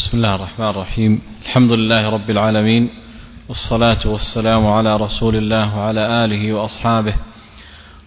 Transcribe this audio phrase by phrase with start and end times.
[0.00, 1.20] بسم الله الرحمن الرحيم.
[1.42, 2.88] الحمد لله رب العالمين
[3.48, 7.14] والصلاة والسلام على رسول الله وعلى آله وأصحابه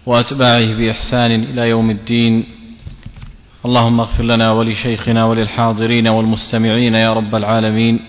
[0.05, 2.43] وأتباعه بإحسان إلى يوم الدين.
[3.65, 7.99] اللهم اغفر لنا ولشيخنا وللحاضرين والمستمعين يا رب العالمين.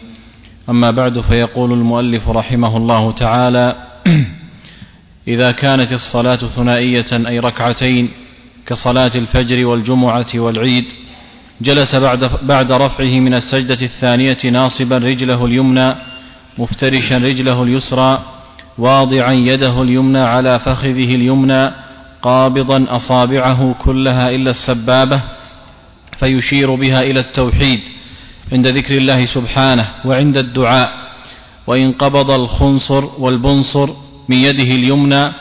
[0.69, 3.77] أما بعد فيقول المؤلف رحمه الله تعالى
[5.35, 8.09] إذا كانت الصلاة ثنائية أي ركعتين
[8.67, 11.04] كصلاة الفجر والجمعة والعيد
[11.61, 15.95] جلس بعد, بعد رفعه من السجدة الثانية ناصبا رجله اليمنى
[16.59, 18.23] مفترشا رجله اليسرى
[18.79, 21.71] واضعا يده اليمنى على فخذه اليمنى
[22.23, 25.21] قابضا أصابعه كلها إلا السبابة
[26.19, 27.81] فيشير بها إلى التوحيد
[28.53, 31.05] عند ذكر الله سبحانه وعند الدعاء.
[31.67, 33.91] وإن قبض الخنصر والبنصر
[34.29, 35.33] من يده اليمنى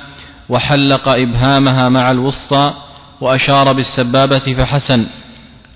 [0.50, 2.74] وحلق إبهامها مع الوسطى
[3.22, 5.06] وأشار بالسبابة فحسن.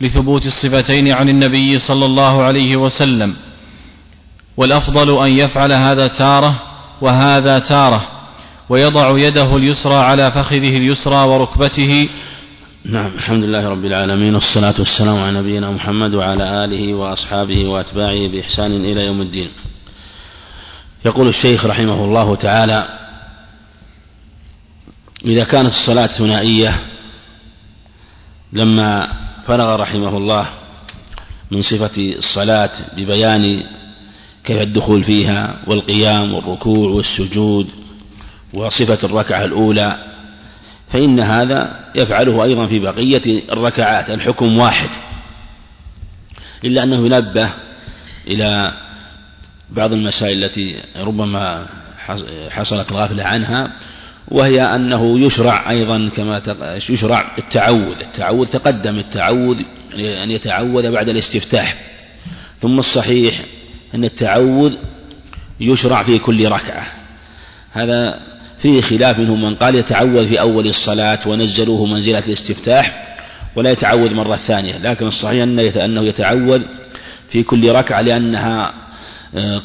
[0.01, 3.35] لثبوت الصفتين عن النبي صلى الله عليه وسلم.
[4.57, 6.61] والأفضل أن يفعل هذا تارة
[7.01, 8.07] وهذا تارة
[8.69, 12.09] ويضع يده اليسرى على فخذه اليسرى وركبته.
[12.85, 18.71] نعم الحمد لله رب العالمين والصلاة والسلام على نبينا محمد وعلى آله وأصحابه وأتباعه بإحسان
[18.71, 19.49] إلى يوم الدين.
[21.05, 22.99] يقول الشيخ رحمه الله تعالى
[25.25, 26.79] إذا كانت الصلاة ثنائية
[28.53, 29.07] لما
[29.47, 30.45] فرغ رحمه الله
[31.51, 33.63] من صفة الصلاة ببيان
[34.43, 37.67] كيف الدخول فيها والقيام والركوع والسجود
[38.53, 39.97] وصفة الركعة الأولى
[40.91, 44.89] فإن هذا يفعله أيضا في بقية الركعات الحكم واحد.
[46.63, 47.49] إلا أنه ينبه
[48.27, 48.73] إلى
[49.69, 51.65] بعض المسائل التي ربما
[52.49, 53.71] حصلت غافلة عنها
[54.27, 56.41] وهي أنه يشرع أيضا كما
[56.89, 57.99] يشرع التعوذ.
[58.01, 59.61] التعوذ تقدم التعوذ
[59.95, 61.75] أن يتعوذ بعد الاستفتاح.
[62.61, 63.41] ثم الصحيح
[63.95, 64.73] أن التعوذ
[65.59, 66.87] يشرع في كل ركعة.
[67.71, 68.19] هذا
[68.61, 73.17] فيه خلاف منهم من قال يتعوذ في أول الصلاة ونزلوه منزلة الاستفتاح
[73.55, 74.77] ولا يتعوذ مرة ثانية.
[74.77, 75.43] لكن الصحيح
[75.77, 76.61] أنه يتعوذ
[77.29, 78.73] في كل ركعة لأنها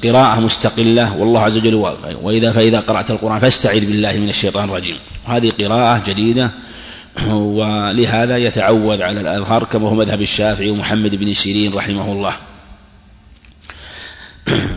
[0.04, 1.74] قراءة مستقلة والله عز وجل
[2.22, 4.96] وإذا فإذا قرأت القرآن فاستعذ بالله من الشيطان الرجيم.
[5.26, 6.50] هذه قراءة جديدة
[7.32, 12.36] ولهذا يتعوذ على الأظهر كما هو مذهب الشافعي ومحمد بن سيرين رحمه الله.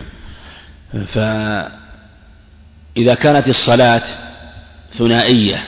[1.13, 4.03] فإذا كانت الصلاة
[4.97, 5.63] ثنائية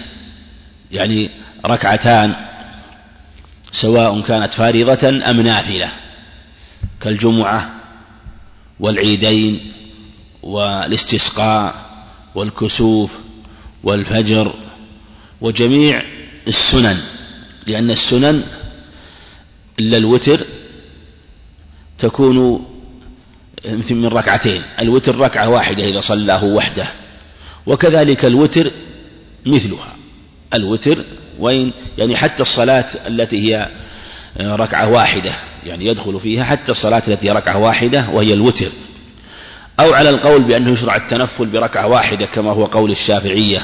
[0.92, 1.30] يعني
[1.66, 2.36] ركعتان
[3.72, 5.92] سواء كانت فارضة أم نافلة
[7.02, 7.77] كالجمعة
[8.80, 9.60] والعيدين
[10.44, 11.76] والاستسقاء
[12.36, 13.12] والكسوف
[13.84, 14.54] والفجر
[15.42, 16.04] وجميع
[16.48, 16.98] السنن
[17.68, 18.44] لأن السنن
[19.80, 20.46] إلا الوتر
[21.98, 22.66] تكون
[23.66, 26.88] مثل من ركعتين الوتر ركعة واحدة إذا صلاه وحده
[27.66, 28.72] وكذلك الوتر
[29.46, 29.96] مثلها
[30.54, 31.04] الوتر
[31.40, 33.70] وين؟ يعني حتى الصلاة التي هي
[34.42, 35.32] ركعة واحدة
[35.66, 38.72] يعني يدخل فيها حتى الصلاة التي ركعة واحدة وهي الوتر.
[39.80, 43.62] أو على القول بأنه يشرع التنفل بركعة واحدة كما هو قول الشافعية.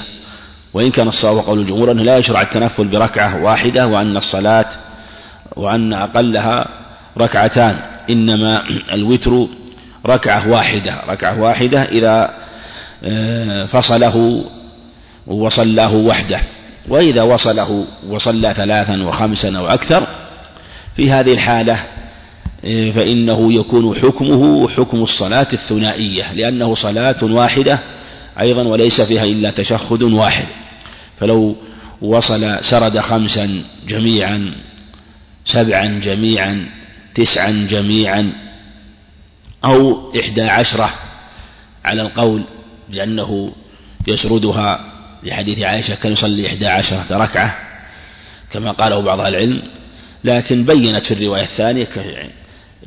[0.74, 4.66] وإن كان الصواب قول الجمهور أنه لا يشرع التنفل بركعة واحدة وأن الصلاة
[5.56, 6.68] وأن أقلها
[7.18, 7.80] ركعتان
[8.10, 8.64] إنما
[8.94, 9.48] الوتر
[10.06, 10.96] ركعة واحدة.
[11.10, 12.34] ركعة واحدة إذا
[13.04, 14.44] آه، فصله
[15.28, 16.40] وصلاه وحده.
[16.88, 20.08] وإذا وصله وصلى ثلاثا وخمسا أو أكثر
[20.96, 21.84] في هذه الحالة
[22.66, 27.80] آه، فإنه يكون حكمه حكم الصلاة الثنائية لأنه صلاة واحدة
[28.40, 30.46] أيضا وليس فيها إلا تشهد واحد.
[31.20, 31.56] فلو
[32.02, 34.52] وصل سرد خمسا جميعا
[35.46, 36.66] سبعا جميعا
[37.16, 38.32] تسعا جميعا
[39.66, 40.94] أو إحدى عشرة
[41.86, 42.42] على القول
[42.90, 43.52] بأنه
[44.08, 44.86] يسردها
[45.24, 47.58] لحديث عائشة كان يصلي إحدى عشرة ركعة
[48.52, 49.62] كما قاله بعض العلم
[50.24, 51.88] لكن بينت في الرواية الثانية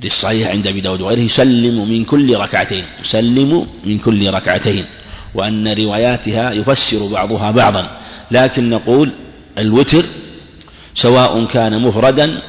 [0.04, 4.84] للصحيح عند أبي داود وغيره يسلم من كل ركعتين يسلم من كل ركعتين
[5.34, 7.91] وأن رواياتها يفسر بعضها بعضا.
[8.30, 9.10] لكن نقول
[9.59, 10.06] الوتر
[10.94, 12.42] سواء كان مفردا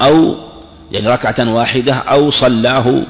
[0.00, 0.36] أو
[0.92, 3.02] يعني ركعة واحدة أو صلاه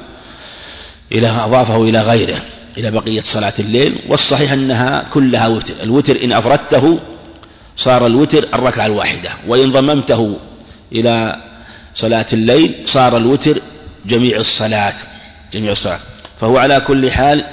[1.11, 2.41] إلى أضافه إلى غيره
[2.77, 3.95] إلى بقية صلاة الليل.
[4.07, 6.99] والصحيح أنها كلها وتر الوتر إن أفردته
[7.75, 10.37] صار الوتر الركعة الواحدة وإن ضممته
[10.91, 11.41] إلى
[11.93, 13.61] صلاة الليل صار الوتر
[14.05, 14.93] جميع الصلاة
[15.53, 15.99] جميع الصلاة.
[16.39, 17.45] فهو على كل حال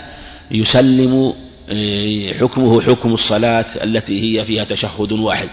[0.50, 1.34] يسلم
[1.70, 5.48] إيه، حكمه حكم الصلاة التي هي فيها تشهد واحد.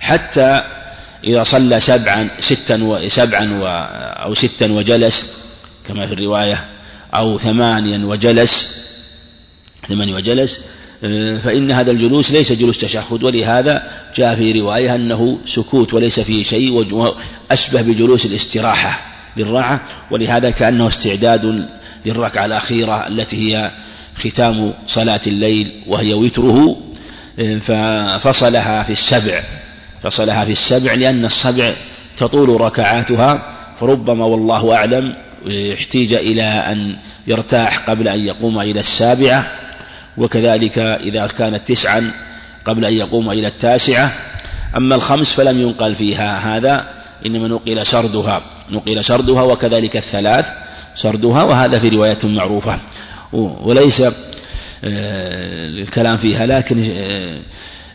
[0.00, 0.62] حتى
[1.24, 3.60] إذا صلى سبعا ستا وسبعا
[4.22, 5.30] أو ستا وجلس
[5.88, 6.64] كما في الرواية
[7.14, 8.52] أو ثمانيا وجلس
[9.88, 10.77] ثمانيا وجلس آه،
[11.42, 13.82] فإن هذا الجلوس ليس جلوس تشهد ولهذا
[14.16, 16.86] جاء في رواية أنه سكوت وليس فيه شيء
[17.50, 19.00] أشبه بجلوس الاستراحة
[19.36, 19.80] للراحة
[20.10, 21.66] ولهذا كأنه استعداد
[22.06, 23.70] للركعة الأخيرة التي هي
[24.18, 26.76] ختام صلاة الليل وهي وتره
[27.38, 29.42] آه، ففصلها في السبع
[30.02, 31.74] فصلها في السبع لأن السبع
[32.18, 33.42] تطول ركعاتها
[33.80, 35.14] فربما والله أعلم
[35.72, 36.96] احتيج إلى أن
[37.26, 39.46] يرتاح قبل أن يقوم إلى السابعة
[40.18, 42.12] وكذلك إذا كانت تسعا
[42.64, 44.12] قبل أن يقوم إلى التاسعة.
[44.76, 46.84] أما الخمس فلم ينقل فيها هذا
[47.26, 48.42] إنما نقل سردها.
[48.70, 50.46] نقل سردها وكذلك الثلاث
[50.94, 52.78] سردها وهذا في رواية معروفة.
[53.32, 54.00] وليس
[54.84, 57.38] آه، الكلام فيها لكن آه،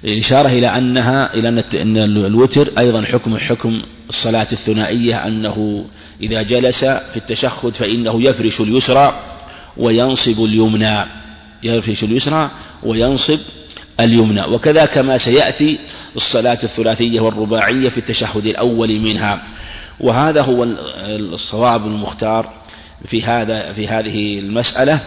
[0.06, 1.50] إشارة إلى أنها إلى
[1.82, 5.86] أن الوتر أيضا حكم حكم الصلاة الثنائية أنه
[6.22, 9.20] إذا جلس في التشهد فإنه يفرش اليسرى
[9.78, 11.06] وينصب اليمنى.
[11.64, 12.52] يفرش اليسرى
[12.84, 13.40] وينصب
[14.00, 14.44] اليمنى.
[14.44, 15.80] وكذا كما سيأتي
[16.16, 19.44] الصلاة الثلاثية والرباعية في التشهد الأول منها.
[20.00, 20.64] وهذا هو
[21.34, 22.54] الصواب المختار
[23.08, 25.00] في هذا في هذه المسألة.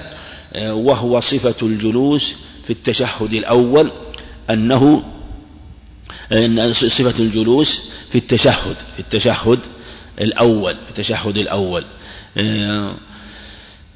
[0.56, 2.35] وهو صفة الجلوس
[2.67, 3.91] في التشهد الأول
[4.50, 5.02] أنه
[6.32, 7.81] أن صفة الجلوس
[8.12, 9.59] في التشهد في التشهد
[10.20, 11.85] الأول في التشهد الأول.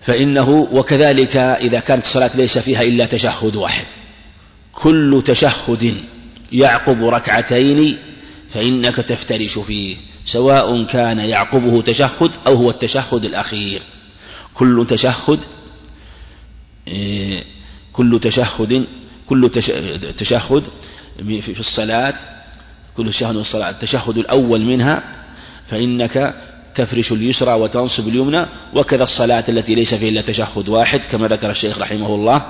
[0.07, 3.85] فإنه وكذلك إذا كانت الصلاة ليس فيها إلا تشهد واحد.
[4.73, 5.95] كل تشهد
[6.53, 7.99] يعقب ركعتين
[8.51, 13.83] فإنك تفترش فيه سواء كان يعقبه تشهد أو هو التشهد الأخير.
[14.55, 15.41] كل تشهد
[17.93, 18.85] كل تشهد
[19.27, 19.51] كل
[20.19, 20.65] تشهد
[21.41, 22.15] في الصلاة
[22.97, 25.03] كل تشهد الصلاة التشهد الأول منها
[25.69, 26.35] فإنك
[26.85, 31.79] تفرش اليسرى وتنصب اليمنى وكذا الصلاة التي ليس فيها إلا تشهد واحد كما ذكر الشيخ
[31.79, 32.43] رحمه الله.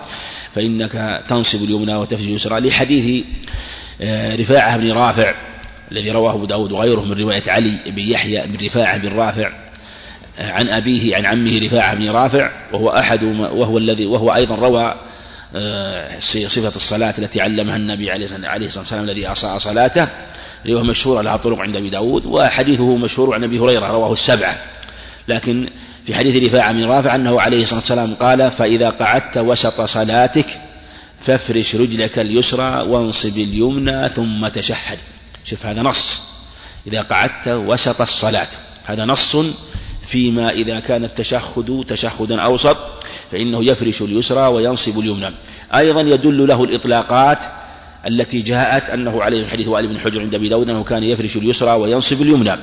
[0.54, 3.24] فإنك تنصب اليمنى وتفرش اليسرى لحديث
[4.02, 5.34] آه، رفاعة بن رافع
[5.92, 9.52] الذي رواه أبو داود وغيره من رواية علي بن يحيى بن رفاعة بن رافع
[10.38, 14.94] آه، عن أبيه عن عمه رفاعة بن رافع وهو أحد وهو الذي وهو أيضا روى
[15.56, 16.18] آه،
[16.48, 20.08] صفة الصلاة التي علمها النبي عليه الصلاة والسلام الذي أصاع صلاته.
[20.66, 24.58] رواية مشهورة لها طرق عند أبي داود وحديثه مشهور عن أبي هريرة رواه السبعة.
[25.28, 25.68] لكن
[26.06, 30.46] في حديث رفاعة بن رافع أنه عليه الصلاة والسلام قال فإذا قعدت وسط صلاتك
[31.24, 34.98] فافرش رجلك اليسرى وانصب اليمنى ثم تشهد.
[35.44, 36.20] شوف هذا نص.
[36.86, 38.48] إذا قعدت وسط الصلاة
[38.84, 39.36] هذا نص
[40.06, 42.76] فيما إذا كان التشهد تشهدا أوسط
[43.32, 45.30] فإنه يفرش اليسرى وينصب اليمنى.
[45.74, 47.38] أيضا يدل له الإطلاقات
[48.06, 51.70] التي جاءت أنه عليه حديث وائل بن حجر عند أبي داود أنه كان يفرش اليسرى
[51.70, 52.56] وينصب اليمنى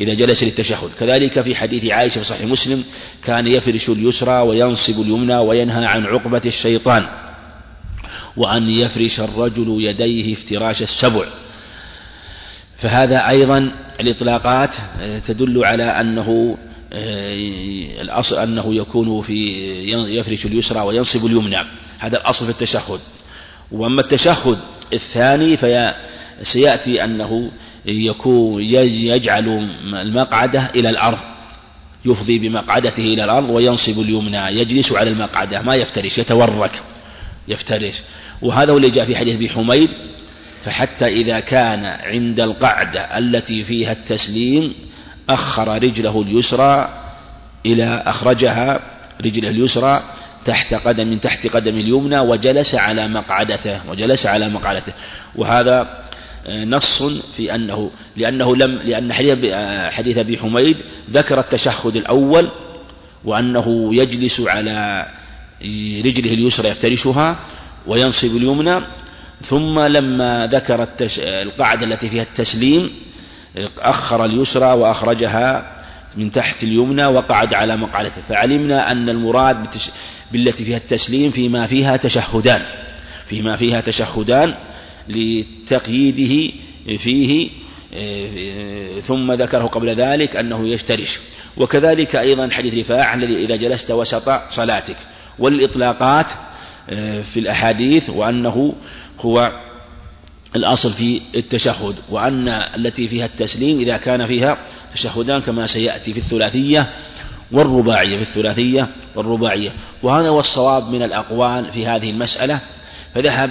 [0.00, 0.90] إذا جلس للتشهد.
[1.00, 2.84] كذلك في حديث عائشة في صحيح مسلم
[3.24, 7.06] كان يفرش اليسرى وينصب اليمنى وينهى عن عقبة الشيطان
[8.36, 11.24] وأن يفرش الرجل يديه افتراش السبع.
[12.78, 13.70] فهذا أيضا
[14.00, 14.70] الإطلاقات
[15.26, 16.58] تدل على أنه
[18.00, 19.34] الأصل أنه يكون في
[19.90, 21.58] يفرش اليسرى وينصب اليمنى.
[21.98, 23.00] هذا الأصل في التشهد.
[23.72, 24.58] وأما التشهد
[24.92, 27.50] الثاني فسيأتي أنه
[27.86, 31.18] يكون يجعل المقعدة إلى الأرض
[32.04, 36.82] يفضي بمقعدته إلى الأرض وينصب اليمنى يجلس على المقعدة ما يفترش يتورك
[37.48, 37.94] يفترش.
[38.42, 39.90] وهذا هو اللي جاء في حديث أبي حميد
[40.64, 44.74] فحتى إذا كان عند القعدة التي فيها التسليم
[45.30, 46.88] أخر رجله اليسرى
[47.66, 48.80] إلى أخرجها
[49.24, 50.02] رجله اليسرى
[50.44, 54.92] تحت قدم من تحت قدم اليمنى وجلس على مقعدته وجلس على مقعدته
[55.36, 56.08] وهذا
[56.46, 57.02] آه، نص
[57.36, 59.12] في أنه لأنه لم لأن
[59.92, 60.76] حديث أبي حميد
[61.10, 62.48] ذكر التشهد الأول
[63.24, 65.06] وأنه يجلس على
[66.04, 67.36] رجله اليسرى يفترشها
[67.86, 68.80] وينصب اليمنى
[69.42, 70.88] ثم لما ذكر.
[71.18, 72.90] القاعدة التي فيها التسليم
[73.78, 75.77] أخر اليسرى وأخرجها
[76.18, 79.56] من تحت اليمنى وقعد على مقعدته فعلمنا أن المراد
[80.32, 82.62] بالتي فيها التسليم فيما فيها تشهدان
[83.26, 84.54] فيما فيها تشهدان
[85.08, 86.52] لتقييده
[86.96, 87.48] فيه
[89.00, 91.18] ثم ذكره قبل ذلك أنه يفترش
[91.56, 94.96] وكذلك أيضا حديث رفاع الذي إذا جلست وسط صلاتك.
[95.38, 96.26] والإطلاقات
[97.32, 98.74] في الأحاديث وأنه
[99.20, 99.52] هو
[100.56, 104.58] الأصل في التشهد وأن التي فيها التسليم إذا كان فيها
[104.94, 106.90] تشهدان كما سيأتي في الثلاثية
[107.52, 109.72] والرباعية في الثلاثية والرباعية.
[110.02, 112.60] وهذا هو الصواب من الأقوال في هذه المسألة.
[113.14, 113.50] فذهب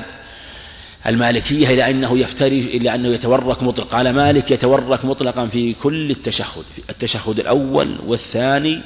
[1.08, 6.64] المالكية إلى أنه يفترج إلى أنه يتورك مطلق قال مالك يتورك مطلقا في كل التشهد
[6.76, 8.82] في التشهد الأول والثاني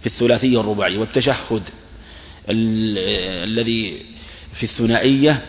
[0.00, 0.98] في الثلاثية والرباعية.
[0.98, 1.62] والتشهد
[2.48, 4.02] الذي
[4.54, 5.42] في الثنائية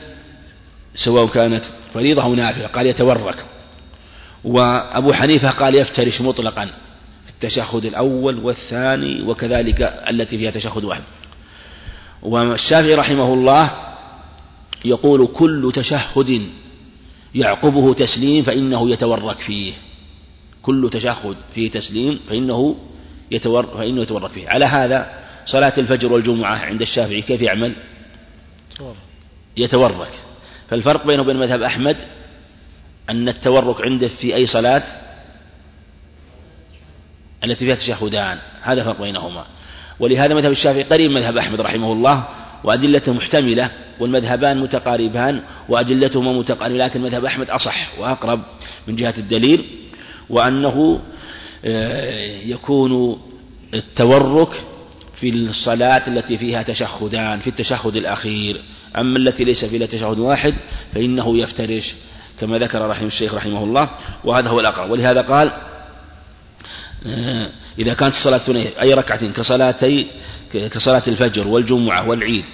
[0.96, 2.68] سواء كانت فريضة أو نافلة.
[2.68, 3.46] قال يتورك.
[4.46, 6.66] وأبو حنيفة قال يفترش مطلقا
[7.25, 11.04] في التشهد الأول والثاني وكذلك التي فيها تشهد واحد.
[12.22, 13.72] والشافعي رحمه الله
[14.86, 16.48] يقول كل تشهد
[17.36, 19.74] يعقبه تسليم فإنه يتورك فيه.
[20.62, 22.75] كل تشهد فيه تسليم فإنه
[23.32, 24.50] يتورك فإنه يتورك فيه.
[24.50, 25.10] على هذا
[25.46, 27.74] صلاة الفجر والجمعة عند الشافعي كيف يعمل؟
[29.58, 30.12] يتورك.
[30.70, 31.98] فالفرق بينه وبين مذهب أحمد
[33.09, 34.83] أن التورك عنده في أي صلاة
[37.43, 39.45] التي فيها تشهدان هذا فرق بينهما.
[40.00, 42.27] ولهذا مذهب الشافعي قريب مذهب أحمد رحمه الله
[42.63, 48.41] وأدلته محتملة والمذهبان متقاربان وأدلتهما متقاربة لكن مذهب أحمد أصح وأقرب
[48.88, 49.65] من جهة الدليل
[50.29, 51.00] وأنه
[51.65, 53.21] آه، يكون
[53.74, 54.63] التورك
[55.19, 58.62] في الصلاة التي فيها تشهدان في التشهد الأخير.
[58.97, 60.53] أما التي ليس فيها تشهد واحد
[60.93, 61.95] فإنه يفترش
[62.39, 63.89] كما ذكر رحمه الشيخ رحمه الله
[64.24, 64.92] وهذا هو الأقرب.
[64.92, 65.51] ولهذا قال
[67.08, 67.50] آه،
[67.80, 68.42] إذا كانت الصلاة
[68.82, 70.08] أي ركعة كصلاتي
[70.54, 72.46] كصلاة الفجر والجمعة والعيد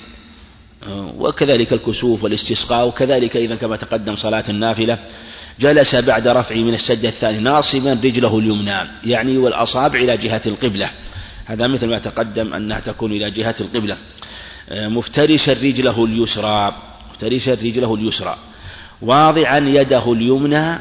[0.87, 4.97] آه، وكذلك الكسوف والاستسقاء وكذلك إذا كما تقدم صلاة النافلة
[5.59, 10.89] جلس بعد رفعه من السجدة الثانية ناصبا رجله اليمنى يعني والأصابع إلى جهة القبلة.
[11.45, 13.97] هذا مثل ما تقدم أنها تكون إلى جهة القبلة.
[14.69, 16.75] آه، مفترشا رجله اليسرى
[17.11, 18.37] مفترشا رجله اليسرى.
[19.01, 20.79] واضعا يده اليمنى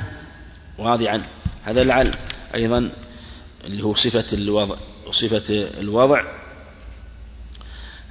[0.79, 1.23] واضعا
[1.65, 2.15] هذا لعل
[2.55, 2.91] أيضا
[3.65, 4.77] اللي هو صفة الوضع
[5.13, 5.43] صفة
[5.81, 6.23] الوضع.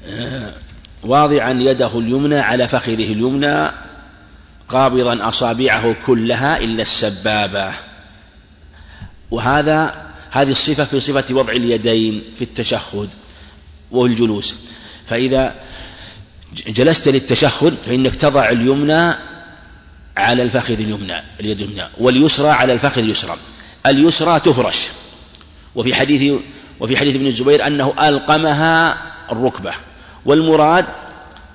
[0.05, 0.53] آه،
[1.03, 3.71] واضعا يده اليمنى على فخذه اليمنى
[4.69, 7.73] قابضا أصابعه كلها إلا السبابة.
[9.31, 13.09] وهذا هذه الصفة في صفة وضع اليدين في التشهد
[13.91, 14.55] والجلوس
[15.07, 15.55] فإذا
[16.67, 19.15] جلست للتشهد فإنك تضع اليمنى
[20.19, 23.35] على الفخذ اليمنى اليد اليمنى واليسرى على الفخذ اليسرى.
[23.85, 24.75] اليسرى تفرش.
[25.75, 26.33] وفي حديث
[26.79, 28.97] وفي حديث ابن الزبير أنه ألقمها
[29.31, 29.73] الركبة.
[30.25, 30.85] والمراد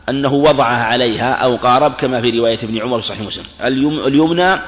[0.09, 3.45] أنه وضعها عليها أو قارب كما في رواية ابن عمر في صحيح مسلم.
[4.07, 4.61] اليمنى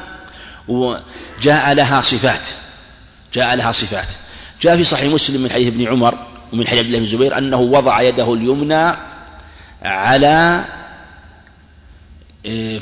[1.42, 2.42] جاء لها صفات.
[3.34, 4.08] جاء لها صفات.
[4.62, 6.14] جاء في صحيح مسلم من حديث ابن عمر
[6.52, 8.96] ومن حديث عبد الله بن الزبير أنه وضع يده اليمنى
[9.82, 10.64] على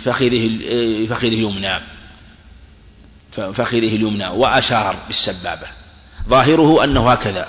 [0.05, 0.59] فخذه
[1.07, 1.81] فخذه اليمنى.
[3.33, 4.29] فخذه اليمنى.
[4.29, 5.67] وأشار بالسبابة.
[6.29, 7.49] ظاهره أنه هكذا.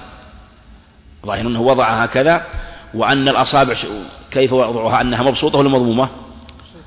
[1.25, 2.45] ظاهر أنه وضع هكذا
[2.93, 3.75] وأن الأصابع
[4.31, 6.09] كيف وضعها؟ أنها مبسوطة ولا مضمومة؟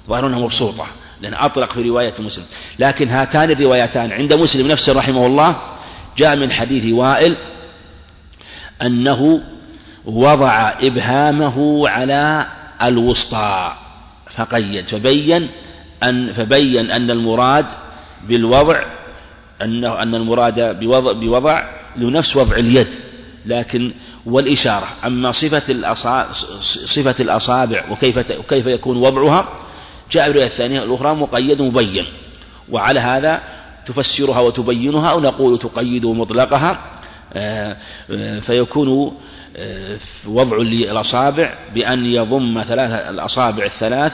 [0.09, 0.87] ظاهر أنها مبسوطة
[1.21, 2.45] لأن أطلق في رواية مسلم.
[2.79, 4.13] لكن هاتان الروايتان.
[4.13, 5.57] عند مسلم نفسه رحمه الله
[6.17, 7.37] جاء من حديث وائل
[8.83, 9.41] أنه
[10.05, 12.47] وضع إبهامه على
[12.83, 13.77] الوسطى.
[14.39, 15.49] فقيد فبين
[16.03, 17.67] أن فبين أن المراد
[18.29, 18.83] بالوضع
[19.63, 21.65] أنه أن المراد بوضع, بوضع
[21.97, 22.89] لنفس وضع اليد
[23.47, 23.93] لكن
[24.27, 25.95] والإشارة أما صفة
[26.87, 29.49] صفة الأصابع وكيف وكيف يكون وضعها
[30.13, 32.05] جاء بالرواية الثانية الأخرى مقيد مبين
[32.71, 33.41] وعلى هذا
[33.87, 36.79] تفسرها وتبينها أو نقول تقيد مطلقها
[37.35, 37.77] آه،
[38.11, 39.17] آه، فيكون
[39.57, 44.13] آه، وضع الأصابع بأن يضم ثلاث الأصابع الثلاث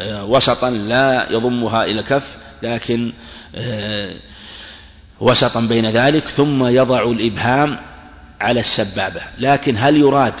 [0.00, 2.24] وسطا لا يضمها إلى الكف
[2.62, 3.12] لكن
[5.20, 7.78] وسطا بين ذلك ثم يضع الإبهام
[8.40, 9.20] على السبابة.
[9.38, 10.34] لكن هل يراد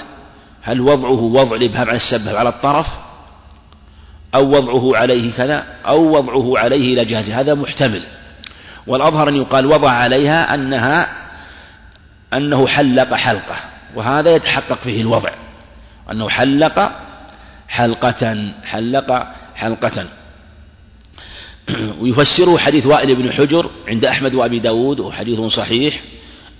[0.62, 2.86] هل وضعه وضع الإبهام على السبابة على الطرف؟
[4.34, 8.02] أو وضعه عليه كذا أو وضعه عليه إلى جهته؟ هذا محتمل.
[8.86, 11.08] والأظهر أن يقال وضع عليها أنها
[12.34, 13.56] أنه حلق حلقة
[13.94, 15.30] وهذا يتحقق فيه الوضع.
[16.10, 16.92] أنه حلق
[17.68, 19.26] حلقة حلق
[19.58, 20.06] حلقة.
[22.00, 26.00] ويفسره حديث وائل بن حجر عند أحمد وأبي داود وحديث صحيح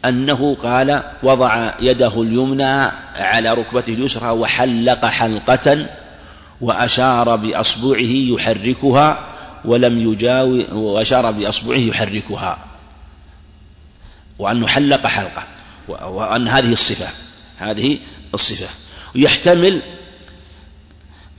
[0.05, 5.87] أنه قال وضع يده اليمنى على ركبته اليسرى وحلق حلقة
[6.61, 9.19] وأشار بأصبعه يحركها
[9.65, 12.59] ولم يجاوز وأشار بأصبعه يحركها.
[14.39, 15.45] وأنه حلق حلقة
[15.89, 17.09] وأن هذه الصفة
[17.59, 17.99] هذه
[18.35, 18.69] الصفة.
[19.17, 19.83] ويحتمل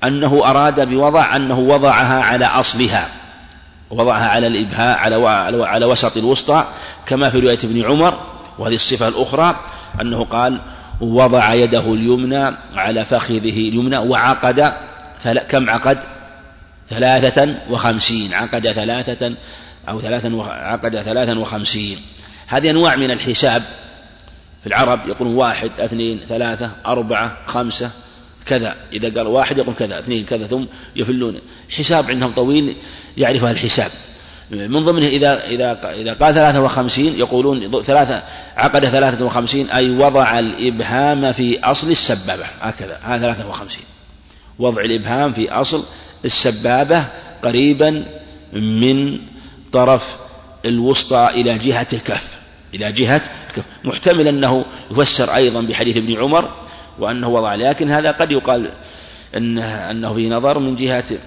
[0.04, 3.10] أنه أراد بوضع أنه وضعها على أصلها
[3.90, 5.30] وضعها على الإبهاء على
[5.66, 6.68] على وسط الوسطى
[7.06, 8.20] كما في رواية ابن عمر
[8.60, 9.56] وهذه الصفة الأخرى
[10.02, 10.62] أنه قال
[11.02, 14.74] وضع يده اليمنى على فخذه اليمنى وعقد
[15.50, 15.98] كم عقد؟
[16.90, 19.34] ثلاثة وخمسين عقد ثلاثة
[19.90, 21.98] أو ثلاثا عقد ثلاثا وخمسين.
[22.48, 23.64] هذه أنواع من الحساب.
[24.62, 27.92] في العرب يقولون واحد اثنين ثلاثة أربعة خمسة.
[28.50, 30.64] كذا إذا قال واحد يقول كذا اثنين كذا ثم
[30.96, 31.40] يفلون.
[31.70, 32.76] حساب عندهم طويل
[33.18, 33.92] يعرف الحساب.
[34.52, 38.24] من ضمنه إذا إذا إذا قال ثلاثة وخمسين يقولون ثلاثة
[38.58, 42.46] عقد ثلاثة وخمسين أي وضع الإبهام في أصل السبابة.
[42.62, 43.84] هكذا هذا ثلاثة وخمسين.
[44.60, 45.84] وضع الإبهام في أصل
[46.26, 47.06] السبابة
[47.44, 48.06] قريبا
[48.54, 49.20] من
[49.72, 50.18] طرف
[50.66, 52.40] الوسطى إلى جهة الكف
[52.74, 56.50] إلى جهة الكف محتمل أنه يفسر أيضا بحديث ابن عمر
[57.00, 58.72] وأنه وضع لكن هذا قد يقال
[59.38, 61.20] أنه, أنه في نظر من جهة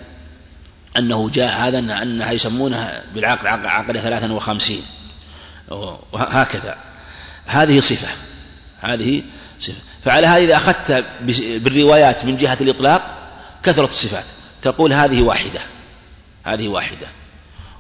[0.98, 4.82] أنه جاء هذا أنها يسمونها بالعقد عقد ثلاثا وخمسين.
[6.12, 6.76] وهكذا.
[7.46, 8.08] هذه صفة.
[8.80, 9.22] هذه
[9.60, 9.80] صفة.
[10.04, 11.04] فعلى هذا إذا أخذت
[11.64, 13.02] بالروايات من جهة الإطلاق
[13.62, 14.24] كثرة الصفات.
[14.62, 15.60] تقول هذه واحدة.
[16.44, 17.06] هذه واحدة.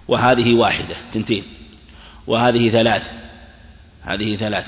[0.08, 0.96] وهذه واحدة.
[1.14, 1.44] تنتين.
[2.26, 3.02] وهذه ثلاث.
[4.02, 4.64] هذه ثلاث.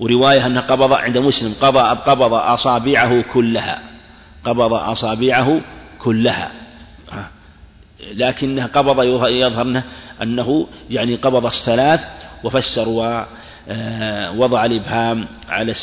[0.00, 3.82] ورواية أن قبض عند مسلم قبض قبض أصابعه كلها.
[4.44, 5.60] قبض أصابعه
[5.98, 6.50] كلها.
[8.14, 9.82] لكنه قبض يظهر
[10.22, 12.00] أنه يعني قبض الثلاث
[12.44, 15.74] وفسر ووضع الإبهام على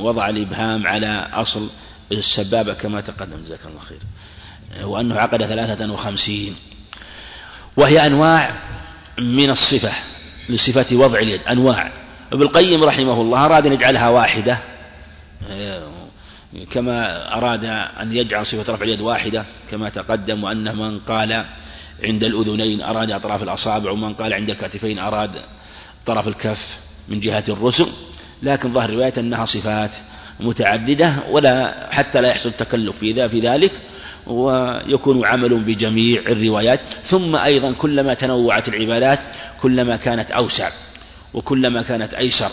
[0.00, 1.70] وضع الإبهام على أصل
[2.12, 3.36] السبابة كما تقدم.
[3.44, 3.98] جزاك الله خير.
[4.88, 6.56] وأنه عقد ثلاثة وخمسين.
[7.76, 8.54] وهي أنواع
[9.18, 9.92] من الصفة
[10.48, 11.40] لصفة وضع اليد.
[11.50, 12.01] أنواع.
[12.32, 14.58] ابن القيم رحمه الله أراد أن يجعلها واحدة.
[16.70, 17.64] كما أراد
[18.00, 21.44] أن يجعل صفة رفع اليد واحدة كما تقدم وأن من قال
[22.04, 25.30] عند الأذنين أراد أطراف الأصابع ومن قال عند الكتفين أراد
[26.06, 27.86] طرف الكف من جهة الرسل.
[28.42, 29.90] لكن ظهر الرواية أنها صفات
[30.40, 33.72] متعددة ولا حتى لا يحصل تكلف في في ذلك
[34.26, 36.80] ويكون عمل بجميع الروايات.
[37.04, 39.18] ثم أيضا كلما تنوعت العبادات
[39.62, 40.70] كلما كانت أوسع.
[41.34, 42.50] وكلما كانت أيسر.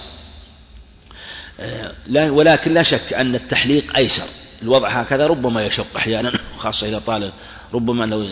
[2.08, 4.28] لا ولكن لا شك أن التحليق أيسر.
[4.62, 7.32] الوضع هكذا ربما يشق أحيانا خاصة إذا طال.
[7.74, 8.28] ربما لو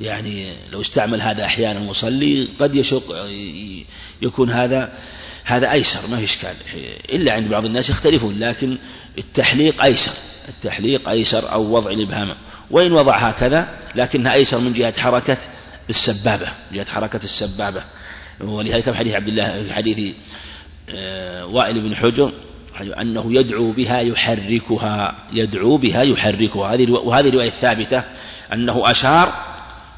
[0.00, 3.28] يعني لو استعمل هذا أحيانا مصلي قد يشق
[4.22, 4.92] يكون هذا
[5.44, 6.54] هذا أيسر ما في إشكال.
[7.12, 8.78] إلا عند بعض الناس يختلفون لكن
[9.18, 10.12] التحليق أيسر.
[10.48, 12.34] التحليق أيسر أو وضع الإبهام.
[12.70, 15.38] وإن وضع هكذا لكنها أيسر من جهة حركة
[15.90, 17.82] السبابة جهة حركة السبابة.
[18.44, 20.14] ولهذا في حديث عبد الله في حديث
[20.94, 22.32] آه، وائل بن حجر
[23.00, 26.74] أنه يدعو بها يحركها يدعو بها يحركها.
[26.74, 28.02] هذه وهذه الرواية الثابتة
[28.52, 29.32] أنه أشار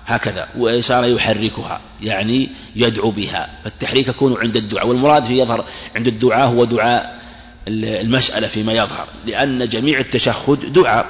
[0.07, 3.48] هكذا وإشارة يحركها يعني يدعو بها.
[3.64, 5.64] فالتحريك يكون عند الدعاء والمراد في يظهر
[5.96, 7.18] عند الدعاء هو دعاء
[7.68, 9.07] المسألة فيما يظهر.
[9.26, 11.07] لأن جميع التشهد دعاء.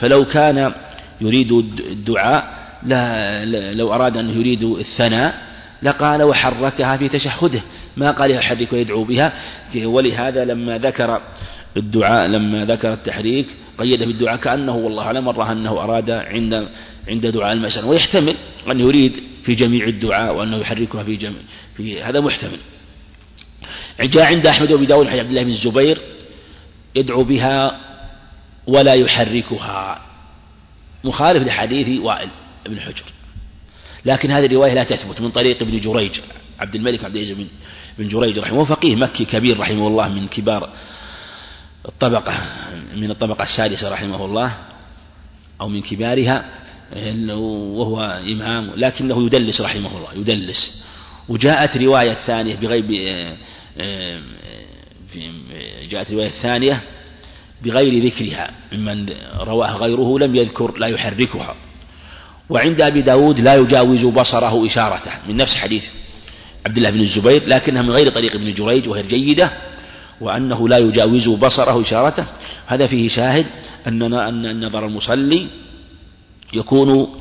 [0.00, 0.72] فلو كان
[1.20, 3.44] يريد الدعاء لا
[3.74, 5.53] لو أراد أن يريد الثناء
[5.84, 7.62] لقال وحركها في تشهده.
[7.96, 9.32] ما قال يحرك ويدعو بها.
[9.84, 11.20] ولهذا لما ذكر
[11.76, 13.46] الدعاء لما ذكر التحريك
[13.78, 16.68] قيد بالدعاء كأنه والله أعلم مرة أنه أراد عند
[17.08, 18.36] عند دعاء المسألة ويحتمل
[18.70, 21.40] أن يريد في جميع الدعاء وأنه يحركها في جميع
[21.76, 22.58] في هذا محتمل.
[24.00, 25.98] جاء عند أحمد وأبي داود عبد الله بن الزبير
[26.94, 27.80] يدعو بها
[28.66, 30.00] ولا يحركها.
[31.04, 32.28] مخالف لحديث وائل
[32.66, 33.04] بن حجر.
[34.04, 36.20] لكن هذه الرواية لا تثبت من طريق ابن جريج
[36.60, 37.36] عبد الملك عبد العزيز
[37.98, 40.68] بن جريج رحمه الله فقيه مكي كبير رحمه الله من كبار
[41.88, 42.42] الطبقة
[42.96, 44.52] من الطبقة السادسة رحمه الله
[45.60, 46.44] أو من كبارها
[47.32, 50.84] وهو إمام لكنه يدلس رحمه الله يدلس.
[51.28, 52.84] وجاءت رواية ثانية بغير
[55.90, 56.80] جاءت رواية ثانية
[57.62, 61.54] بغير ذكرها ممن رواه غيره لم يذكر لا يحركها.
[62.48, 65.84] وعند أبي داود لا يجاوز بصره إشارته من نفس حديث
[66.66, 69.50] عبد الله بن الزبير لكنها من غير طريق ابن جريج وهي جيدة
[70.20, 72.24] وأنه لا يجاوز بصره إشارته.
[72.66, 73.46] هذا فيه شاهد
[73.86, 75.46] أننا أن نظر المصلي
[76.52, 77.20] يكون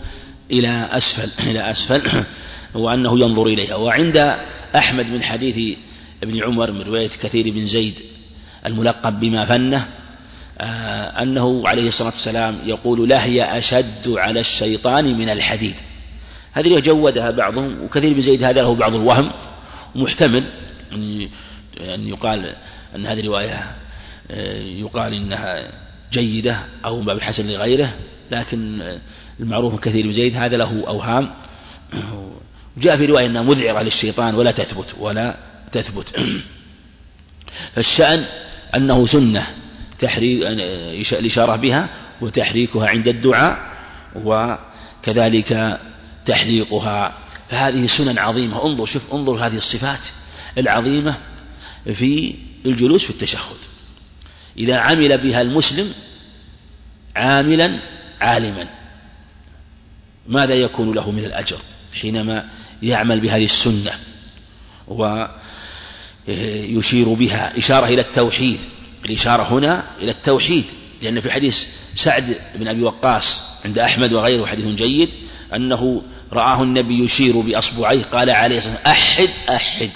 [0.51, 2.23] إلى أسفل إلى أسفل
[2.83, 3.75] وأنه ينظر إليها.
[3.75, 4.37] وعند
[4.75, 5.77] أحمد من حديث
[6.23, 7.95] ابن عمر من رواية كثير بن زيد
[8.65, 9.87] الملقب بما فنه
[11.21, 15.75] أنه عليه الصلاة والسلام يقول لا هي أشد على الشيطان من الحديد.
[16.53, 19.31] هذه جودها بعضهم وكثير بن زيد هذا له بعض الوهم
[19.95, 20.43] ومحتمل
[21.81, 22.55] أن يقال
[22.95, 23.75] أن هذه الرواية
[24.31, 25.71] آه، يقال إنها
[26.11, 27.93] جيدة أو باب الحسن لغيره
[28.31, 28.81] لكن
[29.39, 31.29] المعروف كثير بن زيد هذا له أوهام.
[32.77, 35.35] جاء في رواية أنها مذعرة للشيطان ولا تثبت ولا
[35.71, 36.05] تثبت.
[37.75, 38.25] فالشأن
[38.75, 39.47] أنه سنة
[40.03, 40.43] تحريك
[41.13, 41.89] الإشارة بها
[42.21, 43.57] وتحريكها عند الدعاء
[44.15, 45.79] وكذلك
[46.25, 47.13] تحليقها
[47.49, 48.65] فهذه سنن عظيمة.
[48.65, 49.99] انظر شوف انظر هذه الصفات
[50.57, 51.15] العظيمة
[51.85, 52.35] في
[52.65, 53.55] الجلوس في التشهد.
[54.57, 55.93] إذا عمل بها المسلم
[57.15, 57.79] عاملا
[58.21, 58.67] عالما
[60.27, 61.57] ماذا يكون له من الأجر
[62.01, 62.49] حينما
[62.83, 63.91] يعمل بهذه السنة؟
[66.27, 68.59] ويشير بها إشارة إلى التوحيد.
[69.05, 70.65] الإشارة هنا إلى التوحيد
[71.01, 71.55] لأن في حديث
[71.95, 75.09] سعد بن أبي وقاص عند أحمد وغيره حديث جيد
[75.55, 76.01] أنه
[76.33, 79.89] رآه النبي يشير بأصبعيه قال عليه الصلاة والسلام أحد أحد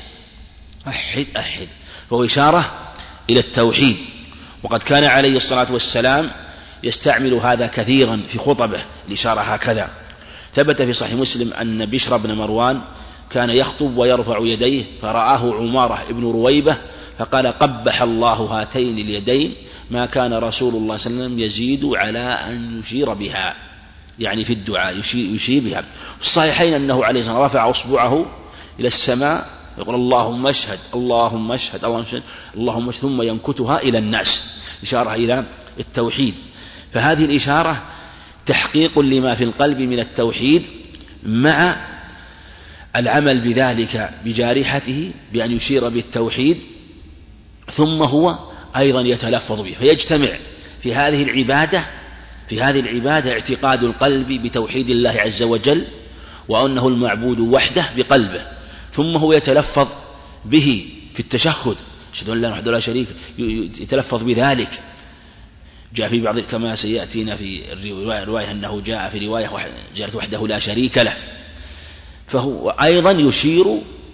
[0.87, 1.67] أحد أحد.
[2.09, 2.71] فهو إشارة
[3.29, 3.97] إلى التوحيد.
[4.63, 6.29] وقد كان عليه الصلاة والسلام
[6.83, 9.89] يستعمل هذا كثيرا في خطبه الإشارة هكذا.
[10.55, 12.81] ثبت في صحيح مسلم أن بشر بن مروان
[13.29, 16.77] كان يخطب ويرفع يديه فرآه عمارة بن رويبة
[17.17, 19.53] فقال قبح الله هاتين اليدين
[19.91, 23.55] ما كان رسول الله صلى الله عليه وسلم يزيد على أن يشير بها
[24.19, 25.81] يعني في الدعاء يشير, يشير بها.
[26.19, 28.25] في الصحيحين أنه عليه الصلاة رفع أصبعه
[28.79, 29.45] إلى السماء
[29.77, 32.23] يقول اللهم اشهد اللهم اشهد اللهم اشهد
[32.55, 34.41] اللهم اشهد ثم ينكتها إلى الناس.
[34.83, 35.43] إشارة إلى
[35.79, 36.33] التوحيد.
[36.93, 37.81] فهذه الإشارة
[38.45, 40.63] تحقيق لما في القلب من التوحيد
[41.23, 41.75] مع
[42.95, 46.57] العمل بذلك بجارحته بأن يشير بالتوحيد
[47.73, 48.37] ثم هو
[48.77, 50.29] أيضا يتلفظ به فيجتمع
[50.81, 51.85] في هذه العبادة
[52.49, 55.85] في هذه العبادة اعتقاد القلب بتوحيد الله عز وجل
[56.47, 58.41] وأنه المعبود وحده بقلبه
[58.93, 59.87] ثم هو يتلفظ
[60.45, 61.75] به في التشهد
[62.13, 63.07] أشهد أن لا وحده لا شريك
[63.79, 64.79] يتلفظ بذلك.
[65.95, 69.49] جاء في بعض كما سيأتينا في الرواية, الرواية أنه جاء في رواية
[69.95, 71.13] جاءت وحده لا شريك له.
[72.27, 73.65] فهو أيضا يشير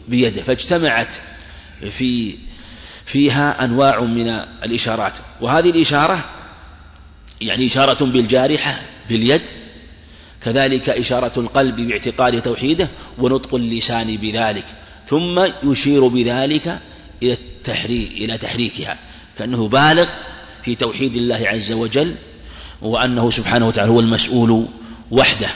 [0.07, 1.07] بيده فاجتمعت
[1.97, 2.35] في
[3.05, 4.27] فيها أنواع من
[4.63, 5.13] الإشارات.
[5.41, 6.25] وهذه الإشارة
[7.41, 9.41] يعني إشارة بالجارحة باليد
[10.43, 14.65] كذلك إشارة القلب باعتقاد توحيده ونطق اللسان بذلك
[15.07, 16.79] ثم يشير بذلك
[17.23, 18.97] إلى التحريك إلى تحريكها
[19.37, 20.09] كأنه بالغ
[20.63, 22.15] في توحيد الله عز وجل
[22.81, 24.65] وأنه سبحانه وتعالى هو المسؤول
[25.11, 25.49] وحده.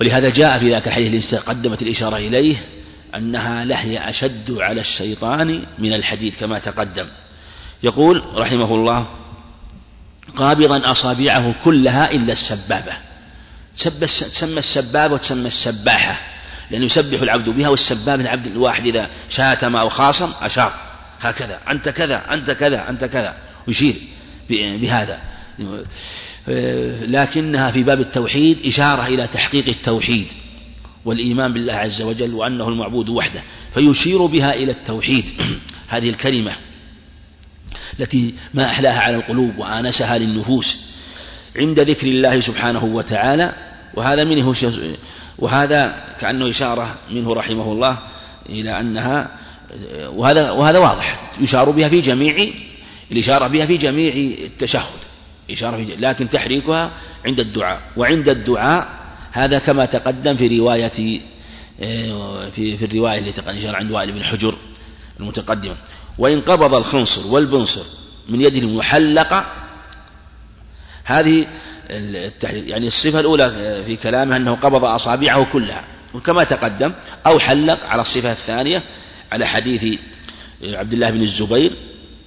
[0.00, 2.56] ولهذا جاء في ذاك الحديث الذي قدمت الإشارة إليه
[3.14, 7.06] أنها لهي أشد على الشيطان من الحديد كما تقدم.
[7.82, 9.06] يقول رحمه الله
[10.36, 12.92] قابضا أصابعه كلها إلا السبابة.
[14.32, 16.20] تسمى السبابة وتسمى السباحة
[16.70, 20.72] لأنه يسبح العبد بها والسباب العبد الواحد إذا شاتم أو خاصم أشار
[21.20, 23.34] هكذا أنت كذا أنت كذا أنت كذا
[23.68, 23.96] يشير
[24.50, 25.18] بهذا.
[27.06, 30.26] لكنها في باب التوحيد إشارة إلى تحقيق التوحيد.
[31.04, 33.42] والإيمان بالله عز وجل وأنه المعبود وحده
[33.74, 35.24] فيشير بها إلى التوحيد.
[35.88, 36.52] هذه الكلمة
[38.00, 40.76] التي ما أحلاها على القلوب وآنسها للنفوس
[41.56, 43.52] عند ذكر الله سبحانه وتعالى
[43.94, 44.54] وهذا منه
[45.38, 47.98] وهذا كأنه إشارة منه رحمه الله
[48.48, 49.30] إلى أنها
[50.06, 52.48] وهذا وهذا واضح يشار بها في جميع
[53.12, 54.14] الإشارة بها في جميع
[54.46, 55.00] التشهد
[55.50, 56.90] إشارة في لكن تحريكها
[57.26, 59.01] عند الدعاء وعند الدعاء
[59.32, 61.20] هذا كما تقدم في رواية
[62.50, 64.54] في في الرواية التي تقدم عند وائل بن حجر
[65.20, 65.76] المتقدمة.
[66.18, 67.84] وإن قبض الخنصر والبنصر
[68.28, 69.46] من يده المحلقة
[71.04, 71.46] هذه
[72.42, 75.84] يعني الصفة الأولى في كلامه أنه قبض أصابعه كلها.
[76.14, 76.92] وكما تقدم
[77.26, 78.82] أو حلق على الصفة الثانية
[79.32, 79.98] على حديث
[80.64, 81.72] عبد الله بن الزبير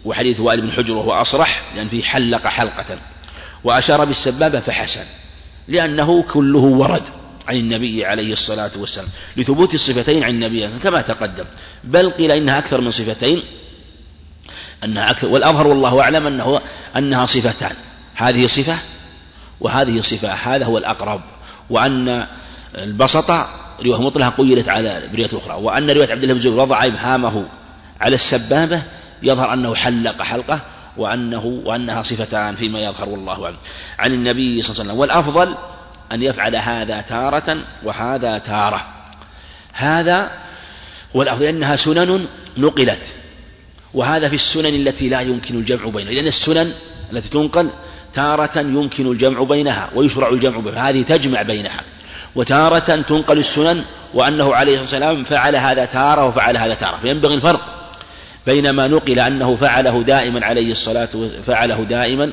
[0.06, 2.98] وحديث وائل بن حجر وهو أصرح لأن فيه حلق حلقة.
[3.64, 5.06] وأشار بالسبابة فحسن.
[5.68, 7.04] لأنه كله ورد
[7.48, 11.46] عن النبي عليه الصلاة والسلام لثبوت الصفتين عن النبي كما تقدم.
[11.84, 13.44] بل قيل إنها أكثر من صفتين
[14.84, 16.62] أنها أكثر والأظهر والله أعلم أنه
[16.98, 17.76] أنها صفتان.
[18.16, 18.80] هذه صفة
[19.60, 21.22] وهذه صفة هذا هو الأقرب.
[21.70, 22.28] وأن
[22.76, 23.50] البسطة
[23.86, 25.64] رواية مطلقة قيلت على رواية أخرى.
[25.64, 27.46] وأن رواية عبد الله بن وضع إبهامه
[28.02, 28.84] على السبابة
[29.24, 30.62] يظهر أنه حلق حلقة.
[30.98, 33.58] وأنه وأنها صفتان فيما يظهر والله أعلم.
[34.00, 35.56] عن النبي صلى الله عليه وسلم والأفضل
[36.12, 38.86] أن يفعل هذا تارة وهذا تارة.
[39.74, 40.32] هذا
[41.16, 42.26] هو الأفضل لأنها سنن
[42.58, 43.02] نقلت
[43.94, 46.12] وهذا في السنن التي لا يمكن الجمع بينها.
[46.12, 46.74] لأن السنن
[47.14, 47.70] التي تنقل
[48.14, 51.82] تارة يمكن الجمع بينها ويشرع الجمع بينها هذه تجمع بينها.
[52.36, 56.98] وتارة تنقل السنن وأنه عليه الصلاة والسلام فعل هذا تارة وفعل هذا تارة.
[56.98, 57.75] فينبغي الفرق
[58.46, 61.10] بين ما نقل أنه فعله دائما عليه الصلاة
[61.46, 62.32] فعله دائما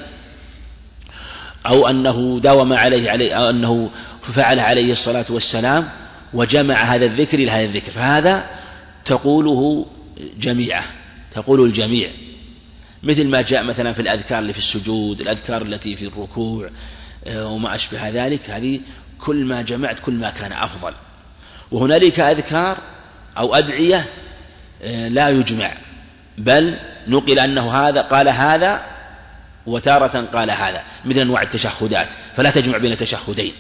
[1.67, 3.91] أو أنه داوم عليه, عليه أو أنه
[4.35, 5.89] فعل عليه الصلاة والسلام
[6.35, 7.91] وجمع هذا الذكر إلى هذا الذكر.
[7.91, 8.45] فهذا
[9.05, 9.87] تقوله
[10.41, 10.85] جميعه
[11.33, 12.09] تقول الجميع.
[13.03, 16.71] مثل ما جاء مثلا في الأذكار اللي في السجود الأذكار التي في الركوع
[17.27, 18.81] آه، وما أشبه ذلك هذه
[19.21, 20.93] كل ما جمعت كل ما كان أفضل.
[21.73, 22.79] وهنالك أذكار
[23.39, 24.07] أو أدعية
[24.83, 25.73] آه، لا يجمع.
[26.43, 26.77] بل
[27.09, 28.81] نقل أنه هذا قال هذا
[29.67, 33.53] وتارة قال هذا مثل أنواع التشهدات فلا تجمع بين تشهدين.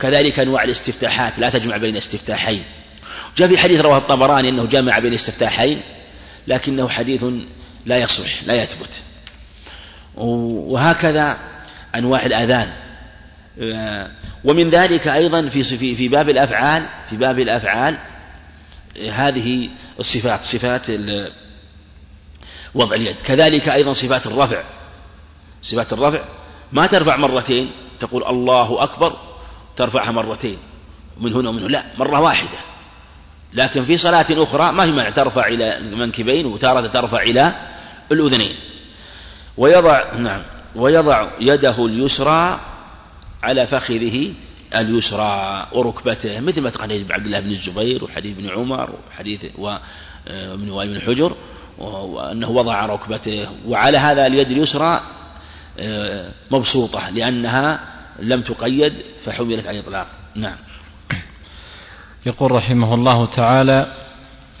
[0.00, 2.62] كذلك أنواع الاستفتاحات لا تجمع بين استفتاحين.
[3.36, 5.80] جاء في حديث رواه الطبراني أنه جمع بين استفتاحين
[6.46, 7.24] لكنه حديث
[7.86, 8.90] لا يصلح لا يثبت.
[10.14, 11.38] وهكذا
[11.94, 12.68] أنواع الأذان.
[14.44, 17.96] ومن ذلك أيضا في في في باب الأفعال في باب الأفعال
[19.10, 19.68] هذه
[20.00, 20.82] الصفات صفات
[22.74, 23.16] وضع اليد.
[23.24, 24.62] كذلك أيضا صفات الرفع.
[25.62, 26.24] صفات الرفع.
[26.72, 29.16] ما ترفع مرتين تقول الله أكبر
[29.76, 30.58] ترفعها مرتين.
[31.20, 31.68] من هنا ومن هنا.
[31.68, 32.58] لا مرة واحدة.
[33.54, 37.54] لكن في صلاة أخرى ما هي معنى ترفع إلى المنكبين وتارة ترفع إلى
[38.12, 38.56] الأذنين.
[39.56, 40.42] ويضع نعم
[40.74, 42.60] ويضع يده اليسرى
[43.42, 44.32] على فخذه
[44.74, 50.88] اليسرى وركبته مثل ما تقال عبد الله بن الزبير وحديث ابن عمر وحديث وابن وائل
[50.88, 51.36] بن حجر.
[51.78, 55.00] وأنه وضع ركبته وعلى هذا اليد اليسرى
[55.78, 57.80] آه، مبسوطة لأنها
[58.18, 58.92] لم تقيد
[59.24, 60.06] فحملت على الإطلاق.
[60.34, 60.56] نعم.
[62.26, 63.86] يقول رحمه الله تعالى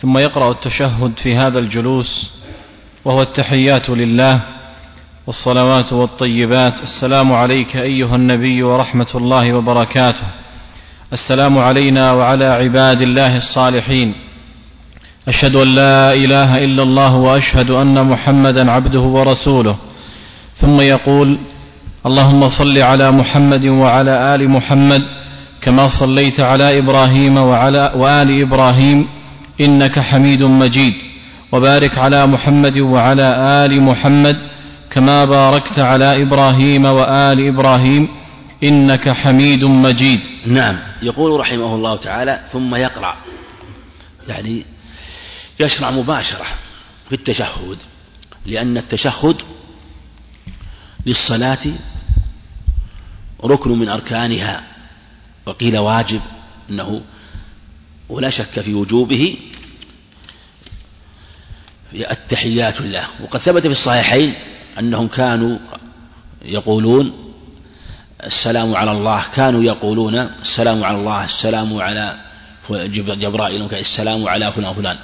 [0.02, 2.30] ثم يقرأ التشهد في هذا الجلوس
[3.04, 4.40] وهو التحيات لله
[5.26, 6.82] والصلوات والطيبات.
[6.82, 10.26] السلام عليك أيها النبي ورحمة الله وبركاته.
[11.12, 14.14] السلام علينا وعلى عباد الله الصالحين.
[15.28, 19.76] أشهد أن لا إله إلا الله وأشهد أن محمدا عبده ورسوله.
[20.60, 21.38] ثم يقول
[22.06, 25.02] اللهم صل على محمد وعلى آل محمد
[25.62, 29.08] كما صليت على إبراهيم وعلى وآل إبراهيم
[29.60, 30.94] إنك حميد مجيد.
[31.52, 33.28] وبارك على محمد وعلى
[33.64, 34.36] آل محمد
[34.90, 38.08] كما باركت على إبراهيم وآل إبراهيم
[38.62, 40.20] إنك حميد مجيد.
[40.46, 40.76] نعم.
[41.02, 43.14] يقول رحمه الله تعالى ثم يقرأ.
[44.28, 44.64] يعني
[45.60, 46.46] يشرع مباشرة
[47.08, 47.78] في التشهد
[48.46, 49.36] لأن التشهد
[51.06, 51.66] للصلاة
[53.44, 54.62] ركن من أركانها
[55.46, 56.20] وقيل واجب
[56.70, 57.02] أنه
[58.08, 59.36] ولا شك في وجوبه
[61.92, 63.06] التحيات لله.
[63.20, 64.34] وقد ثبت في الصحيحين
[64.78, 65.58] أنهم كانوا
[66.44, 67.34] يقولون
[68.24, 72.18] السلام على الله كانوا يقولون السلام على الله السلام على
[72.94, 74.98] جبرائيل السلام على فلان وفلان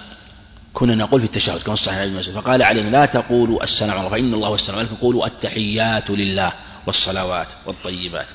[0.72, 4.50] كنا نقول في التشهد كما صحيح المسلم فقال علينا لا تقولوا السلام الله فإن الله
[4.50, 6.52] والسلام ولكن قولوا التحيات لله
[6.86, 8.26] والصلوات والطيبات.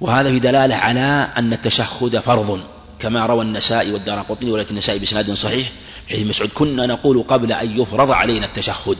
[0.00, 2.60] وهذا في دلالة على أن التشهد فرض
[2.98, 5.72] كما روى النسائي والدار قطني ولكن النسائي بسناد صحيح
[6.10, 8.96] حديث مسعود كنا نقول قبل أن يفرض علينا التشهد.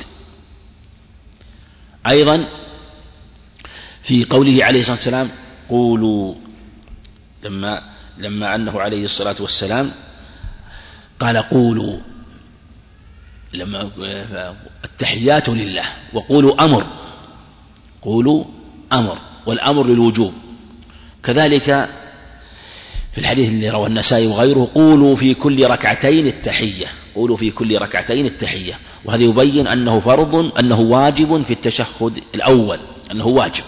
[2.06, 2.48] أيضا
[4.02, 5.30] في قوله عليه الصلاة والسلام
[5.68, 6.34] قولوا
[7.44, 7.82] لما
[8.18, 9.92] لما أنه عليه الصلاة والسلام
[11.20, 11.98] قال قولوا.
[13.54, 13.90] لما
[14.84, 16.86] التحيات لله وقولوا أمر.
[18.02, 18.44] قولوا
[18.92, 20.32] أمر والأمر للوجوب.
[21.22, 21.88] كذلك
[23.12, 26.86] في الحديث اللي روى النسائي وغيره قولوا في كل ركعتين التحية.
[27.14, 28.74] قولوا في كل ركعتين التحية.
[29.04, 32.78] وهذا يبين أنه فرض أنه واجب في التشهد الأول
[33.10, 33.64] أنه واجب.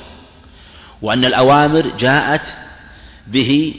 [1.03, 2.43] وأن الأوامر جاءت
[3.27, 3.75] به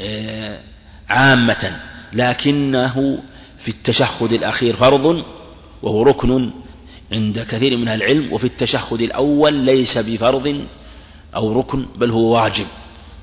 [0.00, 0.60] آه،
[1.08, 1.80] عامة.
[2.12, 3.18] لكنه
[3.64, 5.24] في التشهد الأخير فرض
[5.82, 6.50] وهو ركن
[7.12, 10.64] عند كثير من العلم وفي التشهد الأول ليس بفرض
[11.36, 12.66] أو ركن بل هو واجب.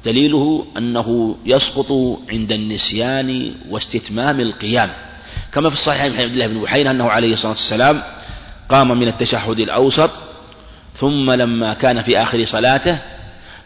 [0.06, 1.91] دليله أنه يسقط
[2.30, 4.89] عند النسيان واستتمام القيام.
[5.54, 8.04] كما في الصحيح عن عبد الله بن بحيرة أنه عليه الصلاة والسلام
[8.69, 10.10] قام من التشهد الأوسط
[10.95, 13.00] ثم لما كان في آخر صلاته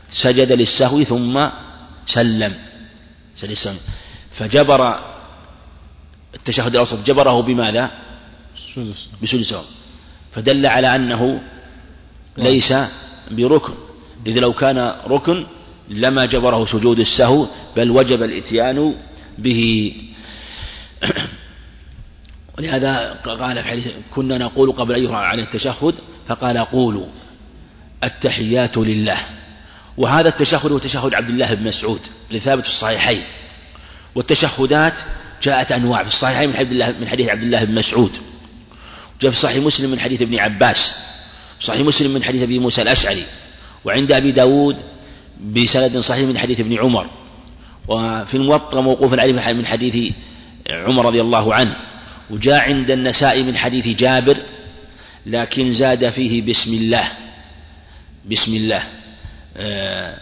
[0.09, 1.47] سجد للسهو ثم
[2.05, 2.53] سلم.
[3.35, 3.77] سلم
[4.37, 5.10] فجبر
[6.35, 7.91] التشهد الأوسط جبره بماذا؟
[9.39, 9.63] السهو
[10.33, 11.41] فدل على أنه
[12.37, 12.73] ليس
[13.31, 13.73] بركن.
[14.27, 15.45] إذ لو كان ركن
[15.89, 18.95] لما جبره سجود السهو بل وجب الإتيان
[19.37, 19.93] به.
[22.57, 25.95] ولهذا قال في حديث كنا نقول قبل أن يقرأ عليه التشهد
[26.27, 27.07] فقال قولوا
[28.03, 29.17] التحيات لله.
[29.97, 33.23] وهذا التشهد هو تشهد عبد الله بن مسعود اللي ثابت في الصحيحين.
[34.15, 34.93] والتشهدات
[35.43, 38.11] جاءت أنواع في الصحيحين من حديث, من حديث عبد الله بن مسعود.
[39.21, 40.91] جاء في صحيح مسلم من حديث ابن عباس.
[41.61, 43.25] صحيح مسلم من حديث أبي موسى الأشعري.
[43.85, 44.77] وعند أبي داود
[45.41, 47.07] بسند صحيح من حديث ابن عمر.
[47.87, 50.13] وفي الموطأ موقوف عليه من حديث
[50.69, 51.75] عمر رضي الله عنه.
[52.29, 54.37] وجاء عند النساء من حديث جابر
[55.25, 57.11] لكن زاد فيه بسم الله.
[58.31, 58.83] بسم الله.
[59.57, 60.17] آه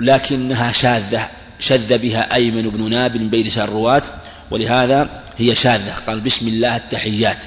[0.00, 4.02] لكنها شاذة شذ بها أيمن بن ناب بين الرواة
[4.50, 5.94] ولهذا هي شاذة.
[6.06, 7.38] قال بسم الله التحيات.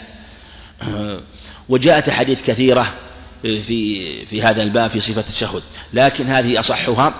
[1.69, 2.93] وجاءت أحاديث كثيرة
[3.41, 5.61] في في هذا الباب في صفة التشهد.
[5.93, 7.13] لكن هذه أصحها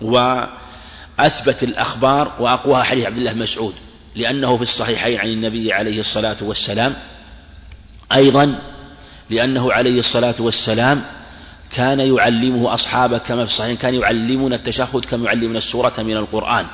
[0.00, 3.74] وأثبت الأخبار وأقواها حديث عبد الله مسعود
[4.16, 6.94] لأنه في الصحيحين عن النبي عليه الصلاة والسلام
[8.12, 8.58] أيضا
[9.30, 11.02] لأنه عليه الصلاة والسلام
[11.72, 16.66] كان يعلمه أصحابه كما في الصحيحين كان يعلمنا التشهد كما يعلمنا السورة من القرآن.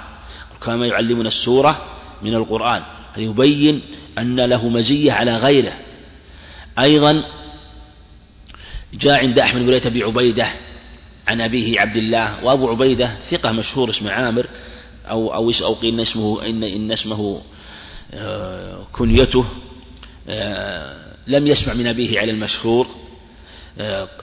[0.63, 1.83] كما يعلمنا السورة
[2.23, 2.83] من القرآن.
[3.17, 3.81] يبين
[4.19, 5.73] أن له مزية على غيره.
[6.79, 7.25] أيضا
[8.95, 10.49] جاء عند أحمد بن أبي عبيدة
[11.29, 14.47] عن أبيه عبد الله وأبو عبيدة ثقة مشهور اسمه عامر
[15.11, 17.41] أو أو أو قيل إن اسمه إن إن اسمه
[18.15, 19.45] آه، كنيته
[20.29, 22.87] آه، لم يسمع من أبيه على المشهور.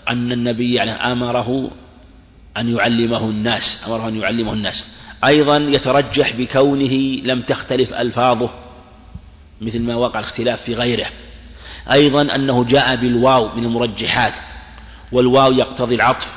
[0.10, 1.72] أن النبي يعني أمره
[2.58, 4.86] أن يعلمه الناس أمره أن يعلمه الناس.
[5.26, 8.50] أيضا يترجح بكونه لم تختلف ألفاظه
[9.62, 11.06] مثل ما وقع الاختلاف في غيره.
[11.92, 14.34] أيضا أنه جاء بالواو من المرجحات
[15.12, 16.28] والواو يقتضي العطف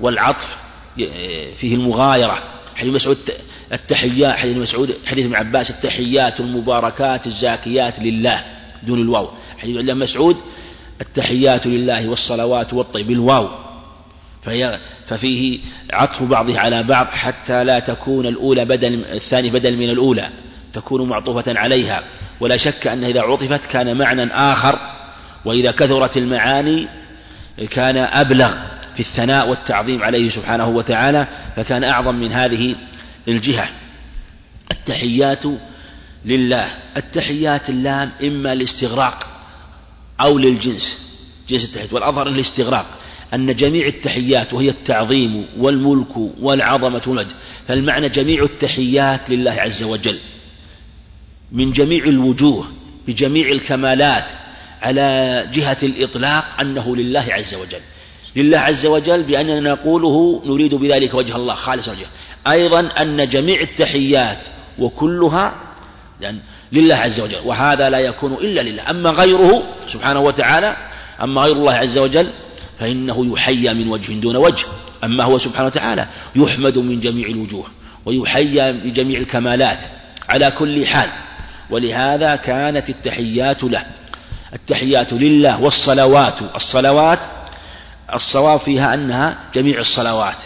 [0.00, 0.56] والعطف
[1.56, 2.38] فيه المغايرة.
[2.76, 3.18] حديث مسعود
[3.72, 8.44] التحيات حديث مسعود حديث ابن عباس التحيات المباركات الزاكيات لله
[8.82, 9.30] دون الواو.
[9.58, 10.36] حديث ابن مسعود
[11.00, 13.48] التحيات لله والصلوات والطيب بالواو.
[14.42, 14.78] فهي
[15.08, 15.58] ففيه
[15.92, 20.28] عطف بعضها على بعض حتى لا تكون الأولى بدل الثاني بدل من الأولى
[20.72, 22.02] تكون معطوفة عليها.
[22.40, 24.78] ولا شك أن إذا عطفت كان معنى آخر
[25.44, 26.88] وإذا كثرت المعاني
[27.70, 28.52] كان أبلغ
[28.94, 31.26] في الثناء والتعظيم عليه سبحانه وتعالى
[31.56, 32.74] فكان أعظم من هذه
[33.28, 33.68] الجهة.
[34.70, 35.42] التحيات
[36.24, 39.33] لله التحيات اللام إما الاستغراق
[40.20, 40.98] أو للجنس.
[41.48, 41.92] جنس التحيات.
[41.92, 42.86] والأظهر الاستغراق
[43.34, 47.32] أن جميع التحيات وهي التعظيم والملك والعظمة والمجد
[47.68, 50.18] فالمعنى جميع التحيات لله عز وجل.
[51.52, 52.66] من جميع الوجوه
[53.06, 54.24] بجميع الكمالات
[54.82, 57.80] على جهة الإطلاق أنه لله عز وجل.
[58.36, 62.06] لله عز وجل بأننا نقوله نريد بذلك وجه الله خالص وجهه.
[62.46, 64.38] أيضا أن جميع التحيات
[64.78, 65.54] وكلها
[66.74, 68.90] لله عز وجل وهذا لا يكون إلا لله.
[68.90, 70.76] أما غيره سبحانه وتعالى
[71.22, 72.28] أما غير الله عز وجل
[72.78, 74.64] فإنه يحيى من وجه دون وجه.
[75.04, 76.06] أما هو سبحانه وتعالى
[76.36, 77.64] يحمد من جميع الوجوه
[78.06, 79.78] ويحيى بجميع الكمالات
[80.28, 81.08] على كل حال.
[81.70, 83.82] ولهذا كانت التحيات له.
[84.54, 86.34] التحيات لله والصلوات.
[86.56, 87.18] الصلوات
[88.14, 90.36] الصواب فيها أنها جميع الصلوات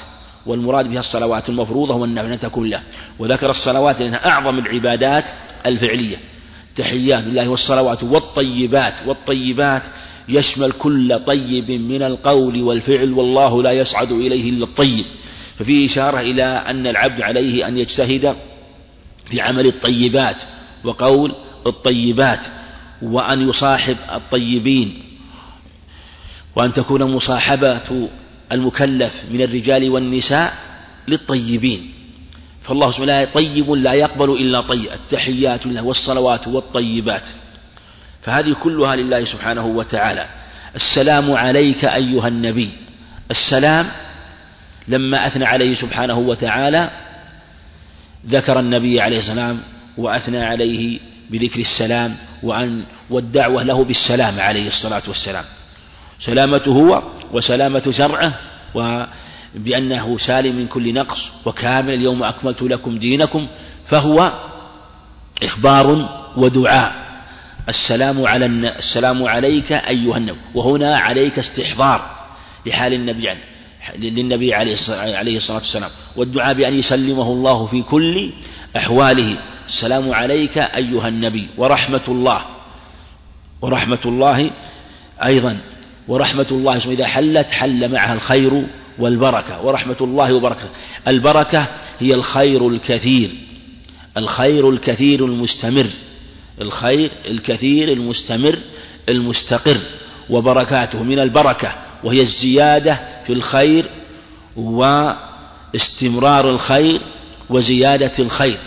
[0.46, 2.80] والمراد بها الصلوات المفروضة والنافلة تكون له
[3.18, 5.24] وذكر الصلوات لأنها أعظم العبادات
[5.66, 6.16] الفعلية.
[6.76, 9.82] تحيات لله والصلوات والطيبات والطيبات
[10.28, 15.04] يشمل كل طيب من القول والفعل والله لا يصعد إليه إلا الطيب.
[15.58, 18.36] ففيه إشارة إلى أن العبد عليه أن يجتهد
[19.30, 20.36] في عمل الطيبات
[20.84, 21.34] وقول
[21.66, 22.40] الطيبات
[23.02, 25.02] وأن يصاحب الطيبين
[26.56, 28.08] وأن تكون مصاحبة
[28.52, 30.54] المكلف من الرجال والنساء
[31.08, 31.90] للطيبين.
[32.68, 37.22] فالله سبحانه طيب لا يقبل إلا طيب التحيات له والصلوات والطيبات.
[38.22, 40.26] فهذه كلها لله سبحانه وتعالى.
[40.76, 42.70] السلام عليك أيها النبي.
[43.30, 43.86] السلام
[44.88, 46.90] لما أثنى عليه سبحانه وتعالى
[48.26, 49.60] ذكر النبي عليه السلام
[49.96, 50.98] وأثنى عليه
[51.30, 55.44] بذكر السلام وأن والدعوة له بالسلام عليه الصلاة والسلام.
[56.20, 57.02] سلامته هو
[57.32, 58.32] وسلامة شرعه
[59.56, 63.48] وبأنه سالم من كل نقص وكامل اليوم أكملت لكم دينكم
[63.86, 64.32] فهو
[65.42, 67.08] إخبار ودعاء.
[67.68, 70.38] السلام على السلام عليك أيها النبي.
[70.54, 72.10] وهنا عليك استحضار
[72.66, 73.40] لحال النبي عنه
[73.98, 75.90] للنبي عليه الصلاة والسلام.
[76.16, 78.30] والدعاء بأن يسلمه الله في كل
[78.76, 79.36] أحواله.
[79.66, 81.48] السلام عليك أيها النبي.
[81.56, 82.42] ورحمة الله.
[83.62, 84.50] ورحمة الله
[85.24, 85.58] أيضا.
[86.08, 88.66] ورحمة الله إذا حلت حل معها الخير
[88.98, 90.68] والبركة ورحمة الله وبركاته.
[91.08, 91.66] البركة
[91.98, 93.30] هي الخير الكثير
[94.16, 95.86] الخير الكثير المستمر
[96.60, 98.58] الخير الكثير المستمر
[99.08, 99.80] المستقر
[100.30, 103.84] وبركاته من البركة وهي الزيادة في الخير
[104.56, 107.00] واستمرار الخير
[107.50, 108.58] وزيادة الخير.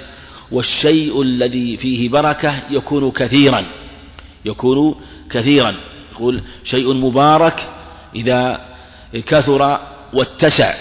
[0.51, 3.65] والشيء الذي فيه بركة يكون كثيرا
[4.45, 4.95] يكون
[5.29, 5.75] كثيرا.
[6.11, 7.69] يقول شيء مبارك
[8.15, 8.61] إذا
[9.27, 9.79] كثر
[10.13, 10.73] واتسع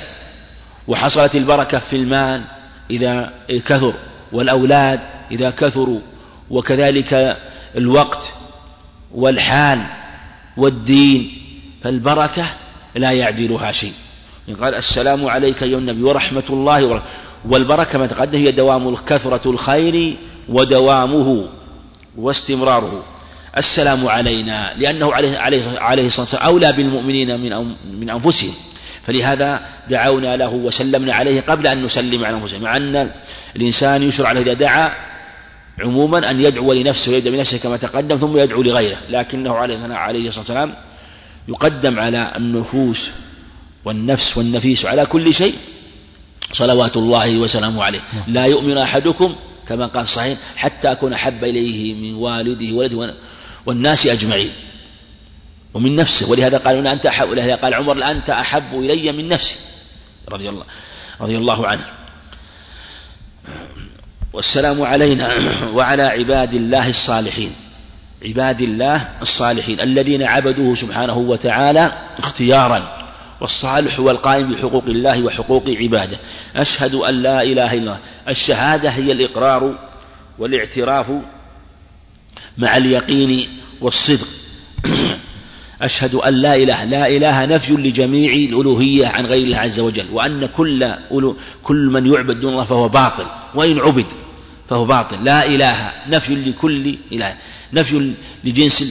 [0.89, 2.43] وحصلت البركة في المال
[2.91, 3.95] إذا كثر
[4.33, 5.01] والأولاد
[5.31, 6.01] إذا كثروا
[6.51, 7.37] وكذلك
[7.76, 8.35] الوقت
[9.14, 9.81] والحال
[10.57, 11.33] والدين
[11.83, 12.47] فالبركة
[12.95, 13.93] لا يعدلها شيء.
[14.61, 17.09] قال السلام عليك أيها النبي ورحمة الله وبركاته.
[17.49, 20.16] والبركة ما تقدم هي دوام كثرة الخير
[20.49, 21.49] ودوامه
[22.16, 23.05] واستمراره.
[23.57, 28.55] السلام علينا لأنه عليه, عليه, عليه الصلاة والسلام أولى بالمؤمنين من, من أنفسهم.
[29.07, 33.11] فلهذا دعونا له وسلمنا عليه قبل أن نسلم على أنفسنا مع أن
[33.57, 34.92] الإنسان يشرع له إذا دعا
[35.80, 40.72] عموما أن يدعو لنفسه ويدعو بنفسه كما تقدم ثم يدعو لغيره لكنه عليه الصلاة والسلام
[41.48, 43.11] يقدم على النفوس
[43.84, 45.55] والنفس والنفيس على كل شيء
[46.53, 48.01] صلوات الله وسلامه عليه.
[48.28, 49.34] لا يؤمن أحدكم
[49.68, 53.14] كما قال صحيح حتى أكون أحب إليه من والده ولده
[53.66, 54.51] والناس أجمعين.
[55.75, 56.31] ومن نفسه.
[56.31, 59.57] ولهذا قال أنت أحب ولهذا قال عمر أنت أحب إلي من نفسي.
[60.29, 60.64] رضي الله
[61.21, 61.85] رضي الله عنه.
[64.33, 65.35] والسلام علينا
[65.77, 67.53] وعلى عباد الله الصالحين.
[68.25, 73.01] عباد الله الصالحين الذين عبدوه سبحانه وتعالى اختيارا
[73.41, 76.18] والصالح هو القائم بحقوق الله وحقوق عباده.
[76.57, 77.99] أشهد أن لا إله إلا الله.
[78.29, 79.79] الشهادة هي الإقرار
[80.39, 81.12] والإعتراف
[82.59, 83.49] مع اليقين
[83.81, 84.29] والصدق.
[85.83, 90.47] أشهد أن لا إله لا إله نفي لجميع الألوهية عن غير الله عز وجل وأن
[90.47, 90.95] كل
[91.62, 94.07] كل من يعبد دون الله فهو باطل وإن عبد
[94.68, 95.24] فهو باطل.
[95.24, 97.35] لا إله نفي لكل إله
[97.72, 98.12] نفي
[98.45, 98.85] لجنس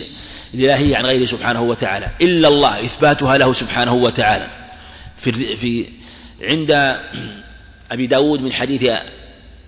[0.53, 2.07] الإلهية عن غيره سبحانه وتعالى.
[2.21, 4.47] إلا الله إثباتها له سبحانه وتعالى.
[5.21, 5.85] في, في
[6.41, 6.97] عند
[7.91, 8.83] أبي داود من حديث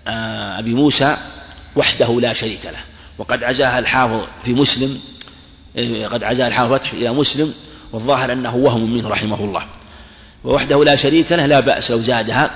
[0.06, 1.16] آه، أبي موسى
[1.76, 2.80] وحده لا شريك له.
[3.18, 4.98] وقد عزاها الحافظ في مسلم
[6.10, 7.54] قد عزاها الحافظ فتح إلى مسلم
[7.92, 9.64] والظاهر أنه وهم منه رحمه الله.
[10.44, 12.50] ووحده لا شريك له لا بأس لو زادها.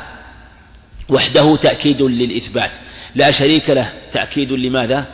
[1.09, 2.71] وحده تأكيد للإثبات
[3.15, 5.07] لا شريك له تأكيد لماذا؟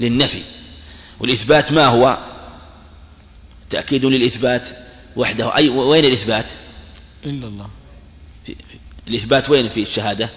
[0.00, 0.42] للنفي.
[1.20, 2.18] والإثبات ما هو؟
[3.70, 4.62] تأكيد للإثبات
[5.16, 5.56] وحده.
[5.56, 6.46] أي وين الإثبات؟
[7.26, 7.68] إلا الله.
[8.46, 8.56] في
[9.08, 10.28] الإثبات وين في الشهادة؟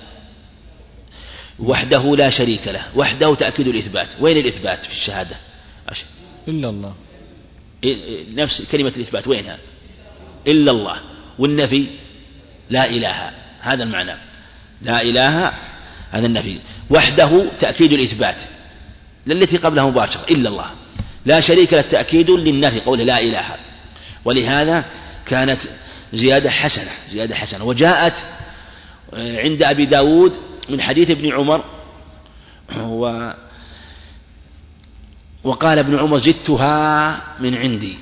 [1.60, 4.08] وحده لا شريك له وحده تأكيد الإثبات.
[4.20, 5.36] وين الإثبات في الشهادة؟
[6.48, 6.94] إلا الله.
[8.36, 9.58] نفس كلمة الإثبات وينها؟
[10.48, 10.98] إلا الله.
[11.40, 11.86] والنفي؟
[12.70, 13.32] لا إله.
[13.60, 14.16] هذا المعنى.
[14.82, 15.54] لا إله
[16.12, 16.58] هذا النفي.
[16.90, 18.38] وحده تأكيد الإثبات.
[19.28, 20.70] للتي قبلها مباشرة إلا الله.
[21.26, 23.46] لا شريك له تأكيد للنفي قول لا إله.
[24.26, 24.86] ولهذا
[25.26, 25.62] كانت
[26.14, 27.64] زيادة حسنة زيادة حسنة.
[27.64, 28.14] وجاءت
[29.14, 30.34] آه، عند أبي داود
[30.70, 31.64] من حديث ابن عمر
[32.80, 33.32] و
[35.44, 37.98] وقال ابن عمر زدتها من عندي.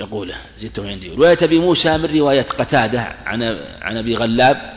[0.00, 1.14] يقول زدتها من عندي.
[1.14, 3.42] رواية أبي موسى من رواية قتادة عن
[3.82, 4.72] عن أبي غلاب.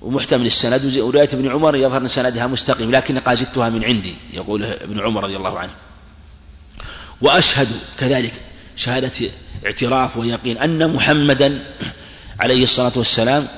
[0.00, 0.96] ومحتمل السند.
[0.96, 5.24] ورواية ابن عمر يظهر أن سندها مستقيم لكن قال زدتها من عندي يقول ابن عمر
[5.24, 5.72] رضي الله عنه.
[7.20, 8.32] وأشهد كذلك
[8.76, 9.30] شهادة
[9.66, 11.62] اعتراف ويقين أن محمدا
[12.40, 13.48] عليه الصلاة والسلام.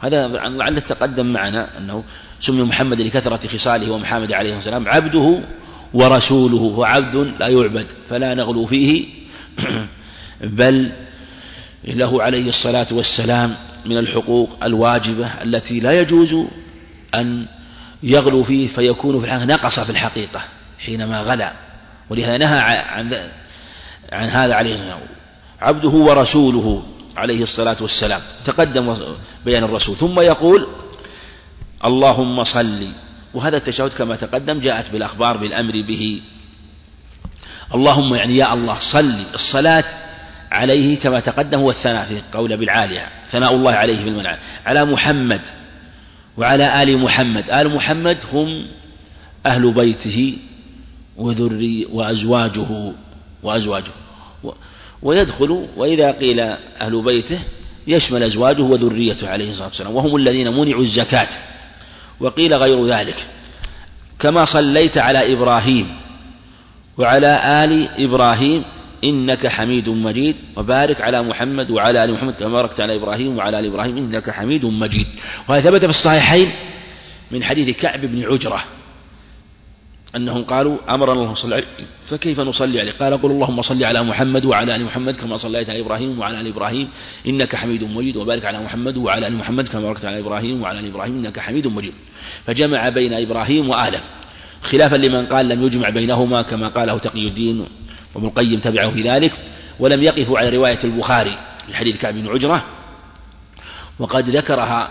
[0.00, 2.04] هذا لعل تقدم معنا أنه
[2.40, 5.42] سمي محمد لكثرة خصاله ومحمد عليه والسلام عبده
[5.94, 9.04] ورسوله هو عبد لا يعبد فلا نغلو فيه.
[10.40, 10.92] بل
[11.84, 13.56] له عليه الصلاة والسلام
[13.86, 16.46] من الحقوق الواجبة التي لا يجوز
[17.14, 17.46] أن
[18.02, 20.40] يغلو فيه فيكون في الحقيقة نقص في الحقيقة
[20.86, 21.52] حينما غلا.
[22.10, 23.30] ولهذا نهى عن
[24.12, 24.98] عن هذا عليه الصلاة
[25.60, 26.82] عبده ورسوله
[27.16, 28.20] عليه الصلاة والسلام.
[28.44, 28.96] تقدم
[29.44, 29.96] بيان الرسول.
[29.96, 30.66] ثم يقول
[31.84, 32.88] اللهم صل
[33.36, 36.20] وهذا التشهد كما تقدم جاءت بالأخبار بالأمر به.
[37.74, 39.84] اللهم يعني يا الله صل الصلاة
[40.52, 45.40] عليه كما تقدم هو الثناء في قول بالعالية ثناء الله عليه في المنع على محمد
[46.36, 47.50] وعلى آل محمد.
[47.50, 48.66] آل محمد هم
[49.46, 50.36] أهل بيته
[51.16, 52.92] وذري وأزواجه
[53.42, 53.92] وأزواجه.
[55.02, 56.40] ويدخل وإذا قيل
[56.80, 57.40] أهل بيته
[57.86, 59.96] يشمل أزواجه وذريته عليه الصلاة والسلام.
[59.96, 61.28] وهم الذين منعوا الزكاة.
[62.20, 63.26] وقيل غير ذلك.
[64.18, 65.86] كما صليت على إبراهيم
[66.98, 68.64] وعلى آل إبراهيم
[69.04, 73.66] إنك حميد مجيد وبارك على محمد وعلى آل محمد كما باركت على إبراهيم وعلى آل
[73.66, 75.06] إبراهيم إنك حميد مجيد.
[75.48, 76.50] وهذا ثبت في الصحيحين
[77.30, 78.64] من حديث كعب بن عجرة
[80.16, 81.64] أنهم قالوا أمرنا الله صلى عليه
[82.08, 85.80] فكيف نصلي عليه؟ قال قل اللهم صل على محمد وعلى آل محمد كما صليت على
[85.80, 86.88] إبراهيم وعلى آل إبراهيم
[87.26, 90.86] إنك حميد مجيد وبارك على محمد وعلى آل محمد كما باركت على إبراهيم وعلى آل
[90.86, 91.92] إبراهيم إنك حميد مجيد.
[92.44, 94.00] فجمع بين إبراهيم وآله
[94.62, 97.66] خلافا لمن قال لم يجمع بينهما كما قاله تقي الدين
[98.14, 99.32] وابن القيم تبعه في ذلك
[99.80, 102.64] ولم يقفوا على رواية البخاري في حديث كعب بن عجرة.
[103.98, 104.90] وقد ذكرها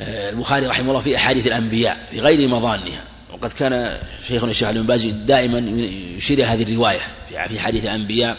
[0.00, 3.04] البخاري رحمه الله في أحاديث الأنبياء في غير مظانها.
[3.32, 5.58] وقد كان شيخنا الشيخ ابن باز دائما
[6.16, 7.00] يشير هذه الرواية
[7.48, 8.36] في حديث الأنبياء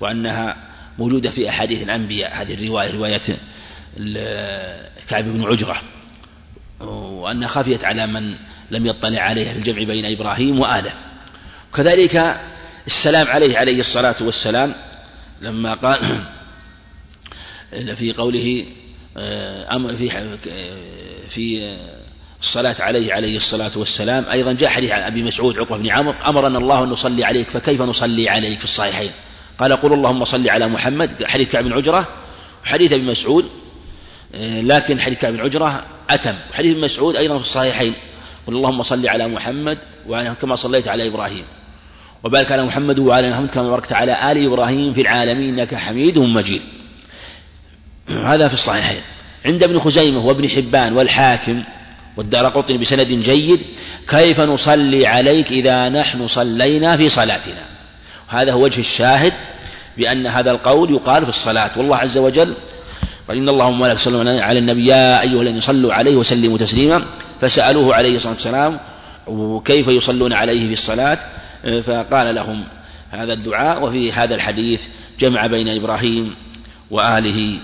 [0.00, 0.56] وأنها
[0.98, 2.42] موجودة في أحاديث الأنبياء.
[2.42, 3.20] هذه الرواية رواية
[5.08, 5.82] كعب بن عجرة
[6.80, 8.34] وأنها خفيت على من
[8.70, 10.92] لم يطلع عليها في الجمع بين إبراهيم وآله.
[11.72, 12.40] وكذلك
[12.86, 14.74] السلام عليه عليه الصلاة والسلام
[15.42, 16.24] لما قال
[17.98, 18.66] في قوله
[19.16, 20.38] آه، أمر في
[21.28, 21.76] في
[22.42, 24.24] الصلاة عليه عليه الصلاة والسلام.
[24.30, 27.82] أيضا جاء حديث عن أبي مسعود عقبة بن عمرو أمرنا الله أن نصلي عليك فكيف
[27.82, 29.10] نصلي عليك في الصحيحين؟
[29.58, 31.24] قال قل اللهم صل على محمد.
[31.24, 32.08] حديث كعب بن عجرة
[32.64, 33.44] وحديث أبي مسعود
[34.34, 36.34] آه، لكن حديث كعب بن عجرة أتم.
[36.52, 37.94] حديث ابن مسعود أيضا في الصحيحين
[38.46, 39.78] قل اللهم صل على محمد
[40.08, 41.44] وعلى كما صليت على إبراهيم.
[42.24, 46.62] وبارك على محمد وعلى محمد كما باركت على آل إبراهيم في العالمين إنك حميد مجيد.
[48.08, 49.02] هذا في الصحيحين.
[49.46, 51.62] عند ابن خزيمة وابن حبان والحاكم
[52.16, 53.60] والدار قطن بسند جيد.
[54.08, 57.64] كيف نصلي عليك إذا نحن صلينا في صلاتنا؟
[58.28, 59.32] هذا هو وجه الشاهد
[59.98, 61.70] بأن هذا القول يقال في الصلاة.
[61.76, 62.54] والله عز وجل
[63.28, 67.04] قال إن اللهم وملائكته يصلون على النبي يا أيها الذين صلوا عليه وسلموا تسليما.
[67.40, 68.78] فسألوه عليه الصلاة والسلام
[69.64, 71.18] كيف يصلون عليه في الصلاة؟
[71.62, 72.64] فقال لهم
[73.10, 74.80] هذا الدعاء وفي هذا الحديث
[75.20, 76.34] جمع بين إبراهيم
[76.90, 77.58] وآله.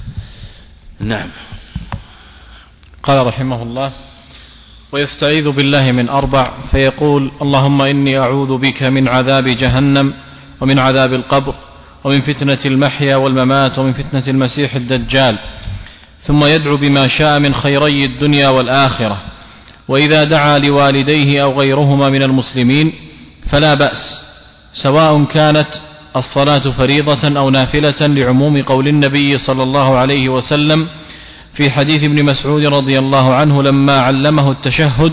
[1.00, 1.28] نعم.
[3.06, 3.90] قال رحمه الله
[4.92, 10.14] ويستعيذ بالله من أربع فيقول اللهم إني أعوذ بك من عذاب جهنم
[10.60, 11.54] ومن عذاب القبر
[12.04, 15.38] ومن فتنة المحيا والممات ومن فتنة المسيح الدجال.
[16.22, 19.18] ثم يدعو بما شاء من خيري الدنيا والآخرة.
[19.88, 22.92] وإذا دعا لوالديه أو غيرهما من المسلمين
[23.50, 24.22] فلا بأس
[24.74, 25.68] سواء كانت
[26.16, 30.88] الصلاة فريضة أو نافلة لعموم قول النبي صلى الله عليه وسلم
[31.56, 35.12] في حديث ابن مسعود رضي الله عنه لما علمه التشهد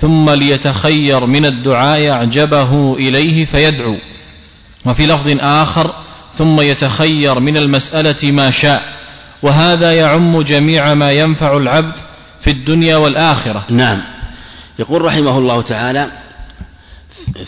[0.00, 3.96] ثم ليتخير من الدعاء أعجبه إليه فيدعو.
[4.86, 5.94] وفي لفظ آخر
[6.38, 8.82] ثم يتخير من المسألة ما شاء.
[9.42, 11.94] وهذا يعم جميع ما ينفع العبد
[12.44, 13.64] في الدنيا والآخرة.
[13.70, 14.02] نعم.
[14.78, 16.10] يقول رحمه الله تعالى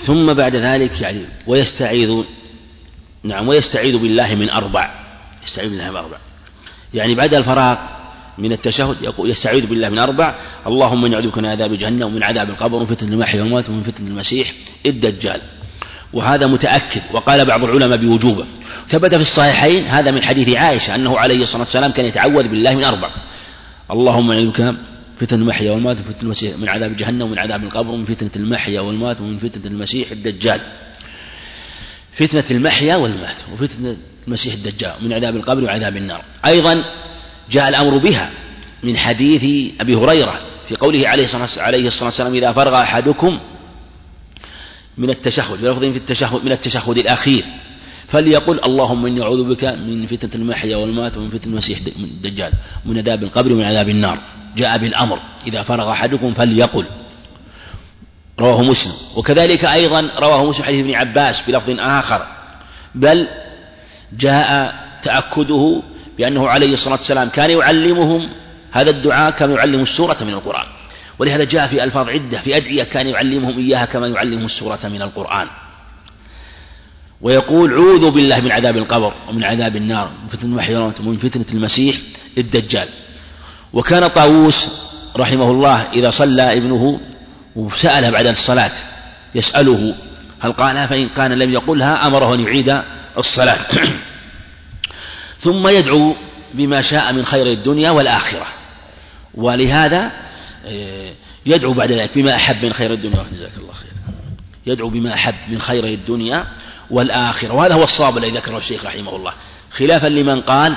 [0.07, 2.23] ثم بعد ذلك يعني ويستعيذ
[3.25, 4.91] نعم ويستعيذ بالله من أربع.
[5.47, 6.17] يستعيذ بالله من أربع.
[6.95, 7.77] يعني بعد الفراغ
[8.39, 10.35] من التشهد يقول يستعيذ بالله من أربع
[10.67, 13.83] اللهم إني أعوذ بك من عذاب جهنم ومن عذاب القبر ومن فتنة المحيا والموت ومن
[13.83, 14.53] فتنة المسيح
[14.87, 15.41] الدجال.
[16.13, 18.45] وهذا متأكد وقال بعض العلماء بوجوبه.
[18.89, 22.85] ثبت في الصحيحين هذا من حديث عائشة أنه عليه الصلاة والسلام كان يتعوذ بالله من
[22.85, 23.11] أربع.
[23.91, 24.75] اللهم إني بك
[25.21, 28.81] فتنة المحيا والموت ومن فتنة المسيح من عذاب جهنم ومن عذاب القبر ومن فتنة المحيا
[28.81, 30.61] والموت ومن فتنة المسيح الدجال.
[32.17, 36.23] فتنة المحيا والمات وفتنة المسيح الدجال من عذاب القبر وعذاب النار.
[36.47, 36.85] أيضا
[37.53, 38.31] جاء الأمر بها
[38.83, 43.39] من حديث أبي هريرة في قوله عليه الصلاة والسلام إذا فرغ أحدكم
[44.99, 47.45] من التشهد بلفظ في التشهد من التشهد الأخير
[48.09, 52.53] فليقل اللهم إني أعوذ بك من فتنة المحيا والمات ومن فتنة المسيح الدجال
[52.87, 54.19] ومن عذاب القبر ومن عذاب النار.
[54.57, 56.85] جاء بالأمر إذا فرغ أحدكم فليقل.
[58.41, 58.93] رواه مسلم.
[59.17, 62.27] وكذلك أيضا رواه مسلم حديث ابن عباس بلفظ آخر
[62.95, 63.29] بل
[64.19, 65.83] جاء تأكده
[66.19, 68.29] بأنه عليه الصلاة والسلام كان يعلمهم
[68.73, 70.67] هذا الدعاء كما يعلم السورة من القرآن.
[71.19, 75.47] ولهذا جاء في ألفاظ عدة في أدعية كان يعلمهم إياها كما يعلمهم السورة من القرآن.
[77.21, 81.97] ويقول عوذوا بالله من عذاب القبر ومن عذاب النار ومن فتنة المحيرات ومن فتنة المسيح
[82.39, 82.89] الدجال.
[83.73, 84.69] وكان طاووس
[85.17, 87.01] رحمه الله إذا صلى ابنه
[87.57, 88.73] وسأله بعد الصلاة
[89.35, 89.95] يسأله
[90.41, 92.83] هل قالها فإن كان لم يقلها أمره أن يعيد
[93.19, 93.59] الصلاة.
[95.43, 96.17] ثم يدعو
[96.55, 98.47] بما شاء من خير الدنيا والآخرة.
[99.35, 100.13] ولهذا
[100.67, 101.13] آه،
[101.47, 103.25] يدعو بعد ذلك بما أحب من خير الدنيا.
[103.33, 103.91] جزاك الله خير.
[104.67, 106.47] يدعو بما أحب من خير الدنيا
[106.91, 107.55] والآخرة.
[107.55, 109.33] وهذا هو الصواب الذي ذكره الشيخ رحمه الله.
[109.73, 110.77] خلافا لمن قال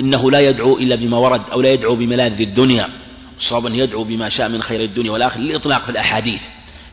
[0.00, 2.88] إنه لا يدعو إلا بما ورد أو لا يدعو بملاذ الدنيا.
[3.38, 6.40] الصواب أن يدعو بما شاء من خير الدنيا والآخرة للإطلاق في الأحاديث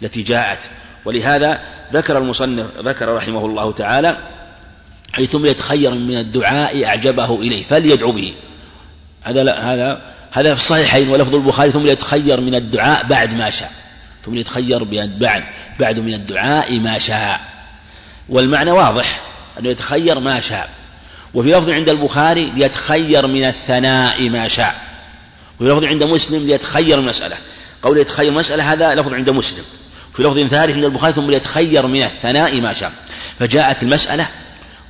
[0.04, 0.60] التي جاءت.
[1.06, 1.62] ولهذا
[1.94, 4.18] ذكر المصنف ذكر رحمه الله تعالى
[5.14, 8.34] حيث يتخير من الدعاء أعجبه إليه فليدعو به.
[9.24, 10.02] هذا لا هذا
[10.32, 13.72] هذا في الصحيحين ولفظ البخاري ثم يتخير من الدعاء بعد ما شاء.
[14.26, 15.44] ثم يتخير بعد
[15.80, 17.40] بعد من الدعاء ما شاء.
[18.30, 19.22] والمعنى واضح
[19.60, 20.70] أنه يتخير ما شاء.
[21.34, 24.76] وفي لفظ عند البخاري ليتخير من الثناء ما شاء.
[25.60, 27.36] وفي لفظ عند مسلم ليتخير المسألة
[27.84, 29.64] قول يتخير مسألة هذا لفظ عند مسلم.
[30.16, 32.92] في لفظ ثالث عند البخاري ثم ليتخير من الثناء ما شاء.
[33.40, 34.28] فجاءت المسألة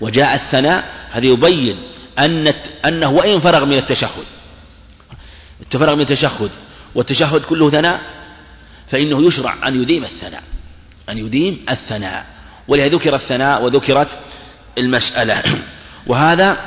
[0.02, 1.78] وجاء الثناء هذا يبين
[2.20, 2.54] أن
[2.86, 4.26] أنه وإن فرغ من التشهد.
[5.62, 6.52] التفرغ من التشهد
[6.96, 8.02] والتشهد كله ثناء
[8.88, 10.44] فإنه يشرع أن يديم الثناء
[11.10, 12.26] أن يديم الثناء.
[12.68, 14.10] ولهذا ذكر الثناء وذكرت
[14.78, 15.44] المسألة.
[16.08, 16.58] وهذا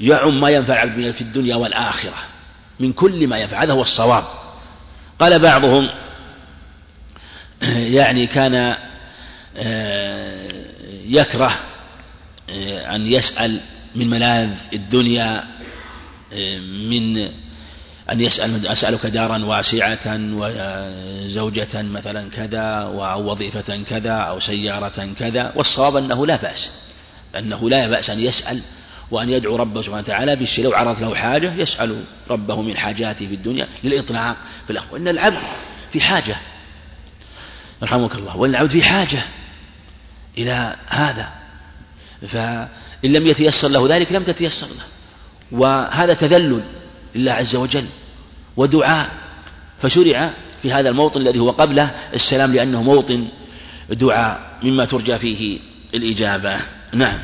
[0.00, 2.14] يعم ما ينفع العبد في الدنيا والآخرة
[2.80, 4.24] من كل ما ينفع هذا هو الصواب.
[5.20, 5.90] قال بعضهم
[7.96, 8.76] يعني كان
[9.56, 10.67] آه،
[11.08, 11.58] يكره
[12.50, 13.60] آه، أن يسأل
[13.94, 15.44] من ملاذ الدنيا
[16.32, 17.28] آه، من
[18.10, 25.96] أن يسأل أسألك دارا واسعة وزوجة مثلا كذا أو وظيفة كذا أو سيارة كذا والصواب
[25.96, 26.70] أنه لا بأس
[27.38, 28.62] أنه لا بأس أن يسأل
[29.10, 33.34] وأن يدعو ربه سبحانه وتعالى بالشيء لو عرض له حاجة يسأل ربه من حاجاته في
[33.34, 34.36] الدنيا للإطلاق
[34.66, 34.98] في الأخوة.
[34.98, 35.38] إن العبد
[35.92, 36.36] في حاجة
[37.82, 39.22] رحمك الله وإن العبد في حاجة.
[40.38, 41.28] إلى هذا.
[42.28, 44.86] فإن لم يتيسر له ذلك لم تتيسر له.
[45.52, 46.62] وهذا تذلل
[47.14, 47.86] لله عز وجل
[48.56, 49.10] ودعاء.
[49.82, 50.30] فشرع
[50.62, 53.28] في هذا الموطن الذي هو قبله السلام لأنه موطن
[53.90, 55.58] دعاء مما ترجى فيه
[55.94, 56.60] الإجابة.
[56.92, 57.18] نعم.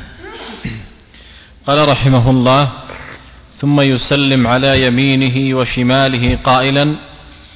[1.67, 2.71] قال رحمه الله
[3.59, 6.95] ثم يسلم على يمينه وشماله قائلا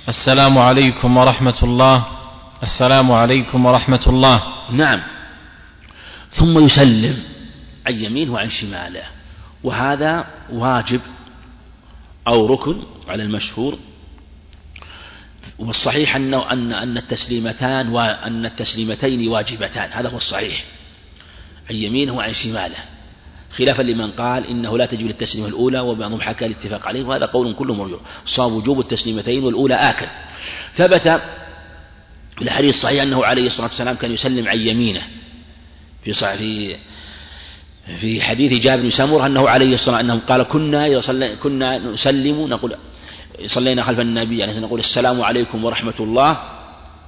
[0.09, 2.05] السلام عليكم ورحمة الله.
[2.63, 4.43] السلام عليكم ورحمة الله.
[4.71, 4.99] نعم.
[6.31, 7.23] ثم يسلم
[7.87, 9.03] عن يمينه وعن شماله.
[9.63, 11.01] وهذا واجب
[12.27, 13.79] أو ركن على المشهور.
[15.59, 19.89] والصحيح أنه أن أن التسليمتان وأن التسليمتين واجبتان.
[19.91, 20.63] هذا هو الصحيح.
[21.69, 22.77] عن يمينه وعن شماله.
[23.57, 27.73] خلافا لمن قال إنه لا تجب للتسليمة الأولى وبعضهم حكى الاتفاق عليه وهذا قول كله
[27.73, 30.07] مرجوح صاب وجوب التسليمتين والأولى آكل.
[30.75, 31.21] ثبت
[32.37, 35.01] في الحديث الصحيح أنه عليه الصلاة والسلام كان يسلم عن يمينه.
[36.03, 36.75] في في
[37.99, 42.75] في حديث جابر بن سمره أنه عليه الصلاة أنه قال كنا كنا نسلم نقول
[43.47, 46.37] صلينا خلف النبي يعني نقول السلام عليكم ورحمة الله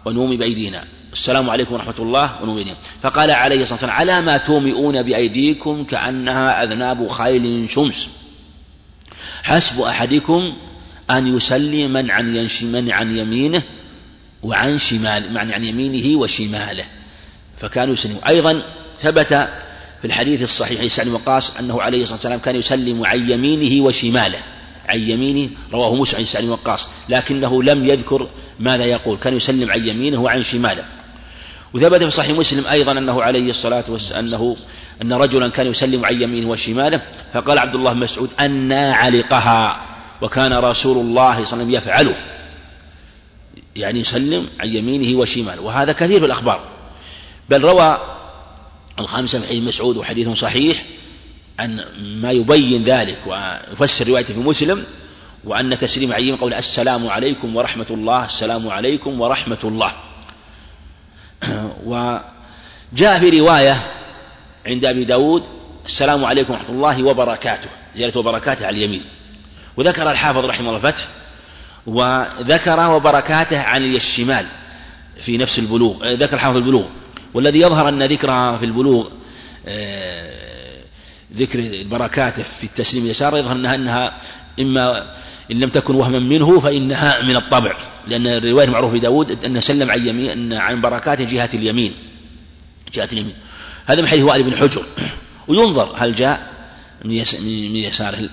[0.05, 0.83] ونومي بأيدينا.
[1.13, 2.77] السلام عليكم ورحمة الله ونومي بأيدينا.
[3.01, 8.07] فقال عليه الصلاة والسلام على ما تومئون بأيديكم كأنها أذناب خيل شمس.
[9.43, 10.53] حسب أحدكم
[11.11, 13.63] أن يسلم من عن من عن يمينه
[14.43, 16.85] وعن شمال معنى عن يمينه وشماله.
[17.59, 18.23] فكانوا يسلمون.
[18.23, 18.61] أيضا
[19.01, 19.33] ثبت
[20.01, 24.39] في الحديث الصحيح سعد وقاص أنه عليه الصلاة والسلام كان يسلم عن يمينه وشماله.
[24.89, 28.27] عن يمينه رواه مسلم عن سعد وقاص لكنه لم يذكر
[28.59, 29.17] ماذا يقول.
[29.17, 30.83] كان يسلم عن يمينه وعن شماله.
[31.73, 34.57] وثبت في صحيح مسلم أيضا أنه عليه الصلاة والسلام أنه
[35.01, 37.01] أن رجلا كان يسلم عن يمينه وشماله
[37.33, 39.81] فقال عبد الله مسعود أنا علقها
[40.21, 42.15] وكان رسول الله صلى الله عليه وسلم يفعله.
[43.75, 45.61] يعني يسلم عن يمينه وشماله.
[45.61, 46.59] وهذا كثير في الأخبار.
[47.49, 47.97] بل روى
[48.99, 50.83] الخامسة من حديث مسعود وحديث صحيح
[51.59, 54.83] أن ما يبين ذلك ويفسر روايته في مسلم
[55.43, 59.91] وأن تسليم عيم قول السلام عليكم ورحمة الله السلام عليكم ورحمة الله.
[61.85, 63.81] وجاء في رواية
[64.67, 65.43] عند أبي داود
[65.85, 69.03] السلام عليكم ورحمة الله وبركاته زيادة وبركاته على اليمين.
[69.77, 71.07] وذكر الحافظ رحمه الله الفتح
[71.87, 74.45] وذكر وبركاته عن الشمال
[75.25, 76.85] في نفس البلوغ ذكر حافظ البلوغ.
[77.34, 79.07] والذي يظهر أن ذكرها في البلوغ
[79.67, 80.41] آه،
[81.34, 84.13] ذكر البركات في التسليم اليسار يظهر أنها, أنها
[84.59, 85.13] إما
[85.51, 87.75] إن لم تكن وهما منه فإنها من الطبع
[88.07, 91.93] لأن الرواية المعروفة في داود أن سلم عن يمين أن عن بركات جهة اليمين.
[92.93, 93.34] جهة اليمين.
[93.86, 94.86] هذا من حيث وائل بن حجر.
[95.47, 96.51] وينظر هل جاء
[97.05, 98.29] من يساره.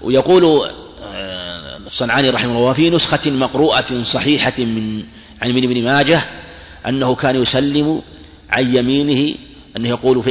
[0.00, 0.70] ويقول
[1.04, 5.02] آه، الصنعاني رحمه الله وفي نسخة مقروءة صحيحة من
[5.42, 6.22] عن ابن بن ماجه
[6.88, 8.02] أنه كان يسلم
[8.50, 9.34] عن يمينه
[9.76, 10.30] أنه يقول في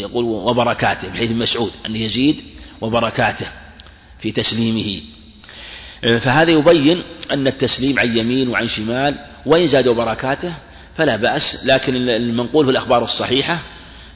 [0.00, 2.36] يقول وبركاته بحيث مسعود أنه يزيد
[2.80, 3.46] وبركاته
[4.20, 5.00] في تسليمه.
[6.02, 7.02] فهذا يبين
[7.32, 9.14] أن التسليم عن يمين وعن شمال
[9.46, 10.54] وإن زاد وبركاته
[10.96, 13.58] فلا بأس لكن المنقول في الأخبار الصحيحة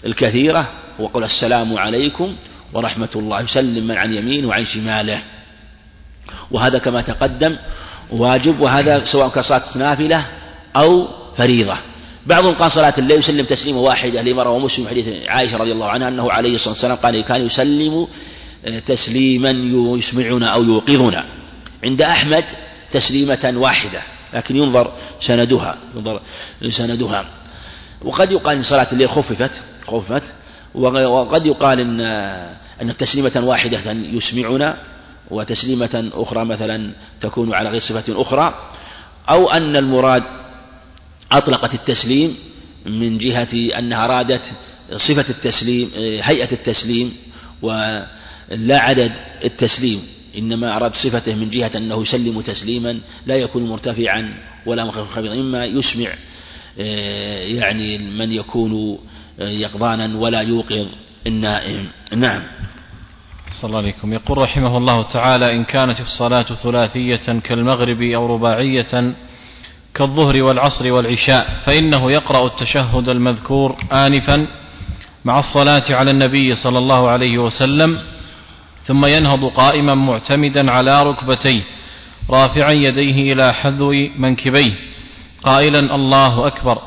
[0.07, 2.37] الكثيرة وقل السلام عليكم
[2.73, 5.21] ورحمة الله يسلم من عن يمين وعن شماله.
[6.51, 7.57] وهذا كما تقدم
[8.11, 10.27] واجب وهذا سواء كصلاة نافلة
[10.77, 11.77] أو فريضة.
[12.27, 16.09] بعضهم قال صلاة الليل يسلم تسليمة واحدة لما روى مسلم حديث عائشة رضي الله عنها
[16.09, 18.07] أنه عليه الصلاة والسلام قال كان يسلم
[18.67, 19.51] آه، تسليما
[19.99, 21.25] يسمعنا أو يوقظنا.
[21.85, 22.45] عند أحمد
[22.93, 24.03] تسليمة واحدة
[24.35, 26.21] لكن ينظر سندها ينظر
[26.71, 27.25] سندها.
[28.03, 29.51] وقد يقال إن صلاة الليل خففت
[29.87, 30.23] خففت.
[30.75, 32.01] وقد يقال إن
[32.83, 34.77] أن التسليمة واحدة يسمعنا
[35.31, 38.55] وتسليمة أخرى مثلا تكون على غير صفة أخرى.
[39.31, 40.23] أو أن المراد
[41.39, 42.37] أطلقت التسليم
[42.87, 44.43] من جهة أنها أرادت
[44.97, 45.91] صفة التسليم
[46.23, 47.13] هيئة التسليم
[47.63, 49.13] ولا عدد
[49.45, 50.03] التسليم
[50.39, 54.35] إنما أراد صفته من جهة أنه يسلم تسليما لا يكون مرتفعا
[54.67, 56.09] ولا خفيضا إما يسمع
[57.59, 58.99] يعني من يكون
[59.39, 60.87] يقظانا ولا يوقظ
[61.27, 61.89] النائم.
[62.17, 62.43] نعم.
[63.53, 64.13] صلى الله عليكم.
[64.13, 69.15] يقول رحمه الله تعالى إن كانت الصلاة ثلاثية كالمغرب أو رباعية
[69.95, 74.47] كالظهر والعصر والعشاء فإنه يقرأ التشهد المذكور آنفا
[75.25, 77.99] مع الصلاة على النبي صلى الله عليه وسلم
[78.85, 81.61] ثم ينهض قائما معتمدا على ركبتيه
[82.31, 84.73] رافعا يديه إلى حذو منكبيه
[85.43, 86.79] قائلا الله أكبر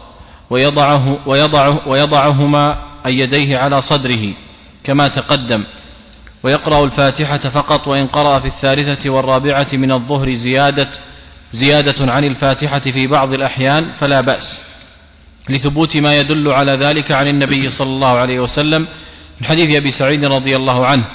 [0.49, 4.34] ويضعه ويضعه ويضعهما أي يديه على صدره
[4.84, 5.64] كما تقدم
[6.43, 10.89] ويقرأ الفاتحة فقط وإن قرأ في الثالثة والرابعة من الظهر زيادة
[11.56, 14.62] زيادة عن الفاتحة في بعض الأحيان فلا بأس
[15.49, 18.88] لثبوت ما يدل على ذلك عن النبي صلى الله عليه وسلم
[19.41, 21.06] من حديث أبي سعيد رضي الله عنه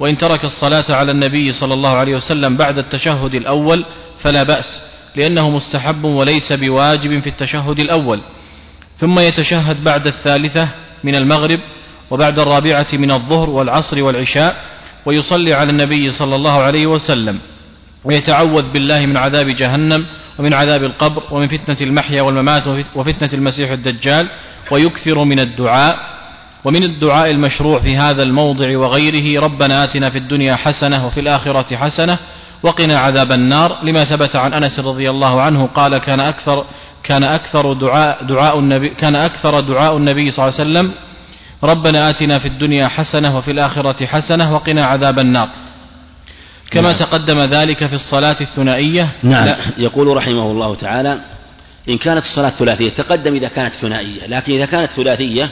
[0.00, 3.84] وإن ترك الصلاة على النبي صلى الله عليه وسلم بعد التشهد الأول
[4.22, 4.82] فلا بأس
[5.16, 8.20] لأنه مستحب وليس بواجب في التشهد الأول
[8.98, 10.68] ثم يتشهد بعد الثالثة
[11.04, 11.60] من المغرب
[12.10, 14.56] وبعد الرابعة من الظهر والعصر والعشاء
[15.06, 17.38] ويصلي على النبي صلى الله عليه وسلم.
[18.04, 20.06] ويتعوذ بالله من عذاب جهنم
[20.38, 24.26] ومن عذاب القبر ومن فتنة المحيا والممات وفتنة المسيح الدجال
[24.70, 25.98] ويكثر من الدعاء
[26.64, 32.18] ومن الدعاء المشروع في هذا الموضع وغيره ربنا آتنا في الدنيا حسنة وفي الآخرة حسنة
[32.62, 36.64] وقنا عذاب النار لما ثبت عن أنس رضي الله عنه قال كان أكثر
[37.04, 40.92] كان أكثر دعاء دعاء النبي كان أكثر دعاء النبي صلى الله عليه وسلم
[41.64, 45.48] ربنا آتنا في الدنيا حسنة وفي الآخرة حسنة وقنا عذاب النار
[46.70, 46.98] كما نعم.
[46.98, 49.58] تقدم ذلك في الصلاة الثنائية نعم لا.
[49.78, 51.18] يقول رحمه الله تعالى
[51.88, 55.50] إن كانت الصلاة ثلاثية تقدم إذا كانت ثنائية لكن إذا كانت ثلاثية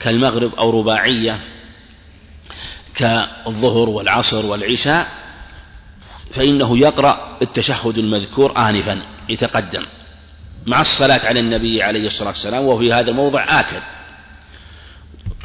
[0.00, 1.38] كالمغرب أو رباعية
[2.94, 5.06] كالظهر والعصر والعشاء
[6.34, 9.82] فإنه يقرأ التشهد المذكور آنفا يتقدم
[10.66, 13.82] مع الصلاة على النبي عليه الصلاة والسلام وفي هذا الموضع آكد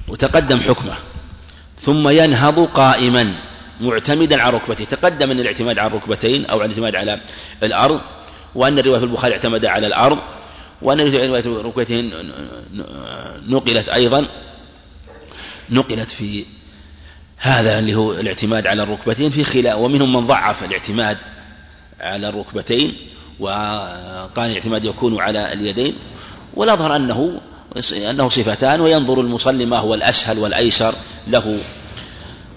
[0.07, 0.95] وتقدم حكمه
[1.81, 3.33] ثم ينهض قائما
[3.79, 7.19] معتمدا على ركبته تقدم أن الاعتماد على الركبتين أو الاعتماد على
[7.63, 8.01] الأرض
[8.55, 10.17] وأن الرواية في البخاري اعتمد على الأرض
[10.81, 12.11] وأن رواية الركبتين
[13.47, 14.27] نقلت أيضا
[15.69, 16.45] نقلت في
[17.37, 21.17] هذا اللي هو الاعتماد على الركبتين في خلاف ومنهم من ضعف الاعتماد
[21.99, 22.93] على الركبتين
[23.39, 25.95] وقال الاعتماد يكون على اليدين
[26.53, 27.41] والأظهر أنه
[28.09, 30.95] أنه صفتان وينظر المصلي ما هو الأسهل والأيسر
[31.27, 31.59] له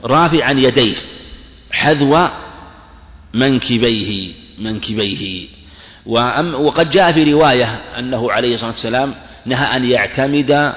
[0.05, 0.97] رافعا يديه.
[1.73, 2.29] حذو
[3.35, 5.49] منكبيه منكبيه.
[6.55, 9.15] وقد جاء في رواية أنه عليه الصلاة والسلام
[9.47, 10.75] نهى أن يعتمد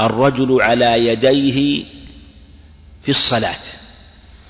[0.00, 1.84] الرجل على يديه
[3.02, 3.60] في الصلاة.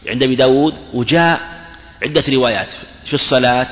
[0.09, 1.41] عند أبي داود وجاء
[2.03, 2.68] عدة روايات
[3.07, 3.68] في الصلاة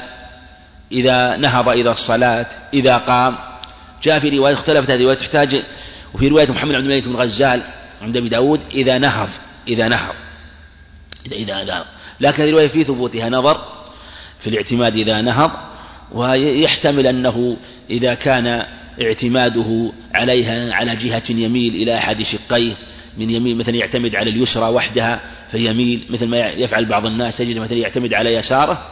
[0.93, 3.37] إذا نهض إلى الصلاة إذا قام.
[4.03, 5.63] جاء في رواية اختلفت هذه الرواية تحتاج
[6.15, 7.63] وفي رواية محمد عبد الملك بن غزال
[8.03, 9.29] عند أبي داود إذا نهض
[9.69, 10.15] إذا نهض
[11.27, 11.85] إذا إذا نهض
[12.21, 13.61] لكن الرواية في ثبوتها نظر
[14.41, 15.51] في الاعتماد إذا نهض
[16.13, 17.57] ويحتمل أنه
[17.91, 18.65] إذا كان
[19.03, 22.73] اعتماده عليها على جهة يميل إلى أحد شقيه
[23.19, 27.79] من يمين مثلا يعتمد على اليسرى وحدها فيميل مثل ما يفعل بعض الناس تجد مثلا
[27.79, 28.83] يعتمد على يساره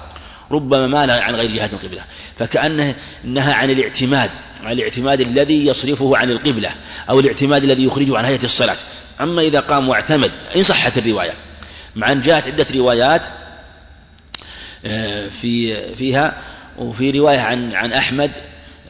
[0.51, 2.01] ربما مال عن غير جهة القبلة.
[2.39, 2.95] فكأنه
[3.25, 4.31] نهى عن الاعتماد
[4.65, 6.71] عن الاعتماد الذي يصرفه عن القبلة
[7.11, 8.77] أو الاعتماد الذي يخرجه عن هيئة الصلاة.
[9.21, 11.33] أما إذا قام واعتمد إن صحت الرواية.
[11.97, 13.23] مع أن جاءت عدة روايات
[14.85, 16.43] آه، في فيها
[16.79, 18.31] وفي رواية عن عن أحمد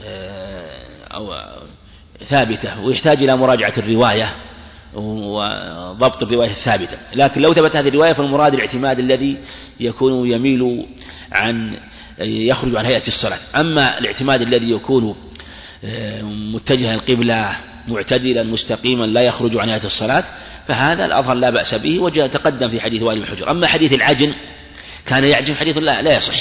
[0.04, 0.82] آه،
[1.14, 1.34] أو
[2.28, 4.32] ثابتة ويحتاج إلى مراجعة الرواية
[4.94, 6.98] وضبط الرواية الثابتة.
[7.14, 9.36] لكن لو ثبت هذه الرواية فالمراد الاعتماد الذي
[9.80, 10.86] يكون يميل
[11.32, 11.78] عن
[12.18, 13.38] يخرج عن هيئة الصلاة.
[13.56, 15.16] أما الاعتماد الذي يكون
[15.84, 17.56] آه، متجها القبلة
[17.88, 20.24] معتدلا مستقيما لا يخرج عن هيئة الصلاة
[20.68, 23.50] فهذا الأظهر لا بأس به وجاء تقدم في حديث وائل بن حجر.
[23.50, 24.32] أما حديث العجن
[25.06, 26.34] كان يعجن حديث لا, لا يصح.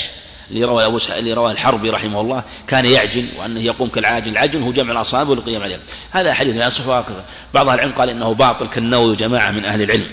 [0.51, 4.31] اللي روى أبو اللي روى الحربي رحمه الله كان يعجن وأنه يقوم كالعاجن.
[4.31, 5.79] العجن هو جمع الأصابع والقيام عليها
[6.11, 6.85] هذا حديث لا يصح
[7.53, 10.07] بعض أهل العلم قال إنه باطل كالنووي وجماعة من أهل العلم.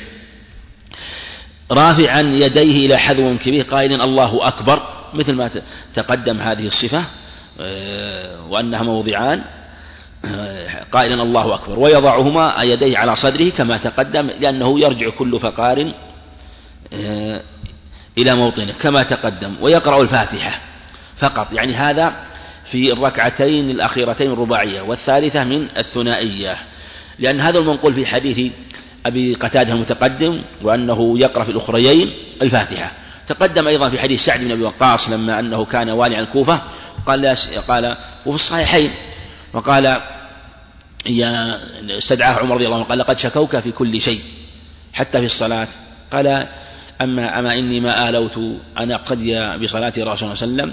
[1.71, 4.83] رافعا يديه إلى حذو كبير قائلا الله أكبر
[5.15, 5.51] مثل ما
[5.95, 7.05] تقدم هذه الصفة
[7.61, 9.45] آه، وأنها موضعان.
[10.93, 11.79] قائلا الله أكبر.
[11.79, 15.95] ويضعهما يديه على صدره كما تقدم لأنه يرجع كل فقار
[16.93, 17.41] آه،
[18.19, 19.55] إلى موطنه كما تقدم.
[19.61, 20.61] ويقرأ الفاتحة
[21.19, 21.53] فقط.
[21.53, 22.13] يعني هذا
[22.71, 26.57] في الركعتين الأخيرتين الرباعية والثالثة من الثنائية.
[27.19, 28.53] لأن هذا المنقول في حديث
[29.07, 32.13] أبي قتادة المتقدم وأنه يقرأ في الأخريين
[32.43, 32.93] الفاتحة.
[33.29, 36.61] تقدم أيضا في حديث سعد بن أبي وقاص لما أنه كان والي عن الكوفة
[37.07, 37.37] قال
[37.69, 37.97] قال
[38.27, 38.91] وفي الصحيحين
[39.53, 40.01] وقال
[41.07, 41.61] يا
[41.99, 44.21] استدعاه عمر رضي الله عنه قال لقد شكوك في كل شيء
[44.93, 45.69] حتى في الصلاة.
[46.13, 46.47] قال
[47.01, 48.39] أما أما إني ما آلوت
[48.79, 50.73] أن أقتدي بصلاة رسول الله صلى الله عليه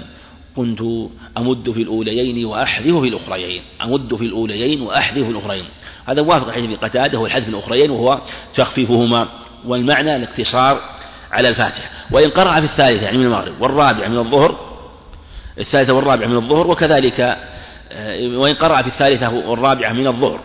[0.56, 3.62] كنت أمد في الأوليين وأحذف في الأخريين.
[3.84, 5.64] أمد في الأوليين وأحذف في الأخريين.
[6.06, 8.20] هذا الحديث في قتادة والحذف في الأخريين وهو
[8.54, 9.28] تخفيفهما.
[9.64, 10.80] والمعنى الاقتصار
[11.32, 11.90] على الفاتحة.
[12.10, 14.76] وإن قرأ في الثالثة يعني من المغرب والرابعة من الظهر
[15.58, 17.38] الثالثة والرابعة من الظهر وكذلك
[18.22, 20.40] وإن قرأ في الثالثة والرابعة من الظهر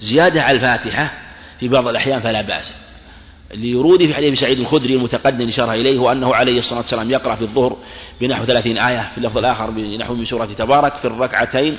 [0.00, 1.12] زيادة على الفاتحة
[1.60, 2.72] في بعض الأحيان فلا بأس.
[3.54, 7.76] لورود في حديث سعيد الخدري المتقدم إشارة إليه وأنه عليه الصلاة والسلام يقرأ في الظهر
[8.20, 11.78] بنحو ثلاثين آية في اللفظ الآخر بنحو من سورة تبارك في الركعتين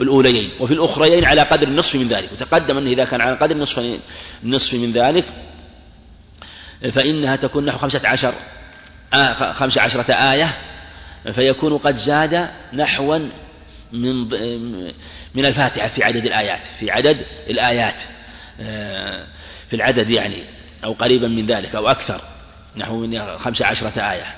[0.00, 2.32] الأوليين وفي الأخريين على قدر النصف من ذلك.
[2.32, 3.98] وتقدم أنه إذا كان على قدر النصف
[4.44, 5.24] النصف من ذلك
[6.92, 8.34] فإنها تكون نحو خمسة عشر
[9.14, 10.54] آه خمسة عشرة آية
[11.34, 13.18] فيكون قد زاد نحوا
[13.92, 14.28] من
[15.34, 17.94] من الفاتحة في عدد الآيات في عدد الآيات
[18.60, 19.24] آه،
[19.70, 20.42] في العدد يعني
[20.84, 22.20] أو قريبا من ذلك أو أكثر
[22.76, 24.34] نحو من خمس عشرة آية.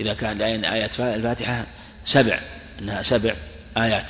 [0.00, 1.66] إذا كان آيات الفاتحة
[2.06, 2.40] سبع
[2.78, 3.34] أنها سبع
[3.76, 4.06] آيات.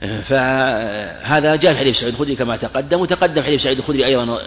[0.00, 4.38] فهذا جاء في حديث سعيد الخدري كما تقدم وتقدم حديث سعيد الخدري أيضا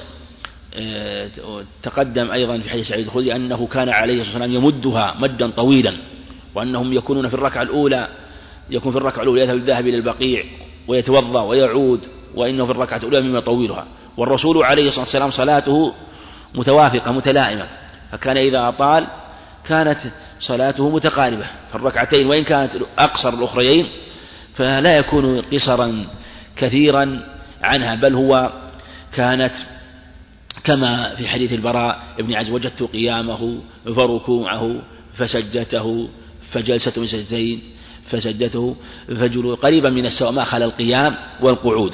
[1.83, 5.97] تقدم أيضا في حديث سعيد الخدري أنه كان عليه الصلاة والسلام يمدها مدا طويلا
[6.55, 8.07] وأنهم يكونون في الركعة الأولى
[8.69, 10.43] يكون في الركعة الأولى يذهب الذهب إلى البقيع
[10.87, 11.99] ويتوضأ ويعود
[12.35, 13.85] وإنه في الركعة الأولى مما يطولها.
[14.17, 15.93] والرسول عليه الصلاة والسلام صلاته
[16.55, 17.67] متوافقة متلائمة.
[18.11, 19.07] فكان إذا أطال
[19.67, 19.99] كانت
[20.39, 21.45] صلاته متقاربة.
[21.69, 23.87] في الركعتين وإن كانت أقصر الأخريين
[24.55, 26.05] فلا يكون قصرا
[26.55, 27.19] كثيرا
[27.61, 28.51] عنها بل هو
[29.13, 29.53] كانت
[30.63, 33.57] كما في حديث البراء بن عز وجدت قيامه
[33.95, 34.81] فركوعه
[35.13, 36.09] فسجته
[36.51, 37.61] فجلسة من سجدتين.
[38.11, 38.75] فسجدته
[39.07, 41.93] فجلو قريبا من السواء ما خلا القيام والقعود.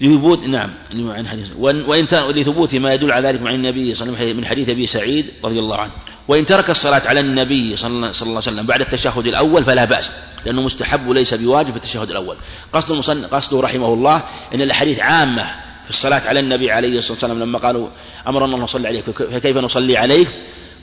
[0.00, 4.26] لثبوت نعم عن حديث وإن لثبوت ما يدل على ذلك مع النبي صلى الله عليه
[4.26, 5.92] وسلم من حديث أبي سعيد رضي الله عنه.
[6.28, 10.10] وإن ترك الصلاة على النبي صلى الله عليه وسلم بعد التشهد الأول فلا بأس
[10.46, 12.36] لأنه مستحب وليس بواجب في التشهد الأول.
[12.72, 14.22] قصد قصده رحمه الله
[14.54, 15.44] أن الأحاديث عامة
[15.84, 17.88] في الصلاة على النبي عليه الصلاة والسلام لما قالوا
[18.28, 20.28] أمرنا الله نصلي عليك فكيف نصلي عليك؟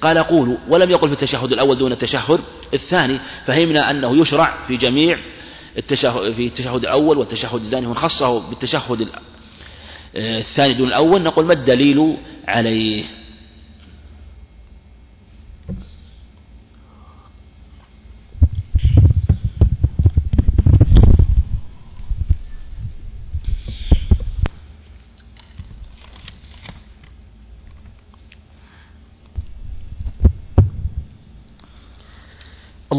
[0.02, 2.40] قال قولوا ولم يقل في التشهد الأول دون التشهد
[2.74, 5.18] الثاني فهمنا أنه يشرع في جميع
[5.78, 9.08] التشهد في التشهد الأول والتشهد الثاني من خصه بالتشهد
[10.16, 12.18] الثاني دون الأول نقول ما الدليل
[12.48, 13.04] عليه؟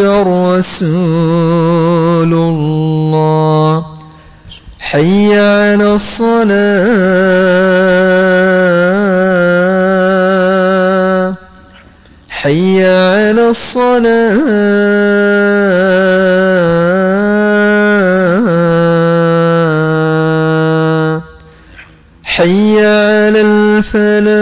[0.00, 0.92] رسول
[2.32, 3.84] الله.
[4.80, 7.32] حي على الصلاة.
[12.30, 14.72] حي على الصلاة.
[22.24, 24.41] حي على الفلاح.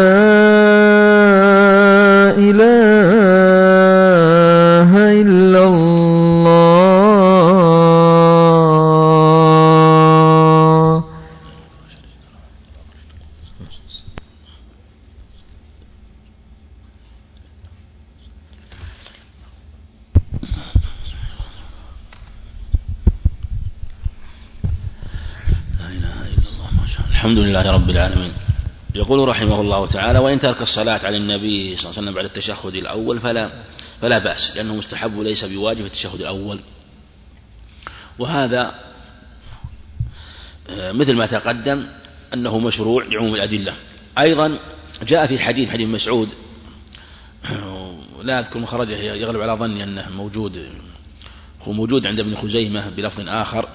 [30.31, 33.49] وإن ترك الصلاة على النبي صلى الله عليه وسلم بعد التشهد الأول فلا
[34.01, 36.59] فلا بأس لأنه مستحب وليس بواجب التشهد الأول.
[38.19, 38.75] وهذا
[40.69, 41.85] آه، مثل ما تقدم
[42.33, 43.73] أنه مشروع لعموم الأدلة.
[44.19, 44.59] أيضا
[45.03, 46.29] جاء في حديث حديث مسعود
[48.23, 50.67] لا أذكر مخرجه يغلب على ظني أنه موجود
[51.61, 53.69] هو موجود عند ابن خزيمة بلفظ آخر.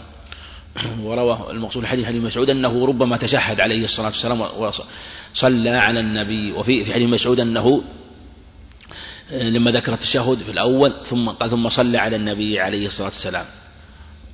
[1.05, 6.85] وروى المقصود حديث حديث مسعود أنه ربما تشهد عليه الصلاة والسلام وصلى على النبي وفي
[6.85, 7.83] في حديث مسعود أنه
[9.33, 13.45] آه، لما ذكر التشهد في الأول ثم قال ثم صلى على النبي عليه الصلاة والسلام.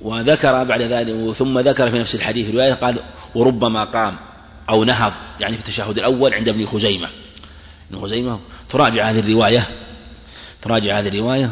[0.01, 2.99] وذكر بعد ذلك ثم ذكر في نفس الحديث رواية قال
[3.35, 4.15] وربما قام
[4.69, 7.07] أو نهض يعني في التشهد الأول عند ابن خزيمة.
[7.91, 8.39] ابن خزيمة
[8.69, 9.67] تراجع هذه الرواية؟
[10.61, 11.51] تراجع هذه الرواية؟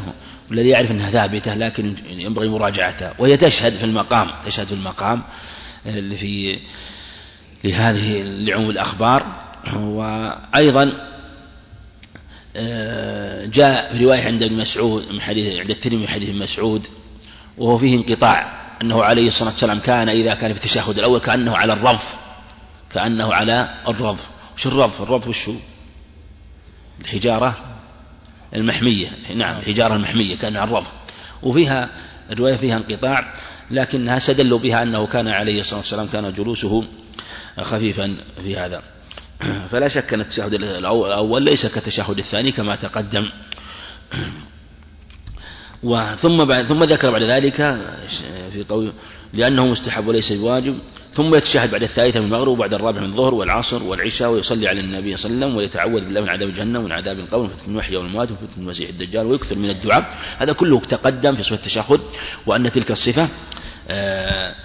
[0.52, 5.22] والذي يعرف أنها ثابتة لكن ينبغي مراجعتها وهي تشهد في المقام تشهد في المقام
[5.84, 6.60] في
[7.64, 9.26] لهذه لعموم الأخبار.
[9.74, 10.93] وأيضا
[12.56, 16.88] آه، جاء في رواية عند ابن مسعود من حديث عند الترمذي حديث ابن مسعود
[17.58, 21.74] وهو فيه انقطاع أنه عليه الصلاة والسلام كان إذا كان في التشهد الأول كأنه على
[21.74, 22.16] الرضف
[22.93, 25.56] كأنه على الرضف وش الرضف الرضف وشو
[27.02, 27.70] الحجارة.
[28.56, 29.08] المحمية.
[29.36, 30.88] نعم الحجارة المحمية كان على الرضف
[31.43, 31.89] وفيها
[32.32, 33.34] الرواية فيها انقطاع
[33.72, 36.84] لكنها استدلوا بها أنه كان عليه الصلاة والسلام كان جلوسه
[37.60, 38.82] خفيفا في هذا.
[39.72, 43.30] فلا شك أن التشهد الأول ليس كالتشهد الثاني كما تقدم.
[45.84, 47.55] وثم بعد ثم ذكر بعد ذلك
[48.51, 48.91] في قول
[49.34, 50.77] لأنه مستحب وليس بواجب
[51.13, 55.17] ثم يتشهد بعد الثالثة من المغرب وبعد الرابع من الظهر والعصر والعشاء ويصلي على النبي
[55.17, 58.32] صلى الله عليه وسلم ويتعوذ بالله من عذاب جهنم ومن عذاب القبر وفتنة المحيا والموات
[58.32, 60.17] وفتنة المسيح الدجال ويكثر من الدعاء.
[60.38, 61.99] هذا كله تقدم في صفة التشهد
[62.45, 63.29] وأن تلك الصفة
[63.89, 64.55] آه،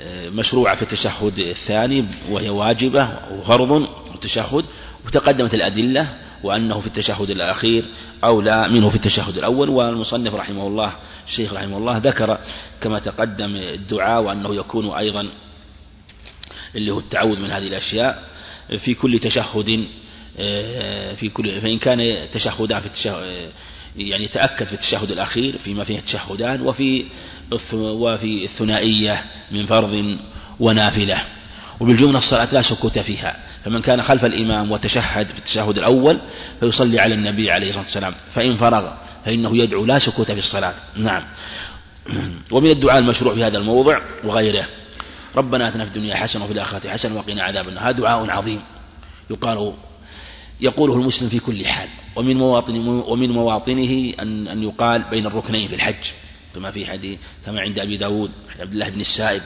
[0.00, 4.64] آه، مشروعة في التشهد الثاني وهي واجبة وفرض التشهد
[5.06, 6.08] وتقدمت الأدلة
[6.42, 7.84] وأنه في التشهد الأخير
[8.24, 10.92] أولى منه في التشهد الأول والمصنف رحمه الله
[11.28, 12.38] الشيخ رحمه الله ذكر
[12.80, 15.28] كما تقدم الدعاء وأنه يكون أيضا
[16.74, 18.24] اللي هو التعوذ من هذه الأشياء
[18.78, 19.86] في كل تشهد
[21.16, 23.50] في كل فإن كان تشهدا في التشهد
[23.96, 27.04] يعني تأكد في التشهد الأخير فيما فيه تشهدان وفي
[27.72, 30.16] وفي الثنائية من فرض
[30.60, 31.18] ونافلة.
[31.80, 33.36] وبالجملة الصلاة لا سكوت فيها.
[33.64, 36.18] فمن كان خلف الإمام وتشهد في التشهد الأول
[36.60, 38.14] فيصلي على النبي عليه الصلاة والسلام.
[38.34, 38.92] فإن فرغ
[39.24, 40.74] فإنه يدعو لا سكوت في الصلاة.
[40.96, 41.22] نعم.
[42.52, 44.66] ومن الدعاء المشروع في هذا الموضع وغيره.
[45.36, 47.84] ربنا آتنا في الدنيا حسنة وفي الآخرة حسنة وقنا عذاب النار.
[47.84, 48.60] هذا دعاء عظيم.
[49.30, 49.72] يقال
[50.60, 51.88] يقوله المسلم في كل حال.
[52.16, 56.04] ومن مواطن ومن مواطنه أن أن يقال بين الركنين في الحج.
[56.54, 58.30] كما في حديث كما عند أبي داود
[58.60, 59.42] عبد الله بن السائب.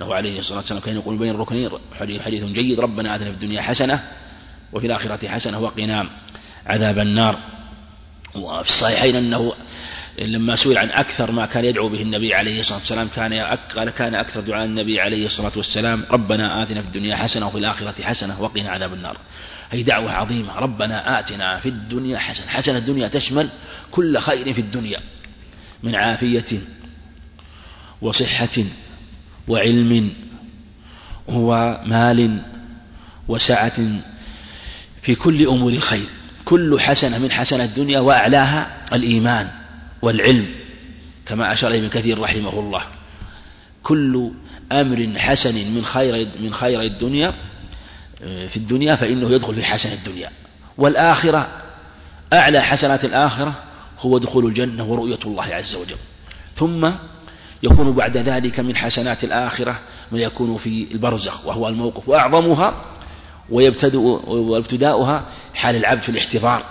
[0.00, 1.70] انه عليه الصلاة والسلام كان يقول بين الركنين
[2.00, 4.02] حديث جيد ربنا آتنا في الدنيا حسنة
[4.72, 6.06] وفي الآخرة حسنة وقنا
[6.66, 7.38] عذاب النار.
[8.34, 9.52] وفي الصحيحين أنه
[10.18, 13.32] لما سئل عن أكثر ما كان يدعو به النبي عليه الصلاة والسلام كان
[13.76, 18.02] قال كان أكثر دعاء النبي عليه الصلاة والسلام ربنا آتنا في الدنيا حسنة وفي الآخرة
[18.02, 19.16] حسنة وقنا عذاب النار.
[19.70, 22.46] هي دعوة عظيمة ربنا آتنا في الدنيا حسنة.
[22.46, 23.48] حسنة الدنيا تشمل
[23.90, 25.00] كل خير في الدنيا
[25.82, 26.60] من عافية
[28.02, 28.64] وصحة
[29.48, 30.12] وعلم
[31.28, 32.42] ومال
[33.28, 34.00] وسعة
[35.02, 36.06] في كل أمور الخير.
[36.44, 39.48] كل حسنة من حسنة الدنيا وأعلاها الإيمان
[40.02, 40.46] والعلم
[41.26, 42.82] كما أشار ابن كثير رحمه الله.
[43.82, 44.30] كل
[44.72, 47.34] أمر حسن من خير من خير الدنيا
[48.22, 50.30] آه، في الدنيا فإنه يدخل في حسن الدنيا.
[50.78, 51.48] والآخرة
[52.32, 53.54] أعلى حسنات الآخرة
[54.00, 55.96] هو دخول الجنة ورؤية الله عز وجل.
[56.56, 56.90] ثم
[57.64, 59.78] يكون بعد ذلك من حسنات الآخرة
[60.12, 62.08] ما يكون في البرزخ وهو الموقف.
[62.08, 62.84] وأعظمها
[63.50, 66.64] ويبتدئ وابتداؤها حال العبد في الاحتضار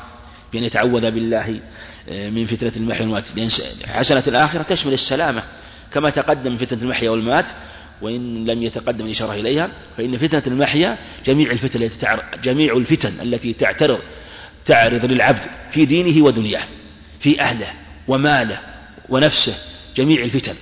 [0.53, 1.59] بأن يتعوذ بالله
[2.09, 3.49] آه، من فتنة المحيا والمات لأن
[3.85, 5.43] حسنة الآخرة تشمل السلامة
[5.93, 7.45] كما تقدم من فتنة المحيا والمات
[8.01, 13.99] وإن لم يتقدم الإشارة إليها فإن فتنة المحيا جميع الفتن التي جميع الفتن التي تعترض
[14.65, 15.41] تعرض للعبد
[15.71, 16.63] في دينه ودنياه
[17.19, 17.67] في أهله
[18.07, 18.59] وماله
[19.09, 19.55] ونفسه
[19.95, 20.55] جميع الفتن.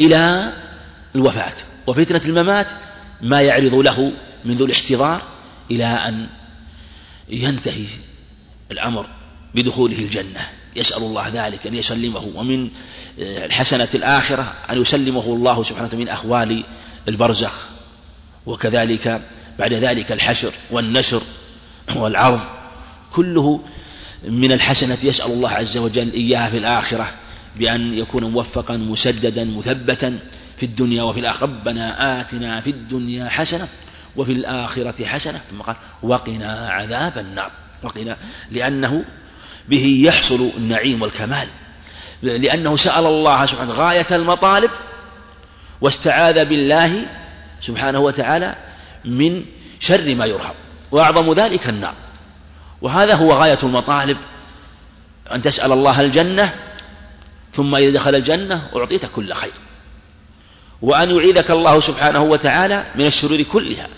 [0.00, 0.52] إلى
[1.14, 1.54] الوفاة.
[1.86, 2.66] وفتنة الممات
[3.22, 4.12] ما يعرض له
[4.44, 5.22] منذ الاحتضار
[5.70, 6.26] إلى أن
[7.28, 7.86] ينتهي
[8.72, 9.06] الأمر
[9.54, 10.40] بدخوله الجنة.
[10.76, 12.30] يسأل الله ذلك أن يسلمه.
[12.34, 12.70] ومن
[13.20, 16.64] آه، الحسنة الآخرة أن يسلمه الله سبحانه من أهوال
[17.08, 17.68] البرزخ.
[18.46, 19.20] وكذلك
[19.58, 21.22] بعد ذلك الحشر والنشر
[21.96, 22.40] والعرض.
[23.12, 23.60] كله
[24.28, 27.12] من الحسنة يسأل الله عز وجل إياها في الآخرة.
[27.58, 30.18] بأن يكون موفقا مسددا مثبتا
[30.56, 31.42] في الدنيا وفي الآخرة.
[31.42, 33.68] ربنا آتنا في الدنيا حسنة
[34.16, 35.38] وفي الآخرة حسنة.
[35.38, 37.50] ثم قال وقنا عذاب النار.
[37.82, 38.16] وقنا
[38.50, 39.04] لأنه
[39.68, 41.48] به يحصل النعيم والكمال.
[42.22, 44.70] لأنه سأل الله سبحانه غاية المطالب
[45.80, 47.06] واستعاذ بالله
[47.60, 48.54] سبحانه وتعالى
[49.04, 49.44] من
[49.80, 50.54] شر ما يرهب.
[50.90, 51.94] وأعظم ذلك النار.
[52.82, 54.16] وهذا هو غاية المطالب.
[55.32, 56.52] أن تسأل الله الجنة
[57.56, 59.52] ثم إذا دخل الجنة أعطيت كل خير.
[60.82, 63.88] وأن يعيذك الله سبحانه وتعالى من الشرور كلها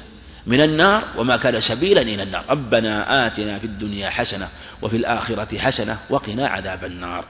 [0.47, 2.45] من النار وما كان سبيلا إلى النار.
[2.51, 4.49] ربنا آتنا في الدنيا حسنة
[4.83, 7.25] وفي الآخرة حسنة وقنا عذاب النار.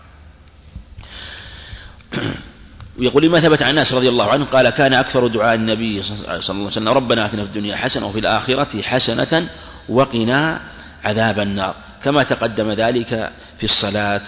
[2.99, 6.43] ويقول لما ثبت عن انس رضي الله عنه؟ قال كان أكثر دعاء النبي صلى الله
[6.49, 9.49] عليه وسلم ربنا آتنا في الدنيا حسنة وفي الآخرة حسنة
[9.89, 10.61] وقنا
[11.05, 11.75] عذاب النار.
[12.05, 14.21] كما تقدم ذلك في الصلاة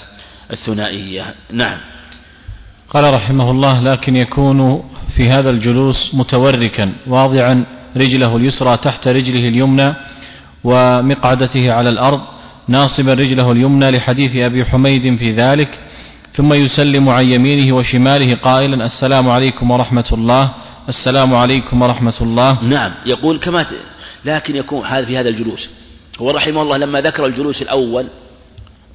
[0.52, 1.78] الثنائيه نعم.
[2.90, 7.64] قال رحمه الله لكن يكون في هذا الجلوس متوركا واضعا
[7.96, 9.94] رجله اليسرى تحت رجله اليمنى
[10.64, 12.20] ومقعدته على الأرض
[12.68, 15.78] ناصبا رجله اليمنى لحديث أبي حميد في ذلك
[16.32, 20.50] ثم يسلم عن يمينه وشماله قائلا السلام عليكم ورحمة الله
[20.88, 22.64] السلام عليكم ورحمة الله.
[22.64, 22.92] نعم.
[23.06, 23.66] يقول كما ت...
[24.24, 25.68] لكن يكون هذا في هذا الجلوس.
[26.20, 28.06] هو رحمه الله لما ذكر الجلوس الأول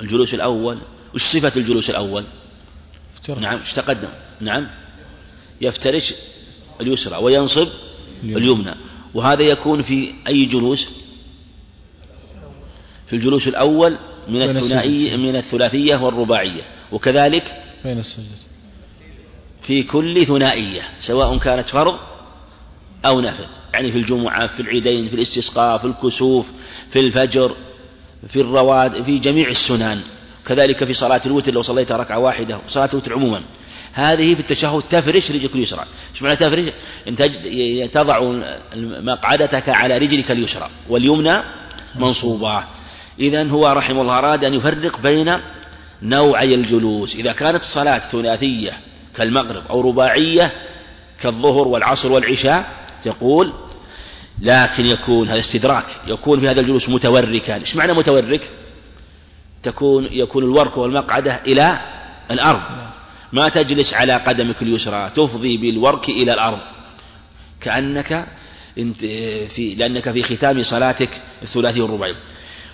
[0.02, 0.78] الجلوس الأول
[1.16, 2.24] وش صفة الجلوس الأول.
[3.16, 3.38] افترش.
[3.38, 4.10] نعم إيش تقدم؟
[4.42, 4.68] نعم.
[5.62, 6.14] يفترش
[6.82, 7.68] اليسرى وينصب
[8.24, 8.38] اليمنى.
[8.38, 8.76] اليمنى.
[9.14, 10.88] وهذا يكون في أي جلوس؟
[13.08, 13.98] في الجلوس الأول
[14.28, 16.62] من الثنائية من الثلاثية والرباعية.
[16.92, 18.36] وكذلك بين السجدة
[19.62, 22.00] في كل ثنائية سواء كانت فرض
[23.06, 23.46] أو نفل.
[23.74, 26.46] يعني في الجمعة في العيدين في الاستسقاء في الكسوف
[26.92, 27.56] في الفجر
[28.28, 30.02] في الرواد في جميع السنن
[30.48, 33.42] كذلك في صلاة الوتر لو صليت ركعة واحدة صلاة الوتر عموما.
[33.94, 35.86] هذه في التشهد تفرش رجلك اليسرى.
[36.14, 36.66] إيش معنى تفرش؟
[37.08, 37.24] انت
[37.94, 38.20] تضع
[39.02, 41.38] مقعدتك على رجلك اليسرى واليمنى
[41.96, 42.64] منصوبة.
[43.20, 45.38] إذا هو رحمه الله أراد أن يفرق بين
[46.02, 47.16] نوعي الجلوس.
[47.16, 48.74] إذا كانت الصلاة ثلاثية
[49.16, 50.52] كالمغرب أو رباعية
[51.22, 52.66] كالظهر والعصر والعشاء
[53.06, 53.54] يقول
[54.42, 57.56] لكن يكون هذا استدراك يكون في هذا الجلوس متوركا.
[57.56, 58.50] إيش معنى متورك؟
[59.66, 61.80] تكون يكون الورك والمقعدة إلى
[62.32, 62.62] الأرض.
[63.34, 66.60] ما تجلس على قدمك اليسرى تفضي بالورك إلى الأرض.
[67.62, 68.28] كأنك
[69.56, 71.10] في لأنك في ختام صلاتك
[71.44, 72.16] الثلاثي والرباعي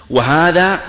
[0.09, 0.79] وهذا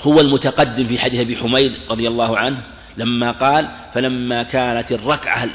[0.00, 2.60] هو المتقدم في حديث أبي حميد رضي الله عنه
[2.96, 5.48] لما قال فلما كانت الركعة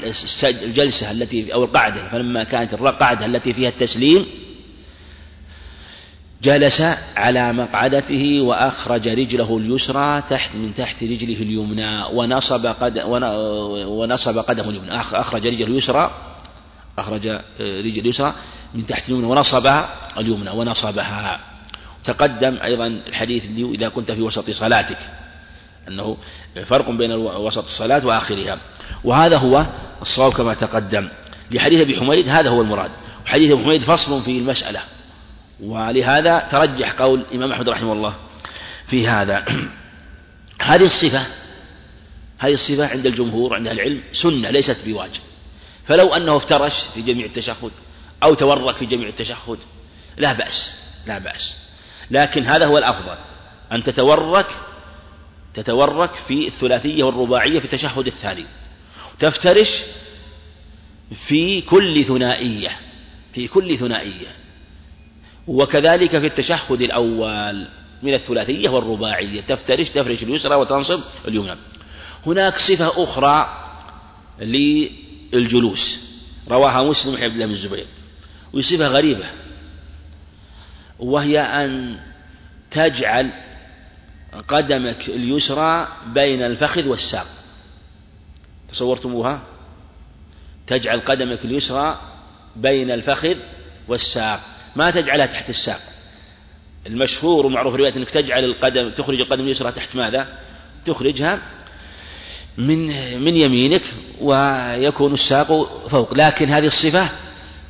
[0.44, 4.26] الجلسة التي أو القعدة فلما كانت القعدة التي فيها التسليم
[6.42, 6.80] جلس
[7.16, 13.02] على مقعدته وأخرج رجله اليسرى تحت من تحت رجله اليمنى ونصب قد
[13.86, 15.00] ونصب قدمه اليمنى.
[15.00, 16.10] أخرج رجله اليسرى
[16.98, 17.26] أخرج
[17.60, 18.34] رجله اليسرى
[18.74, 19.88] من تحت اليمنى ونصبها
[20.18, 21.40] اليمنى ونصبها.
[22.04, 24.98] تقدم أيضا الحديث إذا كنت في وسط صلاتك.
[25.88, 26.16] أنه
[26.66, 28.58] فرق بين وسط الصلاة وآخرها.
[29.04, 29.66] وهذا هو
[30.02, 31.08] الصواب كما تقدم.
[31.50, 32.90] لحديث أبي حميد هذا هو المراد.
[33.26, 34.80] وحديث أبي حميد فصل في المسألة.
[35.62, 38.14] ولهذا ترجح قول الإمام أحمد رحمه الله
[38.88, 39.44] في هذا.
[40.62, 41.26] هذه الصفة
[42.38, 45.20] هذه الصفة عند الجمهور عند العلم سنة ليست بواجب.
[45.86, 47.70] فلو أنه افترش في جميع التشهد
[48.22, 49.58] أو تورك في جميع التشهد
[50.16, 50.70] لا بأس
[51.06, 51.54] لا بأس.
[52.10, 53.16] لكن هذا هو الأفضل
[53.72, 54.46] أن تتورك
[55.54, 58.46] تتورك في الثلاثية والرباعية في التشهد الثاني.
[59.20, 59.82] تفترش
[61.28, 62.70] في كل ثنائية
[63.34, 64.26] في كل ثنائية.
[65.46, 67.66] وكذلك في التشهد الأول
[68.02, 71.56] من الثلاثية والرباعية تفترش تفرش اليسرى وتنصب اليمنى.
[72.26, 73.48] هناك صفة أخرى
[74.40, 75.98] للجلوس
[76.50, 77.86] رواها مسلم الله بن الزبير
[78.52, 79.26] وصفة غريبة
[80.98, 81.96] وهي أن
[82.70, 83.30] تجعل
[84.48, 87.26] قدمك اليسرى بين الفخذ والساق.
[88.72, 89.40] تصورتموها؟
[90.66, 91.98] تجعل قدمك اليسرى
[92.56, 93.36] بين الفخذ
[93.88, 94.40] والساق.
[94.76, 95.80] ما تجعلها تحت الساق
[96.86, 100.26] المشهور ومعروف رواية أنك تجعل القدم تخرج القدم اليسرى تحت ماذا
[100.86, 101.38] تخرجها
[102.58, 102.86] من
[103.24, 103.82] من يمينك
[104.20, 105.46] ويكون الساق
[105.88, 107.10] فوق لكن هذه الصفة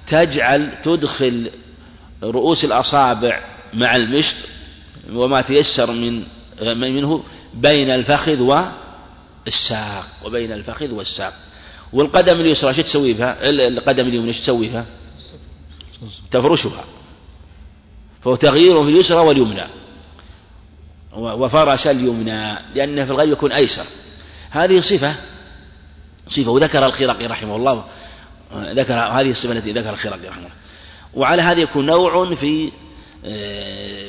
[0.09, 1.51] تجعل تدخل
[2.23, 3.41] رؤوس الأصابع
[3.75, 4.37] مع المشط
[5.13, 6.25] وما تيسر من
[6.63, 7.25] منه
[7.55, 8.41] بين الفخذ
[9.47, 11.33] والساق وبين الفخذ والساق
[11.93, 14.87] والقدم اليسرى شو تسوي بها؟ القدم اليمنى إيش تسوي بها؟
[16.31, 16.85] تفرشها.
[18.23, 19.65] فهو تغيير في اليسرى واليمنى.
[21.17, 23.87] وفرش اليمنى لأنه في الغالب يكون أيسر.
[24.51, 25.15] هذه صفة
[26.29, 27.85] صفة وذكر الخرقي رحمه الله.
[28.55, 30.51] ذكر هذه الصفة التي ذكر الخرقي رحمه الله.
[31.15, 32.71] وعلى هذا يكون نوع في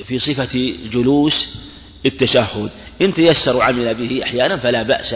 [0.04, 1.58] في صفة جلوس
[2.06, 2.70] التشهد.
[3.02, 5.16] إن تيسر وعمل به أحيانا فلا بأس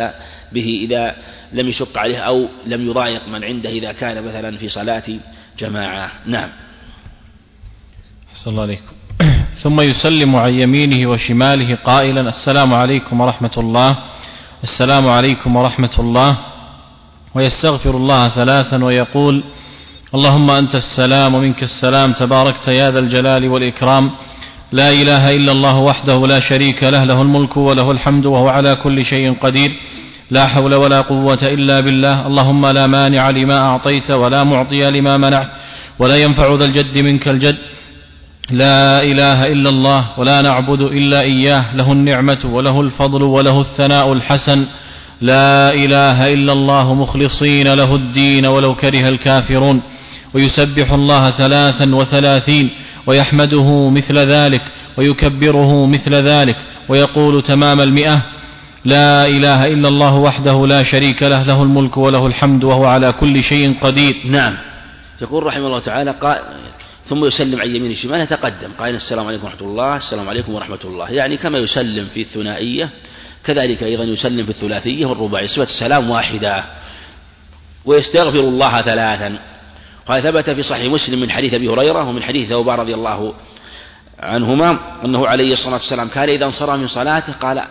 [0.52, 1.16] به إذا
[1.54, 5.04] لم يشق عليه أو لم يضايق من عنده إذا كان مثلا في صلاة
[5.60, 6.12] جماعة.
[6.26, 6.50] نعم.
[8.36, 8.94] أحسن الله عليكم.
[9.64, 13.98] ثم يسلم عن يمينه وشماله قائلا السلام عليكم ورحمة الله.
[14.64, 16.36] السلام عليكم ورحمة الله.
[17.36, 19.44] ويستغفر الله ثلاثا ويقول
[20.16, 24.12] اللهم أنت السلام ومنك السلام تباركت يا ذا الجلال والإكرام.
[24.72, 29.06] لا إله إلا الله وحده لا شريك له له الملك وله الحمد وهو على كل
[29.06, 29.72] شيء قدير.
[30.32, 32.28] لا حول ولا قوة إلا بالله.
[32.28, 35.50] اللهم لا مانع لما أعطيت ولا معطي لما منعت
[36.00, 37.75] ولا ينفع ذا الجد منك الجد.
[38.52, 44.66] لا إله إلا الله ولا نعبد إلا إياه له النعمة وله الفضل وله الثناء الحسن.
[45.22, 49.82] لا إله إلا الله مخلصين له الدين ولو كره الكافرون.
[50.34, 52.70] ويسبح الله ثلاثا وثلاثين
[53.08, 54.62] ويحمده مثل ذلك
[54.98, 56.56] ويكبره مثل ذلك
[56.90, 58.22] ويقول تمام المئة.
[58.86, 63.44] لا إله إلا الله وحده لا شريك له له الملك وله الحمد وهو على كل
[63.44, 64.16] شيء قدير.
[64.26, 64.54] نعم.
[65.22, 66.16] يقول رحمه الله تعالى
[67.10, 68.72] ثم يسلم عن يمين الشمال تقدم.
[68.80, 71.12] قائلا السلام عليكم ورحمة الله السلام عليكم ورحمة الله.
[71.12, 72.90] يعني كما يسلم في الثنائية
[73.46, 75.48] كذلك أيضا يسلم في الثلاثية والرباعية.
[75.48, 76.64] صفة السلام واحدة.
[77.86, 79.38] ويستغفر الله ثلاثا.
[80.08, 83.34] قال ثبت في صحيح مسلم من حديث أبي هريرة ومن حديث ثوبان رضي الله
[84.20, 87.64] عنهما أنه عليه الصلاة والسلام كان إذا انصرف من صلاته قال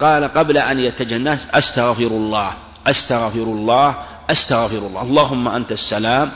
[0.00, 2.52] قال قبل أن يتجه الناس أستغفر الله
[2.86, 3.96] أستغفر الله
[4.30, 5.02] أستغفر الله.
[5.02, 6.32] اللهم أنت السلام.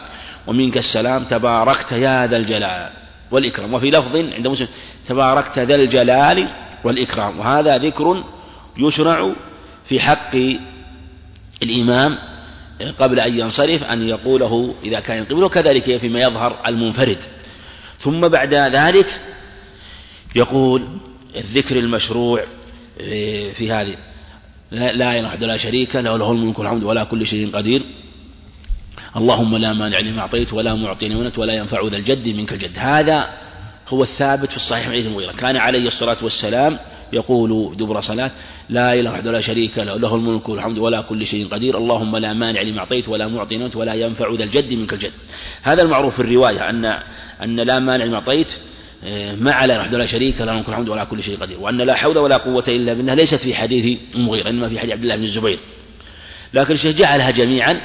[0.49, 2.91] ومنك السلام تباركت يا ذا الجلال
[3.31, 3.75] والإكرام.
[3.75, 4.69] وفي لفظ عند مسلم
[5.07, 6.49] تباركت ذا الجلال
[6.85, 7.39] والإكرام.
[7.39, 8.25] وهذا ذكر
[8.79, 9.33] يشرع
[9.89, 10.35] في حق
[11.63, 12.19] الإمام
[12.99, 17.19] قبل أن ينصرف أن يقوله إذا كان يقبله وكذلك فيما يظهر المنفرد.
[17.99, 19.21] ثم بعد ذلك
[20.37, 20.83] يقول
[21.37, 22.45] الذكر المشروع
[23.57, 23.97] في هذه
[24.71, 27.83] لا إله إلا لا شريك له له الملك والحمد ولا كل شيء قدير.
[29.17, 32.71] اللهم لا مانع لما أعطيت ولا معطي لما ولا ينفع ذا الجد منك الجد.
[32.77, 33.29] هذا
[33.89, 35.33] هو الثابت في الصحيح من المغيرة.
[35.33, 36.79] كان عليه الصلاة والسلام
[37.13, 38.31] يقول دبر صلاة
[38.71, 41.79] لا إله وحده لا شريك له له الملك والحمد ولا كل شيء قدير.
[41.79, 45.13] اللهم لا مانع لما أعطيت ولا معطي لما ولا ينفع ذا الجد منك الجد.
[45.63, 46.85] هذا المعروف في الرواية أن
[47.43, 48.49] أن لا مانع لما أعطيت
[49.05, 51.61] آه، مع لا وحده لا شريك له الملك والحمد ولا كل شيء قدير.
[51.61, 55.03] وأن لا حول ولا قوة إلا بالله ليست في حديث المغيرة إنما في حديث عبد
[55.03, 55.59] الله بن الزبير.
[56.55, 57.81] لكن الشيخ جعلها جميعا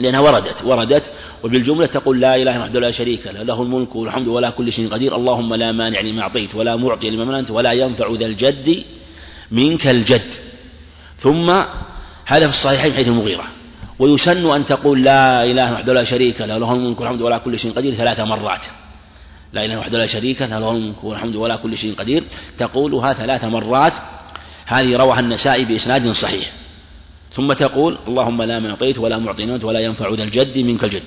[0.00, 1.02] لأنها وردت وردت
[1.44, 5.16] وبالجملة تقول لا إله وحده لا شريك له له الملك والحمد ولا كل شيء قدير
[5.16, 8.84] اللهم لا مانع لما أعطيت ولا معطي لما منعت ولا ينفع ذا الجد
[9.50, 10.30] منك الجد.
[11.18, 11.50] ثم
[12.26, 13.44] هذا في الصحيحين حيث المغيرة
[13.98, 17.72] ويسن أن تقول لا إله وحده لا شريك له له الملك والحمد ولا كل شيء
[17.72, 18.60] قدير ثلاث مرات.
[19.52, 22.24] لا إله وحده لا شريك له له الملك والحمد ولا كل شيء قدير.
[22.58, 23.92] تقولها ثلاث مرات.
[24.66, 26.52] هذه روها النسائي بإسناد صحيح.
[27.38, 31.02] ثم تقول اللهم لا من أعطيت ولا معطي ولا ينفع ذا الجد منك الجد.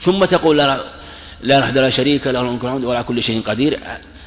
[0.00, 0.80] ثم تقول لا
[1.42, 3.78] لا نحد لا شريك له الملك ولا كل شيء قدير.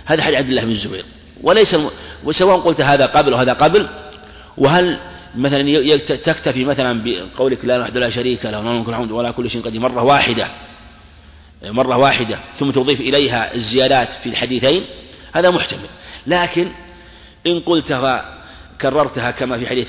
[0.05, 1.05] هذا حديث عبد الله بن الزبير.
[1.43, 1.75] وليس
[2.23, 3.87] وسواء قلت هذا قبل وهذا قبل
[4.57, 4.97] وهل
[5.35, 10.03] مثلا تكتفي مثلا بقولك لا نحد لا شريك له الملك ولا كل شيء قدير مرة
[10.03, 10.47] واحدة
[11.63, 14.83] مرة واحدة ثم تضيف إليها الزيادات في الحديثين
[15.33, 15.89] هذا محتمل.
[16.27, 16.67] لكن
[17.47, 18.37] إن قلتها
[18.81, 19.87] كررتها كما في حديث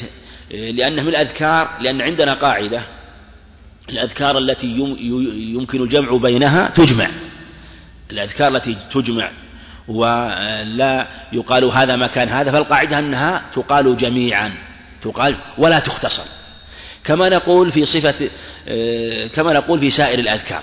[0.53, 2.83] لأنه من الأذكار لأن عندنا قاعدة
[3.89, 4.67] الأذكار التي
[5.57, 7.11] يمكن الجمع بينها تجمع.
[8.11, 9.31] الأذكار التي تجمع
[9.89, 14.53] ولا يقال هذا مكان هذا فالقاعدة أنها تقال جميعا
[15.03, 16.25] تقال ولا تختصر.
[17.05, 18.31] كما نقول في صفة
[19.35, 20.63] كما نقول في سائر الأذكار.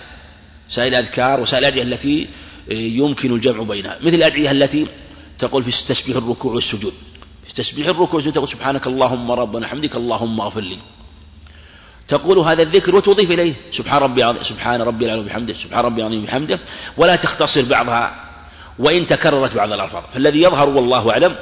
[0.70, 2.28] سائر الأذكار وسائر الأدعية التي
[2.72, 3.98] يمكن الجمع بينها.
[4.02, 4.88] مثل الأدعية التي
[5.40, 6.94] تقول في تسبيح الركوع والسجود.
[7.60, 10.78] تسبيح الركوع تقول سبحانك اللهم ربنا حمدك اللهم اغفر لي.
[12.08, 16.26] تقول هذا الذكر وتضيف إليه سبحان ربي عظيم سبحان ربي العظيم بحمده سبحان ربي العظيم
[16.26, 16.60] بحمده
[16.98, 18.06] ولا تختصر بعضها.
[18.80, 20.04] وإن تكررت بعض الألفاظ.
[20.14, 21.36] فالذي يظهر والله أعلم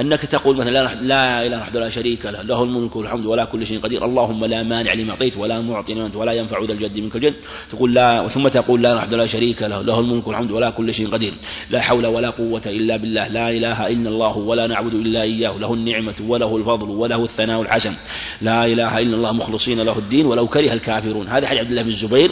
[0.00, 3.80] أنك تقول مثلا لا إله وحده لا شريك له له الملك والحمد ولا كل شيء
[3.80, 7.34] قدير اللهم لا مانع لما أعطيت ولا معطي لما ولا ينفع ذا الجد منك الجد.
[7.70, 11.08] تقول لا ثم تقول لا وحده لا شريك له له الملك والحمد ولا كل شيء
[11.08, 11.32] قدير.
[11.70, 15.74] لا حول ولا قوة إلا بالله لا إله إلا الله ولا نعبد إلا إياه له
[15.74, 17.94] النعمة وله الفضل وله الثناء الحسن.
[18.40, 21.28] لا إله إلا الله مخلصين له الدين ولو كره الكافرون.
[21.28, 22.30] هذا حديث عبد الله بن الزبير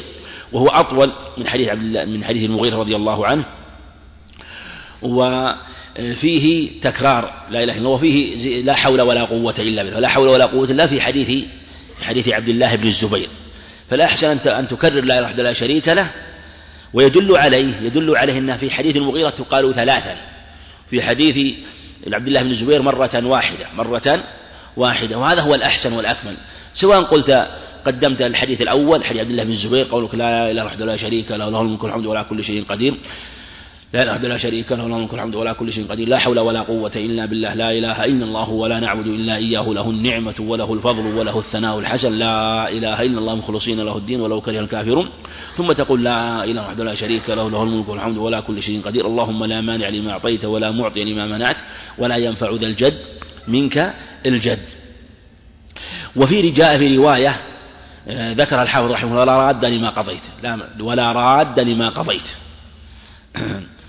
[0.53, 3.45] وهو أطول من حديث عبد الله من حديث المغيرة رضي الله عنه.
[5.03, 5.49] و
[5.95, 10.29] فيه تكرار لا إله إلا الله وفيه لا حول ولا قوة إلا بالله لا حول
[10.29, 11.45] ولا قوة إلا في حديث
[12.03, 13.29] حديث عبد الله بن الزبير.
[13.91, 16.11] فالأحسن أن تكرر لا إله لا شريك له
[16.95, 20.17] ويدل عليه يدل عليه أنها في حديث المغيرة تقال ثلاثا.
[20.91, 21.55] في حديث
[22.13, 24.25] عبد الله بن الزبير مرة واحدة مرة
[24.77, 26.35] واحدة وهذا هو الأحسن والأكمل.
[26.75, 27.49] سواء قلت
[27.87, 31.49] قدمت الحديث الأول حديث عبد الله بن الزبير قولك لا إله وحده لا شريك له
[31.49, 32.95] له الملك والحمد ولا كل شيء قدير.
[33.93, 36.63] لا إله لا شريك له له الملك والحمد ولا كل شيء قدير لا حول ولا
[36.63, 41.07] قوة إلا بالله لا إله إلا الله ولا نعبد إلا إياه له النعمة وله الفضل
[41.07, 45.09] وله الثناء الحسن لا إله إلا الله مخلصين له الدين ولو كره الكافرون.
[45.57, 49.07] ثم تقول لا إله وحده لا شريك له له الملك والحمد ولا كل شيء قدير.
[49.07, 51.57] اللهم لا مانع لما أعطيت ولا معطي لما منعت
[51.99, 52.99] ولا ينفع ذا الجد
[53.49, 53.95] منك
[54.27, 54.67] الجد.
[56.17, 57.37] وفي رجاء في رواية
[58.09, 62.29] آه، ذكر الحافظ رحمه الله ولا راد لما قضيت لا ولا راد لما قضيت.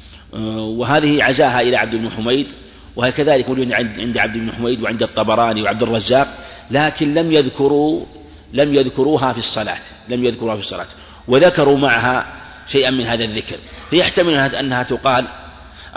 [0.57, 2.47] وهذه عزاها إلى عبد بن حميد
[2.95, 6.27] وهي كذلك عند عبد بن حميد وعند الطبراني وعبد الرزاق
[6.71, 8.05] لكن لم يذكروا
[8.53, 9.79] لم يذكروها في الصلاة
[10.09, 10.87] لم يذكروها في الصلاة.
[11.27, 12.25] وذكروا معها
[12.67, 13.55] شيئا من هذا الذكر.
[13.89, 15.27] فيحتمل أنها تقال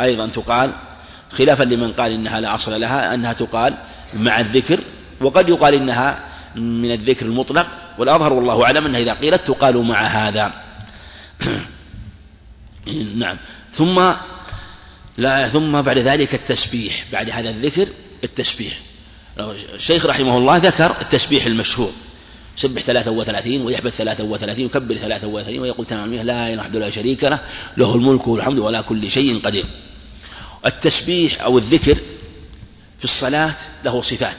[0.00, 0.72] أيضا تقال
[1.30, 3.74] خلافا لمن قال إنها لا أصل لها أنها تقال
[4.14, 4.80] مع الذكر
[5.20, 6.18] وقد يقال إنها
[6.56, 7.66] من الذكر المطلق
[7.98, 10.52] والأظهر والله أعلم أنها إذا قيلت تقال مع هذا.
[13.16, 13.36] نعم.
[13.76, 14.12] ثم
[15.18, 17.88] لا ثم بعد ذلك التسبيح بعد هذا الذكر
[18.24, 18.78] التسبيح.
[19.74, 21.92] الشيخ رحمه الله ذكر التسبيح المشهور
[22.58, 27.40] يسبح 33 ويحبس 33 ويكبر 33 ويقول تمام لا اله الا لا شريك له
[27.76, 29.64] له الملك والحمد ولا كل شيء قدير.
[30.66, 31.94] التسبيح أو الذكر
[32.98, 33.54] في الصلاة
[33.84, 34.36] له صفات.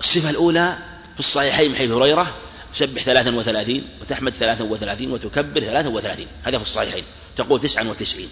[0.00, 0.76] الصفة الأولى
[1.14, 2.34] في الصحيحين من حيث هريره
[2.74, 7.04] تسبح 33 وتحمد 33 وتكبر 33 هذا في الصحيحين
[7.36, 8.28] تقول 99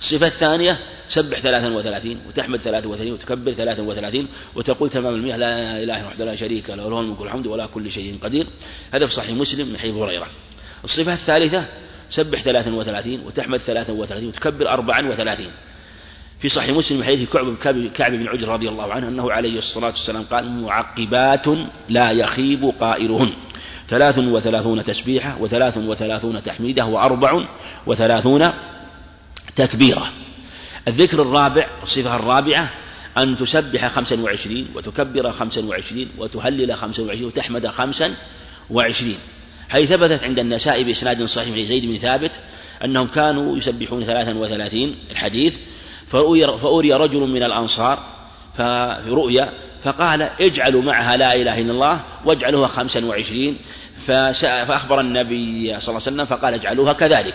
[0.00, 0.78] الصفة الثانية
[1.08, 6.70] سبح 33 وتحمد 33 وتكبر 33 وتقول تمام المئة لا إله إلا وحده لا شريك
[6.70, 8.46] له له الملك والحمد ولا كل شيء قدير.
[8.92, 10.26] هذا في صحيح مسلم من حديث هريرة.
[10.84, 11.64] الصفة الثالثة
[12.10, 15.46] سبح 33 وتحمد 33 وتكبر 34
[16.40, 17.56] في صحيح مسلم من حديث كعب
[17.94, 21.46] كعب بن عجر رضي الله عنه أنه عليه الصلاة والسلام قال معقبات
[21.88, 23.32] لا يخيب قائلهن.
[23.88, 27.48] ثلاث وثلاثون تسبيحة وثلاث وثلاثون تحميدة وأربع
[27.86, 28.50] وثلاثون
[29.56, 30.12] تكبيرة.
[30.88, 32.70] الذكر الرابع الصفة الرابعة
[33.18, 38.14] أن تسبح خمسا وعشرين وتكبر خمسا وعشرين وتهلل خمسا وعشرين وتحمد خمسا
[38.70, 39.18] وعشرين.
[39.68, 42.30] حيث ثبتت عند النساء بإسناد صحيح في زيد بن ثابت
[42.84, 44.96] أنهم كانوا يسبحون ثلاثا وثلاثين.
[45.10, 45.54] الحديث
[46.10, 47.98] فأري رجل من الأنصار
[48.56, 49.52] في رؤيا
[49.84, 53.56] فقال اجعلوا معها لا إله إلا الله واجعلوها خمسا وعشرين.
[54.06, 57.34] فأخبر النبي صلى الله عليه وسلم فقال اجعلوها كذلك.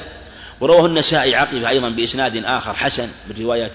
[0.61, 3.71] ورواه النسائي عقب أيضا بإسناد آخر حسن من رواية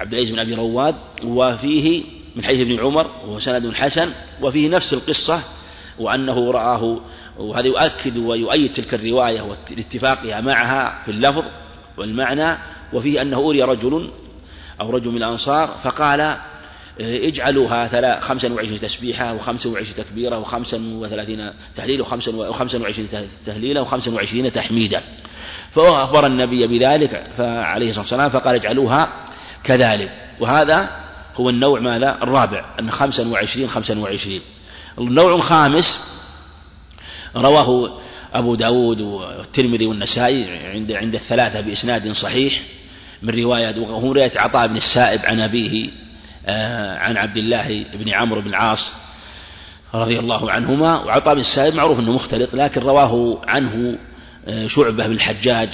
[0.00, 0.94] عبد العزيز بن أبي رواد
[1.24, 2.02] وفيه
[2.36, 4.12] من حديث ابن عمر وهو سند حسن
[4.42, 5.42] وفيه نفس القصة
[5.98, 7.00] وأنه رآه
[7.38, 11.44] وهذا يؤكد ويؤيد تلك الرواية واتفاقها معها في اللفظ
[11.96, 12.58] والمعنى
[12.92, 14.10] وفيه أنه أري رجل
[14.80, 16.36] أو رجل من الأنصار فقال
[17.00, 23.08] اجعلوها خمسا وعشرين تسبيحة وخمسا وعشرين تكبيرة وخمسا وثلاثين تحليل وخمسا وعشرين
[23.46, 24.10] تهليلا وخمسا
[25.74, 29.08] فأخبر النبي بذلك فعليه الصلاة والسلام فقال اجعلوها
[29.64, 30.10] كذلك.
[30.40, 30.90] وهذا
[31.36, 34.40] هو النوع ماذا؟ الرابع أن خمسا وعشرين خمسا وعشرين.
[34.98, 36.00] النوع الخامس
[37.36, 37.98] رواه
[38.34, 42.62] أبو داود والترمذي والنسائي عند عند الثلاثة بإسناد صحيح
[43.22, 45.90] من رواية وهو رواية عطاء بن السائب عن أبيه
[46.46, 48.92] آه، عن عبد الله بن عمرو بن العاص
[49.94, 51.04] رضي الله عنهما.
[51.04, 53.98] وعطاء بن السائب معروف أنه مختلط لكن رواه عنه
[54.66, 55.68] شعبة بن الحجاج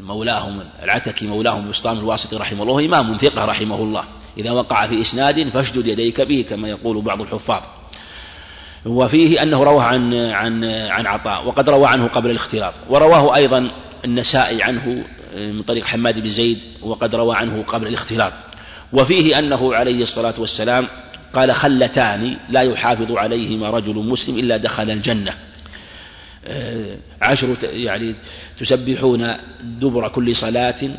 [0.00, 4.04] مولاهم العتكي مولاهم بسطام الواسطي رحمه الله إمام ثقة رحمه الله.
[4.38, 7.62] إذا وقع في إسناد فاشدد يديك به كما يقول بعض الحفاظ.
[8.86, 12.74] وفيه أنه روى عن عن عن عطاء وقد روى عنه قبل الاختلاط.
[12.88, 13.70] ورواه أيضا
[14.04, 15.04] النسائي عنه
[15.36, 18.32] من طريق حماد بن زيد وقد روى عنه قبل الاختلاط.
[18.92, 20.88] وفيه أنه عليه الصلاة والسلام
[21.34, 25.34] قال خلتان لا يحافظ عليهما رجل مسلم إلا دخل الجنة.
[27.22, 28.14] عشر يعني
[28.58, 30.90] تسبحون دبر كل صلاة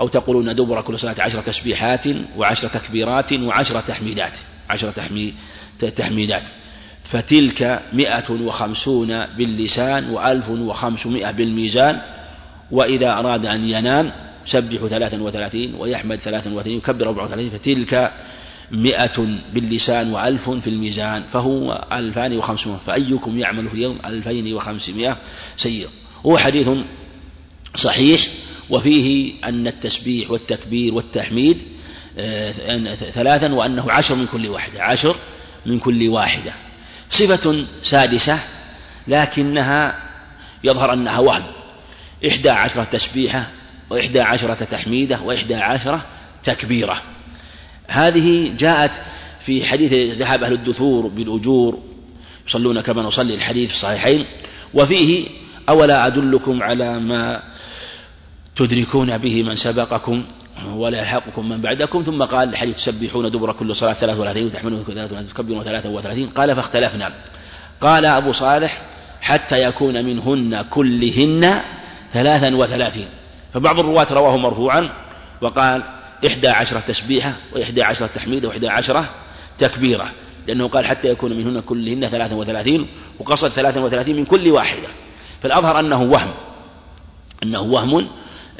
[0.00, 2.04] أو تقولون دبر كل صلاة عشر تسبيحات
[2.36, 4.32] وعشر تكبيرات وعشر تحميدات
[4.70, 4.90] عشر
[5.96, 6.42] تحميدات.
[7.04, 12.00] فتلك مئة وخمسون باللسان وألف وخمسمائة بالميزان
[12.70, 14.12] وإذا أراد أن ينام
[14.46, 18.12] يسبح ثلاثا وثلاثين ويحمد ثلاثا وثلاثين يكبر أربعة وثلاثين فتلك
[18.70, 22.78] مئة باللسان وألف في الميزان فهو ألفان وخمسمائة.
[22.86, 25.16] فأيكم يعمل في اليوم ألفين وخمسمائة
[25.56, 25.88] سيئة
[26.26, 26.68] هو حديث
[27.76, 28.20] صحيح
[28.70, 31.58] وفيه أن التسبيح والتكبير والتحميد
[32.18, 35.16] آه، ثلاثا وأنه عشر من كل واحدة عشر
[35.66, 36.52] من كل واحدة.
[37.10, 38.40] صفة سادسة
[39.08, 39.96] لكنها
[40.64, 41.42] يظهر أنها وهم.
[42.28, 43.46] إحدى عشرة تسبيحة
[43.90, 46.04] وإحدى عشرة تحميدة وإحدى عشرة
[46.44, 47.02] تكبيرة.
[47.88, 48.90] هذه جاءت
[49.44, 51.78] في حديث ذهب أهل الدثور بالأجور
[52.48, 54.24] يصلون كما نصلي الحديث في الصحيحين
[54.74, 55.26] وفيه
[55.68, 57.42] أولا أدلكم على ما
[58.56, 60.24] تدركون به من سبقكم
[60.74, 65.32] ولا يلحقكم من بعدكم ثم قال الحديث تسبحون دبر كل صلاة ثلاث وثلاثين وتحملون ثلاث
[65.32, 67.12] تكبرون ثلاثة وثلاثين قال فاختلفنا.
[67.80, 68.82] قال أبو صالح
[69.20, 71.60] حتى يكون منهن كلهن
[72.12, 73.08] ثلاثا وثلاثين.
[73.52, 74.90] فبعض الرواة رواه مرفوعا
[75.40, 75.82] وقال
[76.26, 79.10] إحدى عشرة تسبيحة وإحدى عشرة تحميدة وإحدى عشرة
[79.58, 80.12] تكبيرة
[80.46, 82.86] لأنه قال حتى يكون منهن كلهن ثلاثا وثلاثين
[83.18, 84.88] وقصد ثلاثا وثلاثين من كل واحدة.
[85.42, 86.34] فالأظهر أنه وهم
[87.42, 88.08] أنه وهم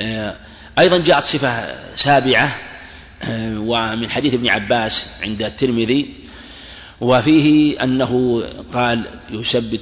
[0.00, 0.36] آه،
[0.78, 2.56] أيضا جاءت صفة سابعة
[3.22, 6.08] آه، ومن حديث ابن عباس عند الترمذي
[7.00, 8.42] وفيه أنه
[8.74, 9.04] قال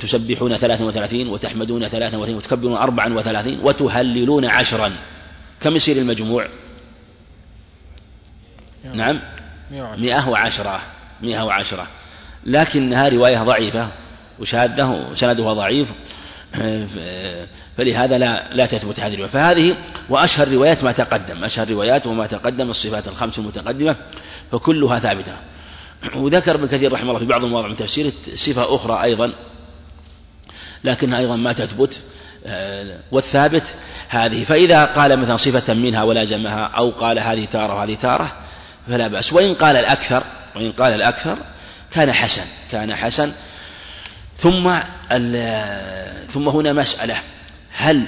[0.01, 4.93] تسبحون ثلاثا وثلاثين وتحمدون ثلاثا وثلاثين وتكبرون أربعا وثلاثين وتهللون عشرا.
[5.61, 6.49] كم يصير المجموع؟
[8.93, 9.21] نعم.
[9.99, 10.81] مئة وعشرة.
[11.23, 11.87] مئة وعشرة.
[12.47, 13.89] لكنها رواية ضعيفة
[14.41, 15.89] وشاذة سندها ضعيف.
[17.77, 19.31] فلهذا لا لا تثبت هذه الرواية.
[19.31, 19.77] فهذه
[20.09, 21.45] وأشهر روايات ما تقدم.
[21.45, 22.71] أشهر روايات وما تقدم.
[22.71, 23.97] الصفات الخمس المتقدمة
[24.53, 25.33] فكلها ثابتة.
[26.15, 29.33] وذكر ابن كثير رحمه الله في بعض المواضع من تفسيره صفة أخرى أيضا.
[30.85, 32.03] لكنها أيضا ما تثبت.
[33.13, 33.75] والثابت
[34.09, 34.45] هذه.
[34.45, 38.33] فإذا قال مثلا صفة منها ولازمها أو قال هذه تارة وهذه تارة
[38.89, 39.33] فلا بأس.
[39.33, 40.23] وإن قال الأكثر
[40.57, 41.39] وإن قال الأكثر
[41.91, 43.33] كان حسن كان حسن.
[44.39, 44.79] ثم
[46.33, 47.17] ثم هنا مسألة.
[47.77, 48.03] هل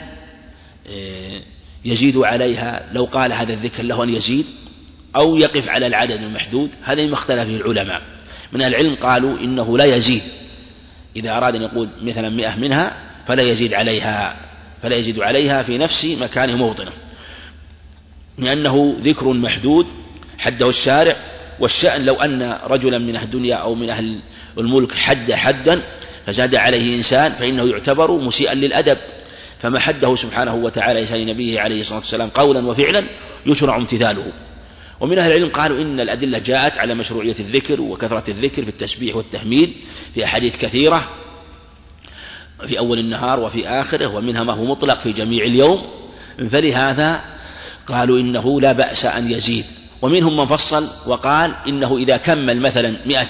[0.91, 1.41] آه،
[1.85, 4.47] يزيد عليها لو قال هذا الذكر له أن يزيد؟
[5.17, 8.03] أو يقف على العدد المحدود؟ هذا مما اختلف العلماء.
[8.53, 10.23] من العلم قالوا إنه لا يزيد.
[11.17, 12.97] إذا أراد أن يقول مثلا مئة منها
[13.27, 14.37] فلا يزيد عليها
[14.83, 16.93] فلا يزيد عليها في نفس مكانه موطنه.
[18.39, 19.87] لأنه ذكر محدود
[20.39, 21.17] حده الشارع
[21.61, 24.19] والشأن لو أن رجلا من أهل الدنيا أو من أهل
[24.59, 25.83] الملك حد حدا
[26.27, 28.99] فزاد عليه إنسان فإنه يعتبر مسيئا للأدب.
[29.63, 33.05] فما حده سبحانه وتعالى لسان نبيه عليه الصلاة والسلام قولا وفعلا
[33.47, 34.33] يشرع امتثاله.
[35.01, 39.73] ومن أهل العلم قالوا إن الأدلة جاءت على مشروعية الذكر وكثرة الذكر في التسبيح والتحميد
[40.15, 41.09] في أحاديث كثيرة
[42.67, 45.87] في أول النهار وفي آخره ومنها ما هو مطلق في جميع اليوم.
[46.51, 47.21] فلهذا
[47.87, 49.65] قالوا إنه لا بأس أن يزيد.
[50.03, 53.29] ومنهم من فصل وقال إنه إذا كمل مثلا مئة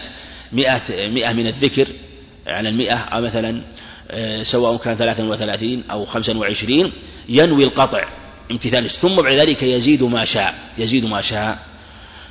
[0.52, 1.86] مئة, مئة من الذكر
[2.46, 3.60] على المئة أو مثلا
[4.10, 6.92] آه، سواء كان ثلاثا وثلاثين أو خمسا وعشرين
[7.28, 8.04] ينوي القطع
[8.50, 11.58] امتثال ثم بعد ذلك يزيد ما شاء يزيد ما شاء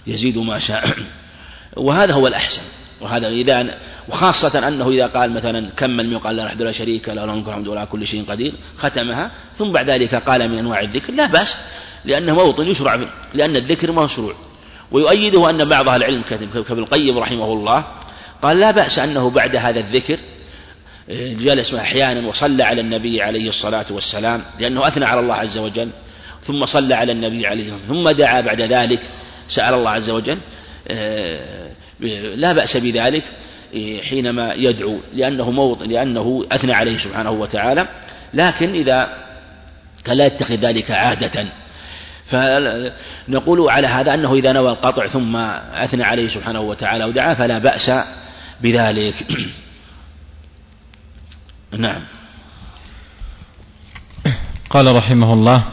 [0.07, 0.89] يزيد ما شاء.
[1.85, 2.61] وهذا هو الأحسن.
[3.01, 3.77] وهذا إذا
[4.09, 7.85] وخاصة أنه إذا قال مثلا كمل من قال لا أحد لا شريك له الحمد ولا
[7.85, 9.31] كل شيء قدير ختمها.
[9.57, 11.55] ثم بعد ذلك قال من أنواع الذكر لا بأس.
[12.05, 12.99] لأنه موطن يشرع
[13.33, 14.33] لأن الذكر مشروع.
[14.91, 16.21] ويؤيده أن بعض أهل العلم
[16.67, 17.85] كابن القيم رحمه الله
[18.41, 20.19] قال لا بأس أنه بعد هذا الذكر
[21.09, 25.89] جلس أحيانا وصلى على النبي عليه الصلاة والسلام لأنه أثنى على الله عز وجل
[26.43, 28.99] ثم صلى على النبي عليه الصلاة والسلام ثم دعا بعد ذلك
[29.49, 30.37] سأل الله عز وجل
[30.87, 31.69] آه،
[32.35, 33.23] لا بأس بذلك
[33.75, 37.87] آه، حينما يدعو لأنه موطن لأنه أثنى عليه سبحانه وتعالى
[38.33, 39.17] لكن إذا
[40.05, 41.45] كان لا يتخذ ذلك عادة
[42.29, 47.91] فنقول على هذا أنه إذا نوى القطع ثم أثنى عليه سبحانه وتعالى ودعا فلا بأس
[48.61, 49.15] بذلك.
[51.77, 52.01] نعم.
[54.69, 55.63] قال رحمه الله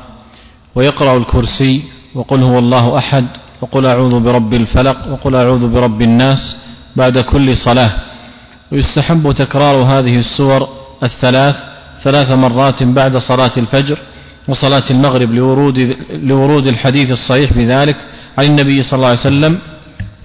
[0.74, 1.82] ويقرأ الكرسي
[2.14, 3.26] وقل هو الله أحد
[3.60, 6.56] وقل أعوذ برب الفلق وقل أعوذ برب الناس
[6.96, 7.92] بعد كل صلاة.
[8.72, 10.68] ويستحب تكرار هذه السور
[11.02, 11.56] الثلاث
[12.02, 13.98] ثلاث مرات بعد صلاة الفجر
[14.48, 17.96] وصلاة المغرب لورود لورود الحديث الصحيح في ذلك
[18.38, 19.58] عن النبي صلى الله عليه وسلم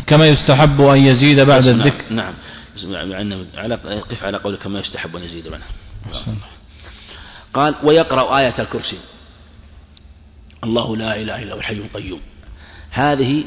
[0.08, 2.14] كما يستحب أن يزيد بعد نعم الذكر.
[2.14, 2.34] نعم.
[2.90, 5.64] نعم على قف على قولك كما يستحب أن يزيد منه
[7.54, 8.98] قال ويقرأ آية الكرسي.
[10.64, 12.20] الله لا إله إلا هو الحي القيوم.
[12.92, 13.44] هذه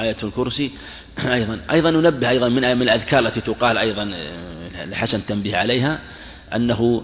[0.00, 0.70] آية الكرسي
[1.18, 1.60] أيضا.
[1.70, 5.98] أيضا ننبه أيضا من من الأذكار التي تقال أيضا آه، لحسن تنبيه عليها
[6.54, 7.02] أنه آه،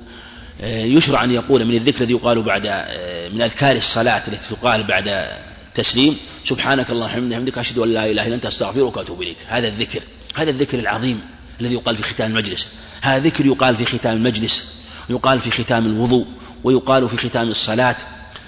[0.61, 5.29] يشرع أن يقول من الذكر الذي يقال بعد آه، من أذكار الصلاة التي تقال بعد
[5.69, 9.37] التسليم سبحانك اللهم وبحمدك أشهد أن لا إله إلا أنت أستغفرك وأتوب إليك.
[9.49, 10.01] هذا الذكر
[10.35, 11.21] هذا الذكر العظيم
[11.61, 12.67] الذي يقال في ختام المجلس.
[13.01, 14.65] هذا ذكر يقال في ختام المجلس
[15.11, 16.27] ويقال في ختام الوضوء
[16.65, 17.97] ويقال في ختام الصلاة.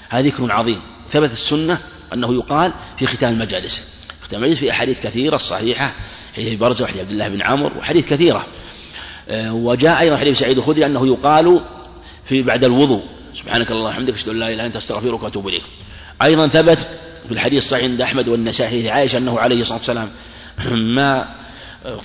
[0.09, 0.81] هذا ذكر عظيم.
[1.11, 1.79] ثبت السنة
[2.13, 3.83] أنه يقال في ختام المجالس.
[4.23, 5.93] ختام المجلس في أحاديث كثيرة صحيحة
[6.37, 8.47] حديث برزة وحديث عبد الله بن عمرو وحديث كثيرة.
[9.29, 11.61] آه، وجاء أيضا حديث سعيد الخدري أنه يقال
[12.29, 13.03] في بعد الوضوء.
[13.35, 15.63] سبحانك اللهم وبحمدك أشهد أن لا إله إلا أنت أستغفرك وأتوب إليك.
[16.23, 16.79] أيضا ثبت
[17.27, 20.11] في الحديث الصحيح عند أحمد والنسائي عائشة أنه عليه الصلاة والسلام
[20.97, 21.29] ما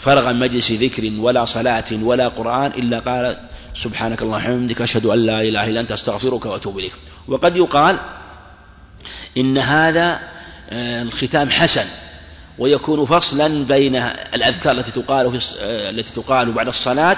[0.03, 3.37] فرغ من مجلس ذكر ولا صلاة ولا قرآن إلا قال
[3.83, 6.93] سبحانك اللهم وبحمدك أشهد أن لا إله إلا أنت أستغفرك وأتوب إليك.
[7.27, 7.99] وقد يقال
[9.37, 10.19] إن هذا
[10.69, 11.85] آه، الختام حسن
[12.59, 13.95] ويكون فصلا بين
[14.33, 17.17] الأذكار التي تقال آه، التي تقال بعد الصلاة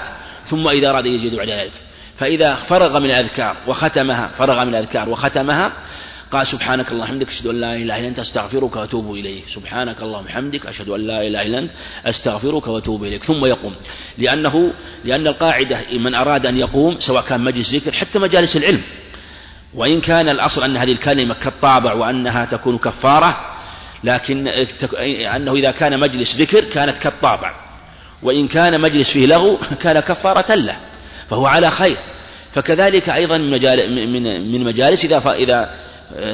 [0.50, 1.72] ثم إذا أراد يزيد بعد ذلك.
[2.18, 5.72] فإذا فرغ من الأذكار وختمها فرغ من الأذكار وختمها
[6.34, 9.44] قال سبحانك اللهم وبحمدك أشهد أن لا إله إلا أنت أستغفرك وأتوب إليك.
[9.54, 11.70] سبحانك اللهم وبحمدك أشهد أن لا إله إلا أنت
[12.06, 13.24] أستغفرك وأتوب إليك.
[13.24, 13.74] ثم يقوم.
[14.18, 14.72] لأنه
[15.04, 18.82] لأن القاعدة من أراد أن يقوم سواء كان مجلس ذكر حتى مجالس العلم.
[19.74, 23.36] وإن كان الأصل أن هذه الكلمة كالطابع وأنها تكون كفارة
[24.04, 24.48] لكن
[25.36, 27.54] أنه إذا كان مجلس ذكر كانت كالطابع.
[28.22, 30.76] وإن كان مجلس فيه لغو كان كفارة له.
[31.30, 31.96] فهو على خير.
[32.54, 35.70] فكذلك أيضا من مجالس إذا إذا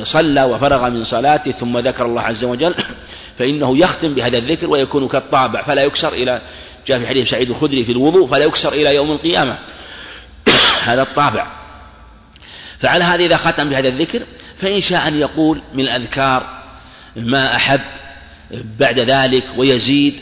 [0.03, 2.75] صلى وفرغ من صلاته ثم ذكر الله عز وجل
[3.39, 5.62] فإنه يختم بهذا الذكر ويكون كالطابع.
[5.62, 6.41] فلا يكسر إلى
[6.87, 9.59] جاء في حديث سعيد الخدري في الوضوء فلا يكسر إلى يوم القيامة.
[10.89, 11.47] هذا الطابع.
[12.81, 14.23] فعلى هذا إذا ختم بهذا الذكر
[14.61, 16.61] فإن شاء أن يقول من الأذكار
[17.17, 17.81] ما أحب
[18.79, 20.15] بعد ذلك ويزيد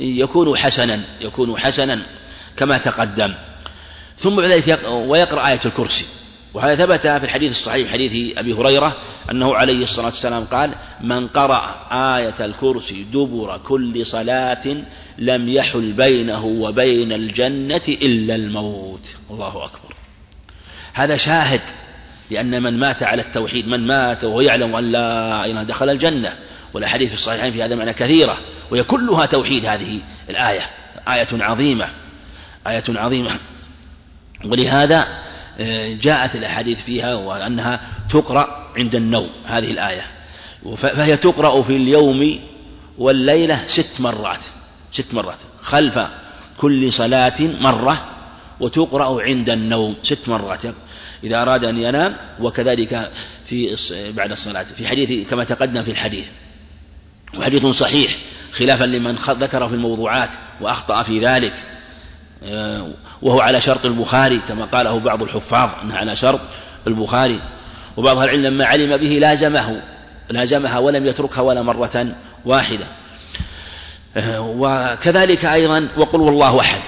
[0.00, 2.02] يكون حسنا يكون حسنا
[2.56, 3.34] كما تقدم.
[4.22, 6.04] ثم بعد ذلك ويقرأ آية الكرسي.
[6.54, 8.96] وهذا ثبت في الحديث الصحيح حديث أبي هريرة
[9.30, 14.76] أنه عليه الصلاة والسلام قال من قرأ آية الكرسي دبر كل صلاة
[15.18, 19.06] لم يحل بينه وبين الجنة إلا الموت.
[19.30, 19.94] الله أكبر.
[20.92, 21.60] هذا شاهد
[22.30, 26.32] لأن من مات على التوحيد من مات وهو يعلم أن لا إله دخل الجنة.
[26.74, 28.38] والأحاديث في الصحيحين في هذا المعنى كثيرة.
[28.70, 30.62] وهي كلها توحيد هذه الآية.
[31.08, 31.88] آية عظيمة.
[32.66, 33.38] آية عظيمة.
[34.44, 35.08] ولهذا
[35.60, 37.80] آه، جاءت الأحاديث فيها وأنها
[38.10, 40.02] تقرأ عند النوم هذه الآية.
[40.76, 42.38] فهي تقرأ في اليوم
[42.98, 44.40] والليلة ست مرات
[44.92, 45.98] ست مرات خلف
[46.58, 48.04] كل صلاة مرة
[48.60, 50.60] وتقرأ عند النوم ست مرات.
[51.24, 53.10] إذا أراد أن ينام وكذلك
[53.46, 53.76] في
[54.16, 56.26] بعد الصلاة في حديث كما تقدم في الحديث.
[57.38, 58.16] وحديث صحيح
[58.52, 60.30] خلافا لمن ذكر في الموضوعات
[60.60, 61.52] وأخطأ في ذلك.
[63.22, 66.40] وهو على شرط البخاري كما قاله بعض الحفاظ أنه على شرط
[66.86, 67.40] البخاري.
[67.96, 69.82] وبعض أهل العلم لما علم به لازمه
[70.30, 72.06] لازمها ولم يتركها ولا مرة
[72.44, 72.86] واحدة.
[74.16, 76.80] آه، وكذلك أيضا وقل والله أحد.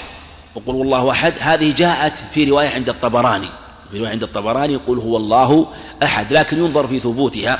[0.54, 3.48] وقل والله أحد هذه جاءت في رواية عند الطبراني.
[3.90, 5.66] في رواية عند الطبراني قل هو الله
[6.02, 7.58] أحد لكن ينظر في ثبوتها.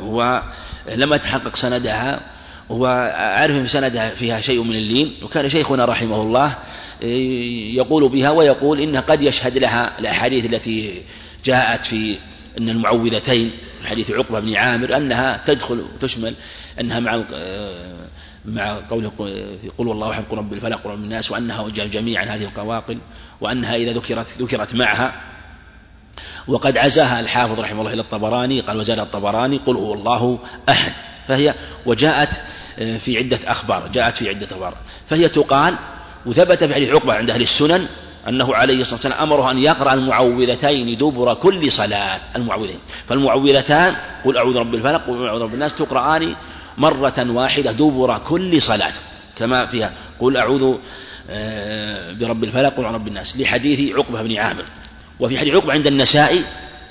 [0.00, 2.20] ولما تحقق سندها
[2.68, 5.14] وأعرف في سندها فيها شيء من اللين.
[5.22, 6.54] وكان شيخنا رحمه الله
[7.74, 11.02] يقول بها ويقول إنها قد يشهد لها الأحاديث التي
[11.44, 12.16] جاءت في
[12.58, 13.50] أن المعوذتين
[13.84, 16.34] حديث عقبة بن عامر أنها تدخل وتشمل
[16.80, 17.22] أنها مع
[18.44, 19.12] مع قوله
[19.78, 22.98] قل والله احد قل رب الفلق ورب الناس وأنها جميعا هذه القواقل
[23.40, 25.12] وأنها إذا ذكرت ذكرت معها
[26.48, 30.38] وقد عزاها الحافظ رحمه الله إلى الطبراني قال وزاد الطبراني قل هو الله
[30.68, 30.92] أحد
[31.28, 31.54] فهي
[31.86, 32.28] وجاءت
[32.76, 34.74] في عدة أخبار جاءت في عدة أخبار
[35.08, 35.76] فهي تقال
[36.26, 37.86] وثبت في حديث عقبة عند أهل السنن
[38.28, 42.78] أنه عليه الصلاة والسلام أمره أن يقرأ المعوذتين دبر كل صلاة المعوذين.
[43.08, 46.34] فالمعوذتان قل أعوذ برب الفلق قل أعوذ برب الناس تقرآن
[46.78, 48.92] مرة واحدة دبر كل صلاة.
[49.36, 50.76] كما فيها قل أعوذ
[51.30, 53.36] آه، برب الفلق قل رب الناس.
[53.36, 54.64] لحديث عقبة بن عامر.
[55.20, 56.44] وفي حديث عقبة عند النسائي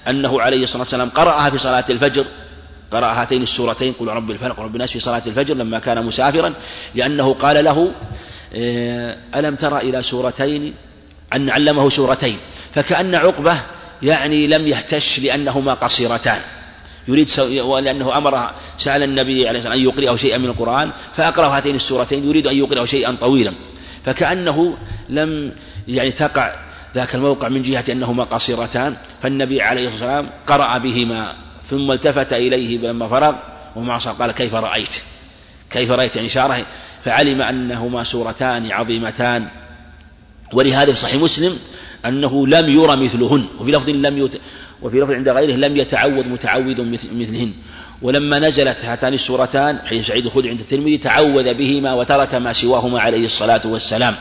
[0.07, 2.25] أنه عليه الصلاة والسلام قرأها في صلاة الفجر.
[2.91, 6.53] قرأ هاتين السورتين قل رب الفلق ورب الناس في صلاة الفجر لما كان مسافرا
[6.95, 7.91] لأنه قال له
[9.35, 10.73] ألم ترى إلى سورتين؟
[11.33, 12.37] أن علمه سورتين.
[12.73, 13.61] فكأن عقبة
[14.01, 16.39] يعني لم يهتش لأنهما قصيرتان.
[17.07, 17.79] يريد سو...
[17.79, 22.29] لأنه أمر سأل النبي عليه الصلاة والسلام أن يقرأه شيئا من القرآن فأقرأ هاتين السورتين
[22.29, 23.53] يريد أن يقرأه شيئا طويلا.
[24.05, 24.77] فكأنه
[25.09, 25.51] لم
[25.87, 26.55] يعني تقع
[26.95, 28.95] ذاك الموقع من جهة أنهما قصيرتان.
[29.21, 31.33] فالنبي عليه الصلاة والسلام قرأ بهما
[31.69, 33.35] ثم التفت إليه لما فرغ
[33.75, 34.89] ومع قال كيف رأيت؟
[35.69, 36.65] كيف رأيت يعني إشارة
[37.03, 39.47] فعلم أنهما سورتان عظيمتان.
[40.53, 41.57] ولهذا في صحيح مسلم
[42.05, 44.41] أنه لم يرى مثلهن وفي لفظ لم يت...
[44.81, 46.81] وفي لفظ عند غيره لم يتعوذ متعوذ
[47.13, 47.53] مثلهن.
[48.01, 53.25] ولما نزلت هاتان السورتان حين سعيد الخدري عند الترمذي تعوذ بهما وترك ما سواهما عليه
[53.25, 54.15] الصلاة والسلام.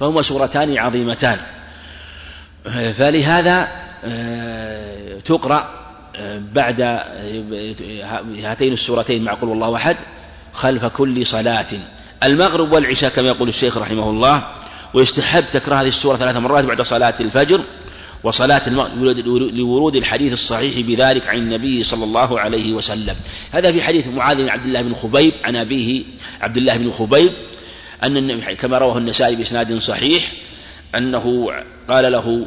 [0.00, 1.38] فهما سورتان عظيمتان.
[2.98, 3.68] فلهذا
[4.04, 5.68] آه، تقرأ
[6.54, 6.80] بعد
[8.42, 9.96] هاتين السورتين مع قل والله أحد.
[10.58, 11.66] خلف كل صلاة.
[12.22, 14.42] المغرب والعشاء كما يقول الشيخ رحمه الله
[14.94, 17.60] ويستحب تكرار هذه السورة ثلاث مرات بعد صلاة الفجر
[18.22, 19.18] وصلاة المغرب
[19.54, 23.16] لورود الحديث الصحيح بذلك عن النبي صلى الله عليه وسلم.
[23.52, 26.04] هذا في حديث معاذ بن عبد الله بن خبيب عن أبيه
[26.40, 27.32] عبد الله بن خبيب
[28.04, 30.32] أن كما رواه النسائي بإسناد صحيح
[30.94, 31.50] أنه
[31.88, 32.46] قال له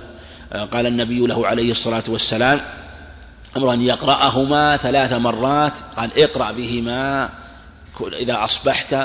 [0.72, 2.62] قال النبي له عليه الصلاة والسلام
[3.58, 7.30] أمر أن يقرأهما ثلاث مرات قال اقرأ بهما
[8.00, 8.96] إذا أصبحت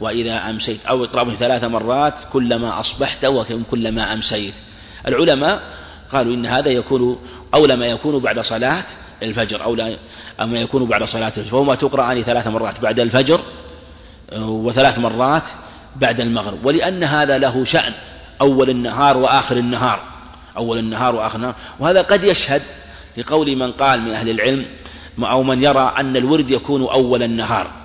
[0.00, 0.86] وإذا أمسيت.
[0.86, 4.54] أو اقرأ به ثلاث مرات كلما أصبحت وكلما أمسيت.
[5.08, 5.62] العلماء
[6.12, 7.18] قالوا إن هذا يكون
[7.54, 8.84] أولى ما يكون بعد صلاة
[9.22, 9.96] الفجر أولى
[10.40, 11.50] ما يكون بعد صلاة الفجر.
[11.50, 13.40] فهما تقرأان ثلاث مرات بعد الفجر
[14.38, 15.42] وثلاث مرات
[15.96, 16.66] بعد المغرب.
[16.66, 17.92] ولأن هذا له شأن
[18.40, 20.00] أول النهار وآخر النهار.
[20.56, 21.54] أول النهار وآخر النهار.
[21.80, 22.62] وهذا قد يشهد
[23.16, 24.66] لقول من قال من أهل العلم
[25.22, 27.79] أو من يرى أن الورد يكون أول النهار.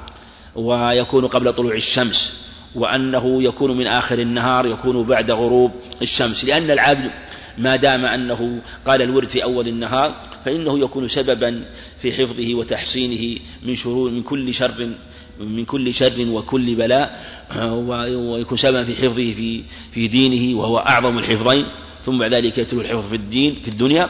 [0.56, 2.34] ويكون قبل طلوع الشمس
[2.76, 5.72] وأنه يكون من آخر النهار يكون بعد غروب
[6.02, 6.46] الشمس.
[6.46, 7.12] لأن العبد
[7.58, 10.16] ما دام أنه قال الورد في أول النهار
[10.46, 11.64] فإنه يكون سببا
[12.02, 14.90] في حفظه وتحصينه من شرور من كل شر
[15.40, 17.26] من كل شر وكل بلاء
[18.16, 19.62] ويكون سببا في حفظه في
[19.92, 21.66] في دينه وهو أعظم الحفظين.
[22.06, 24.10] ثم بعد ذلك يتلو الحفظ في الدين في الدنيا.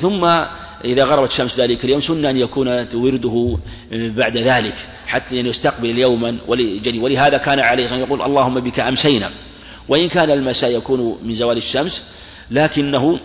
[0.00, 0.44] ثم
[0.84, 3.58] إذا غربت الشمس ذلك اليوم سنة أن يكون ورده
[3.92, 4.74] بعد ذلك
[5.06, 6.36] حتى أن يستقبل يوما
[7.00, 9.30] ولهذا كان عليه الصلاة يقول اللهم بك أمسينا.
[9.88, 12.02] وإن كان المساء يكون من زوال الشمس
[12.50, 13.18] لكنه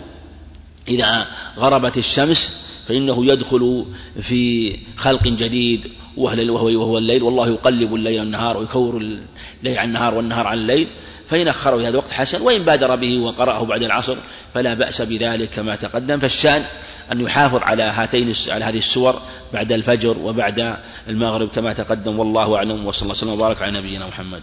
[0.88, 1.28] إذا
[1.58, 3.86] غربت الشمس فإنه يدخل
[4.28, 5.88] في خلق جديد
[6.18, 10.88] وهو الليل والله يقلب الليل والنهار ويكور الليل عن النهار والنهار عن الليل.
[11.30, 14.16] فإن أخره هذا الوقت حسن وإن بادر به وقرأه بعد العصر
[14.54, 16.20] فلا بأس بذلك كما تقدم.
[16.20, 16.64] فالشأن
[17.12, 19.22] أن يحافظ على هاتين على هذه السور
[19.54, 20.78] بعد الفجر وبعد
[21.10, 22.20] المغرب كما تقدم.
[22.20, 22.86] والله أعلم.
[22.86, 24.42] وصلى الله وسلم وبارك على نبينا محمد.